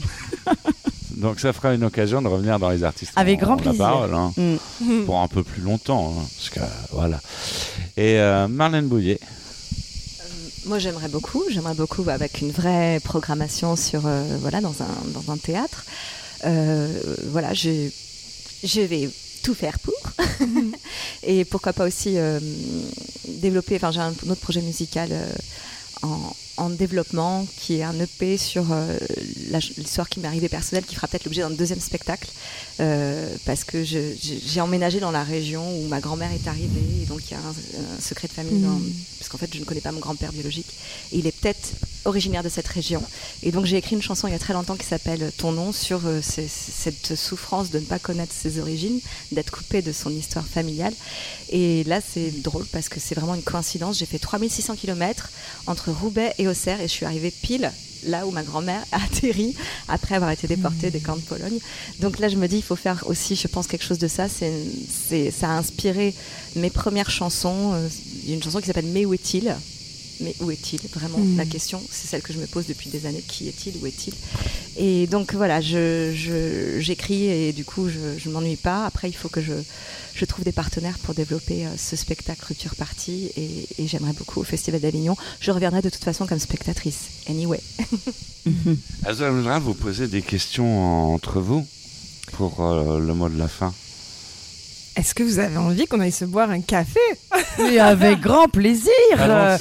Donc 1.17 1.41
ça 1.41 1.53
fera 1.53 1.75
une 1.75 1.85
occasion 1.85 2.21
de 2.23 2.29
revenir 2.29 2.59
dans 2.59 2.69
les 2.71 2.85
artistes. 2.85 3.13
Avec 3.17 3.41
grand 3.41 3.57
la 3.57 3.63
plaisir. 3.63 3.79
parole, 3.79 4.15
hein, 4.15 4.33
Mm. 4.37 5.05
pour 5.07 5.19
un 5.21 5.29
peu 5.29 5.43
plus 5.43 5.63
longtemps, 5.63 6.15
hein, 6.19 6.25
parce 6.37 6.51
que 6.51 6.61
voilà. 6.93 7.21
Et 7.97 8.19
euh, 8.21 8.49
Marlène 8.49 8.87
Bouillet. 8.89 9.19
Moi, 10.67 10.79
j'aimerais 10.79 11.09
beaucoup. 11.09 11.45
J'aimerais 11.51 11.75
beaucoup 11.75 12.03
bah, 12.03 12.15
avec 12.15 12.41
une 12.41 12.51
vraie 12.51 13.01
programmation 13.03 13.77
sur, 13.77 14.03
euh, 14.07 14.37
voilà, 14.41 14.61
dans 14.61 14.75
un, 14.83 15.11
dans 15.15 15.33
un 15.33 15.37
théâtre. 15.37 15.85
Euh, 16.45 17.01
voilà, 17.31 17.55
je, 17.55 17.89
je 18.65 18.81
vais 18.81 19.09
tout 19.43 19.55
faire 19.55 19.79
pour. 19.79 19.95
Et 21.23 21.45
pourquoi 21.45 21.73
pas 21.73 21.87
aussi 21.87 22.19
euh, 22.19 22.41
développer. 23.29 23.77
Enfin, 23.77 23.93
j'ai 23.93 24.01
un 24.01 24.11
autre 24.29 24.41
projet 24.41 24.61
musical 24.61 25.09
euh, 25.13 25.27
en, 26.03 26.19
en 26.57 26.71
développement 26.71 27.47
qui 27.57 27.79
est 27.79 27.83
un 27.83 27.99
EP 28.01 28.37
sur 28.37 28.73
euh, 28.73 28.97
l'histoire 29.77 30.09
qui 30.09 30.21
m'est 30.21 30.29
arrivée 30.29 30.49
personnelle, 30.49 30.85
qui 30.85 30.95
fera 30.95 31.09
peut-être 31.09 31.25
l'objet 31.25 31.43
d'un 31.43 31.51
deuxième 31.51 31.81
spectacle. 31.81 32.31
Euh, 32.79 33.35
parce 33.47 33.65
que 33.65 33.85
j'ai 33.85 34.61
emménagé 34.61 35.01
dans 35.01 35.11
la 35.11 35.25
région 35.25 35.65
où 35.81 35.87
ma 35.89 35.99
grand-mère 36.01 36.31
est 36.33 36.47
arrivée, 36.47 37.03
et 37.03 37.07
donc 37.07 37.21
il 37.27 37.31
y 37.31 37.35
a 37.35 37.39
un, 37.39 37.49
un 37.97 38.01
secret 38.03 38.29
de 38.29 38.35
famille, 38.35 38.61
dans- 38.61 38.69
Mhm. 38.69 38.93
parce 39.19 39.31
qu'en 39.31 39.39
fait 39.39 39.49
je 39.55 39.61
ne 39.61 39.65
connais 39.65 39.81
pas 39.81 39.93
mon 39.93 39.99
grand-père 40.01 40.31
biologique, 40.31 40.67
et 41.11 41.17
il 41.19 41.27
est 41.27 41.33
peut-être 41.33 41.71
originaire 42.05 42.43
de 42.43 42.51
cette 42.51 42.69
région. 42.69 43.03
Et 43.43 43.51
donc 43.51 43.65
j'ai 43.65 43.79
écrit 43.79 43.97
une 43.97 44.03
chanson 44.03 44.29
il 44.29 44.33
y 44.33 44.35
a 44.35 44.39
très 44.39 44.53
longtemps 44.53 44.77
qui 44.77 44.85
s'appelle 44.87 45.33
Ton 45.39 45.53
nom 45.53 45.73
sur 45.73 46.03
euh, 46.07 46.21
cette 46.23 47.17
souffrance 47.17 47.71
de 47.71 47.79
ne 47.79 47.85
pas 47.87 47.99
connaître 47.99 48.35
ses 48.35 48.59
origines, 48.59 49.01
d'être 49.33 49.51
coupé 49.53 49.81
de 49.81 49.91
son 49.93 50.11
histoire 50.11 50.47
familiale. 50.47 50.93
Et 51.49 51.83
là 51.85 52.01
c'est 52.03 52.43
drôle 52.43 52.67
parce 52.67 52.91
que 52.91 53.01
c'est 53.01 53.15
vraiment 53.15 53.35
une 53.35 53.43
coïncidence. 53.43 53.99
J'ai 53.99 54.07
fait 54.07 54.19
3600 54.19 54.77
km 54.77 55.31
entre 55.67 55.91
Roubaix 55.93 56.35
et 56.39 56.47
Auxerre 56.47 56.81
et 56.83 56.89
je 56.89 56.93
suis 56.93 57.07
arrivée 57.07 57.31
pile 57.31 57.73
là 58.07 58.27
où 58.27 58.31
ma 58.31 58.43
grand-mère 58.43 58.85
a 58.93 58.97
atterri 59.05 59.55
après 59.89 60.15
avoir 60.15 60.31
été 60.31 60.47
déportée 60.47 60.91
des 60.91 61.01
camps 61.01 61.17
de 61.17 61.23
Pologne. 61.23 61.59
Donc 62.01 62.19
là, 62.19 62.29
je 62.29 62.37
me 62.37 62.47
dis, 62.49 62.57
il 62.57 62.63
faut 62.63 62.77
faire 62.77 63.05
aussi, 63.07 63.37
je 63.37 63.49
pense, 63.49 63.67
quelque 63.67 63.85
chose 63.85 63.99
de 63.99 64.09
ça. 64.09 64.27
C'est, 64.29 65.31
ça 65.31 65.51
a 65.51 65.57
inspiré 65.57 66.15
mes 66.57 66.71
premières 66.71 67.11
chansons. 67.11 67.75
Il 68.23 68.31
y 68.31 68.33
a 68.33 68.37
une 68.37 68.43
chanson 68.43 68.61
qui 68.61 68.67
s'appelle 68.67 68.87
Mais 68.87 69.05
où 69.05 69.15
est-il? 69.15 69.55
Mais 70.21 70.35
où 70.41 70.51
est-il? 70.51 70.81
Vraiment, 70.95 71.19
la 71.37 71.45
question, 71.45 71.83
c'est 71.91 72.09
celle 72.09 72.23
que 72.23 72.33
je 72.33 72.39
me 72.39 72.47
pose 72.47 72.67
depuis 72.67 72.89
des 72.89 73.07
années. 73.07 73.23
Qui 73.27 73.49
est-il? 73.49 73.77
Où 73.83 73.87
est-il? 73.87 74.15
Et 74.79 75.07
donc 75.07 75.35
voilà, 75.35 75.61
je, 75.61 76.13
je- 76.15 76.79
j'écris 76.81 77.25
et 77.25 77.53
du 77.53 77.65
coup, 77.65 77.89
je 77.89 78.29
ne 78.29 78.33
m'ennuie 78.35 78.57
pas. 78.57 78.85
Après, 78.87 79.09
il 79.09 79.15
faut 79.15 79.29
que 79.31 79.41
je, 79.41 79.55
je 80.15 80.25
trouve 80.27 80.45
des 80.45 80.53
partenaires 80.53 80.99
pour 80.99 81.15
développer 81.15 81.65
euh, 81.67 81.71
ce 81.79 81.97
spectacle 81.97 82.45
Rupture 82.47 82.75
Party 82.75 83.31
et, 83.37 83.67
et 83.79 83.87
j'aimerais 83.89 84.13
beaucoup 84.13 84.41
au 84.41 84.45
Festival 84.45 84.81
d'Avignon. 84.81 85.17
Je 85.41 85.51
reviendrai 85.51 85.81
de 85.83 85.89
toute 85.89 86.05
façon 86.05 86.27
comme 86.27 86.39
spectatrice. 86.39 86.99
Anyway. 87.29 87.61
Elle 89.07 89.15
voudra 89.31 89.59
vous 89.59 89.75
poser 89.75 90.09
des 90.09 90.23
questions 90.23 91.15
entre 91.15 91.41
vous 91.41 91.67
pour 92.33 92.65
euh, 92.65 92.99
le 92.99 93.15
mot 93.15 93.29
de 93.29 93.39
la 93.39 93.49
fin. 93.49 93.73
Est-ce 94.97 95.15
que 95.15 95.23
vous 95.23 95.39
avez 95.39 95.57
envie 95.59 95.87
qu'on 95.87 96.01
aille 96.01 96.13
se 96.13 96.25
boire 96.25 96.49
un 96.51 96.61
café? 96.63 97.01
Mais 97.59 97.79
avec 97.79 98.21
grand 98.21 98.49
plaisir. 98.49 98.93
Car 99.17 99.59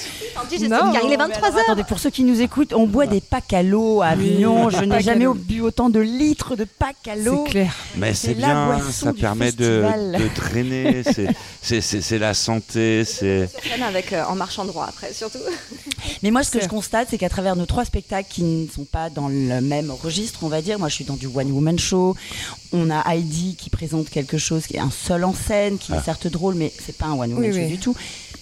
il 0.49 0.63
est 0.63 0.69
mais 1.09 1.15
23 1.17 1.47
alors, 1.47 1.59
Attendez, 1.61 1.83
pour 1.83 1.99
ceux 1.99 2.09
qui 2.09 2.23
nous 2.23 2.41
écoutent, 2.41 2.73
on 2.73 2.85
boit 2.87 3.07
des 3.07 3.21
packs 3.21 3.53
à 3.53 3.63
l'eau 3.63 4.01
à 4.01 4.07
Avignon. 4.07 4.69
Je 4.69 4.83
n'ai 4.83 4.99
jamais 5.01 5.25
bu 5.33 5.61
autant 5.61 5.89
de 5.89 5.99
litres 5.99 6.55
de 6.55 6.65
packs 6.65 7.07
à 7.09 7.15
l'eau. 7.15 7.43
C'est 7.45 7.51
clair. 7.51 7.73
Mais 7.97 8.13
C'est 8.13 8.33
la 8.33 8.47
bien, 8.47 8.65
boisson 8.67 8.91
ça 8.91 9.11
du 9.13 9.21
permet 9.21 9.51
de, 9.51 9.81
festival. 9.83 10.17
de 10.19 10.27
traîner, 10.35 11.03
c'est- 11.03 11.27
c'est- 11.61 11.81
c'est 11.81 12.01
c'est 12.01 12.19
la 12.19 12.33
santé, 12.33 13.03
c'est... 13.05 13.49
Avec 13.87 14.13
euh, 14.13 14.23
en 14.27 14.35
marchant 14.35 14.65
droit 14.65 14.85
après 14.89 15.13
surtout. 15.13 15.37
Mais 16.23 16.31
moi, 16.31 16.43
ce 16.43 16.51
que 16.51 16.59
je 16.61 16.67
constate, 16.67 17.07
c'est 17.11 17.17
qu'à 17.17 17.29
travers 17.29 17.55
nos 17.55 17.65
trois 17.65 17.85
spectacles 17.85 18.27
qui 18.29 18.43
ne 18.43 18.67
sont 18.67 18.85
pas 18.85 19.09
dans 19.09 19.27
le 19.27 19.61
même 19.61 19.91
registre, 19.91 20.39
on 20.43 20.47
va 20.47 20.61
dire, 20.61 20.79
moi 20.79 20.89
je 20.89 20.95
suis 20.95 21.05
dans 21.05 21.15
du 21.15 21.27
One 21.27 21.51
Woman 21.51 21.77
Show, 21.79 22.15
on 22.73 22.89
a 22.89 23.03
Heidi 23.13 23.55
qui 23.55 23.69
présente 23.69 24.09
quelque 24.09 24.37
chose 24.37 24.65
qui 24.67 24.75
est 24.75 24.79
un 24.79 24.91
seul 24.91 25.23
en 25.23 25.33
scène, 25.33 25.77
qui 25.77 25.91
Ah. 25.93 25.97
est 25.97 26.03
certes 26.03 26.27
drôle, 26.27 26.55
mais 26.55 26.71
c'est 26.83 26.97
pas 26.97 27.05
un 27.05 27.13
One 27.13 27.33
Woman 27.33 27.37
Oui, 27.39 27.53
Show 27.53 27.59
oui. 27.59 27.64
Du 27.67 27.77
tout. 27.77 27.95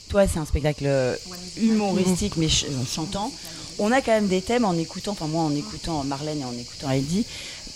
Toi, 0.10 0.28
c'est 0.28 0.40
un 0.40 0.46
spectacle 0.46 0.86
humoristique, 1.58 2.38
mais 2.38 2.48
ch- 2.50 2.66
euh, 2.70 2.84
chantant. 2.86 3.32
on 3.80 3.92
a 3.92 4.02
quand 4.02 4.12
même 4.12 4.28
des 4.28 4.42
thèmes 4.42 4.66
en 4.66 4.74
écoutant, 4.78 5.12
enfin 5.14 5.28
moi 5.28 5.42
en 5.44 5.56
écoutant 5.56 6.04
Marlène 6.04 6.42
et 6.42 6.46
en 6.46 6.54
écoutant 6.54 6.90
Heidi, 6.92 7.26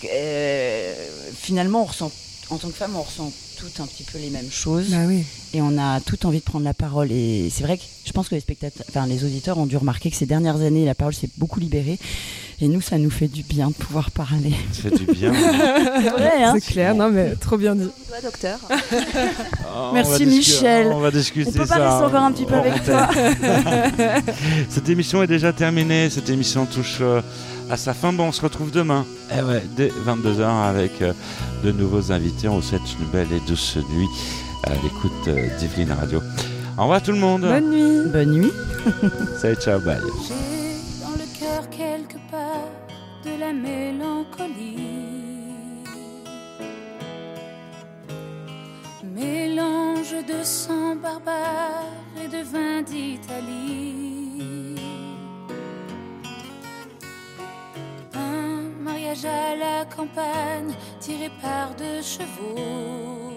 euh, 0.04 0.94
finalement 1.36 1.82
on 1.82 1.86
ressent, 1.86 2.12
en 2.50 2.56
tant 2.56 2.68
que 2.68 2.74
femme, 2.76 2.94
on 2.96 3.02
ressent 3.02 3.32
toutes 3.58 3.80
un 3.80 3.86
petit 3.86 4.04
peu 4.04 4.18
les 4.18 4.30
mêmes 4.30 4.50
choses. 4.50 4.90
Bah 4.90 5.04
oui. 5.06 5.24
Et 5.52 5.60
on 5.60 5.76
a 5.78 6.00
tout 6.00 6.24
envie 6.26 6.38
de 6.38 6.44
prendre 6.44 6.64
la 6.64 6.74
parole. 6.74 7.10
Et 7.10 7.50
c'est 7.50 7.64
vrai 7.64 7.76
que 7.76 7.82
je 8.04 8.12
pense 8.12 8.28
que 8.28 8.36
les 8.36 8.40
spectateurs, 8.40 8.86
enfin 8.88 9.06
les 9.06 9.24
auditeurs 9.24 9.58
ont 9.58 9.66
dû 9.66 9.76
remarquer 9.76 10.10
que 10.10 10.16
ces 10.16 10.26
dernières 10.26 10.60
années, 10.60 10.84
la 10.84 10.94
parole 10.94 11.14
s'est 11.14 11.28
beaucoup 11.36 11.58
libérée. 11.58 11.98
Et 12.60 12.66
nous, 12.66 12.80
ça 12.80 12.98
nous 12.98 13.10
fait 13.10 13.28
du 13.28 13.44
bien 13.44 13.68
de 13.68 13.74
pouvoir 13.74 14.10
parler. 14.10 14.52
Ça 14.72 14.82
fait 14.82 14.98
du 14.98 15.06
bien. 15.06 15.32
c'est 16.02 16.08
vrai, 16.10 16.42
hein 16.42 16.54
C'est 16.58 16.72
clair, 16.72 16.94
non 16.94 17.08
mais 17.08 17.36
trop 17.36 17.56
bien 17.56 17.76
dit. 17.76 17.88
Toi, 18.08 18.16
docteur. 18.22 18.58
Oh, 19.80 19.90
Merci, 19.94 20.24
on 20.24 20.26
Michel. 20.26 20.86
On 20.88 20.98
va 20.98 21.10
discuter 21.12 21.50
On 21.54 21.58
peut 21.58 21.66
ça. 21.66 21.76
pas 21.76 21.88
rester 21.90 22.06
encore 22.06 22.22
un 22.24 22.32
petit 22.32 22.46
peu 22.46 22.54
avec 22.54 22.84
toi. 22.84 23.08
Cette 24.68 24.88
émission 24.88 25.22
est 25.22 25.28
déjà 25.28 25.52
terminée. 25.52 26.10
Cette 26.10 26.28
émission 26.30 26.66
touche 26.66 26.98
euh, 27.00 27.20
à 27.70 27.76
sa 27.76 27.94
fin. 27.94 28.12
Bon, 28.12 28.24
on 28.24 28.32
se 28.32 28.40
retrouve 28.42 28.72
demain. 28.72 29.06
Eh 29.30 29.40
ouais, 29.42 29.62
dès 29.76 29.92
22h 30.04 30.42
avec 30.68 31.00
euh, 31.00 31.12
de 31.62 31.70
nouveaux 31.70 32.10
invités. 32.10 32.48
On 32.48 32.56
vous 32.56 32.62
souhaite 32.62 32.80
une 32.98 33.06
belle 33.12 33.28
et 33.32 33.40
douce 33.48 33.76
nuit 33.94 34.08
à 34.64 34.70
l'écoute 34.82 35.28
euh, 35.28 35.46
d'Yveline 35.60 35.92
Radio. 35.92 36.20
Au 36.76 36.82
revoir 36.82 37.00
tout 37.02 37.12
le 37.12 37.18
monde. 37.18 37.42
Bonne 37.42 37.70
nuit. 37.70 38.10
Bonne 38.10 38.32
nuit. 38.32 38.52
Salut, 39.40 39.56
ciao, 39.62 39.78
bye. 39.78 40.57
Quelque 41.66 42.18
part 42.30 42.70
de 43.24 43.36
la 43.40 43.52
mélancolie. 43.52 44.76
Mélange 49.02 50.14
de 50.24 50.44
sang 50.44 50.94
barbare 50.94 51.82
et 52.22 52.28
de 52.28 52.42
vin 52.44 52.82
d'Italie. 52.82 54.76
Un 58.14 58.70
mariage 58.80 59.24
à 59.24 59.56
la 59.56 59.84
campagne 59.84 60.72
tiré 61.00 61.28
par 61.42 61.74
deux 61.74 62.02
chevaux. 62.02 63.32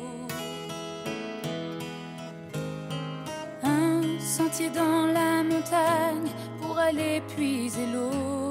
Un 3.64 4.20
sentier 4.20 4.70
dans 4.70 5.08
la 5.08 5.42
montagne 5.42 6.21
aller 6.92 7.22
puiser 7.34 7.86
l'eau. 7.94 8.51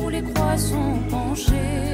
Où 0.00 0.08
les 0.08 0.22
croix 0.22 0.56
sont 0.56 0.98
penchées. 1.10 1.85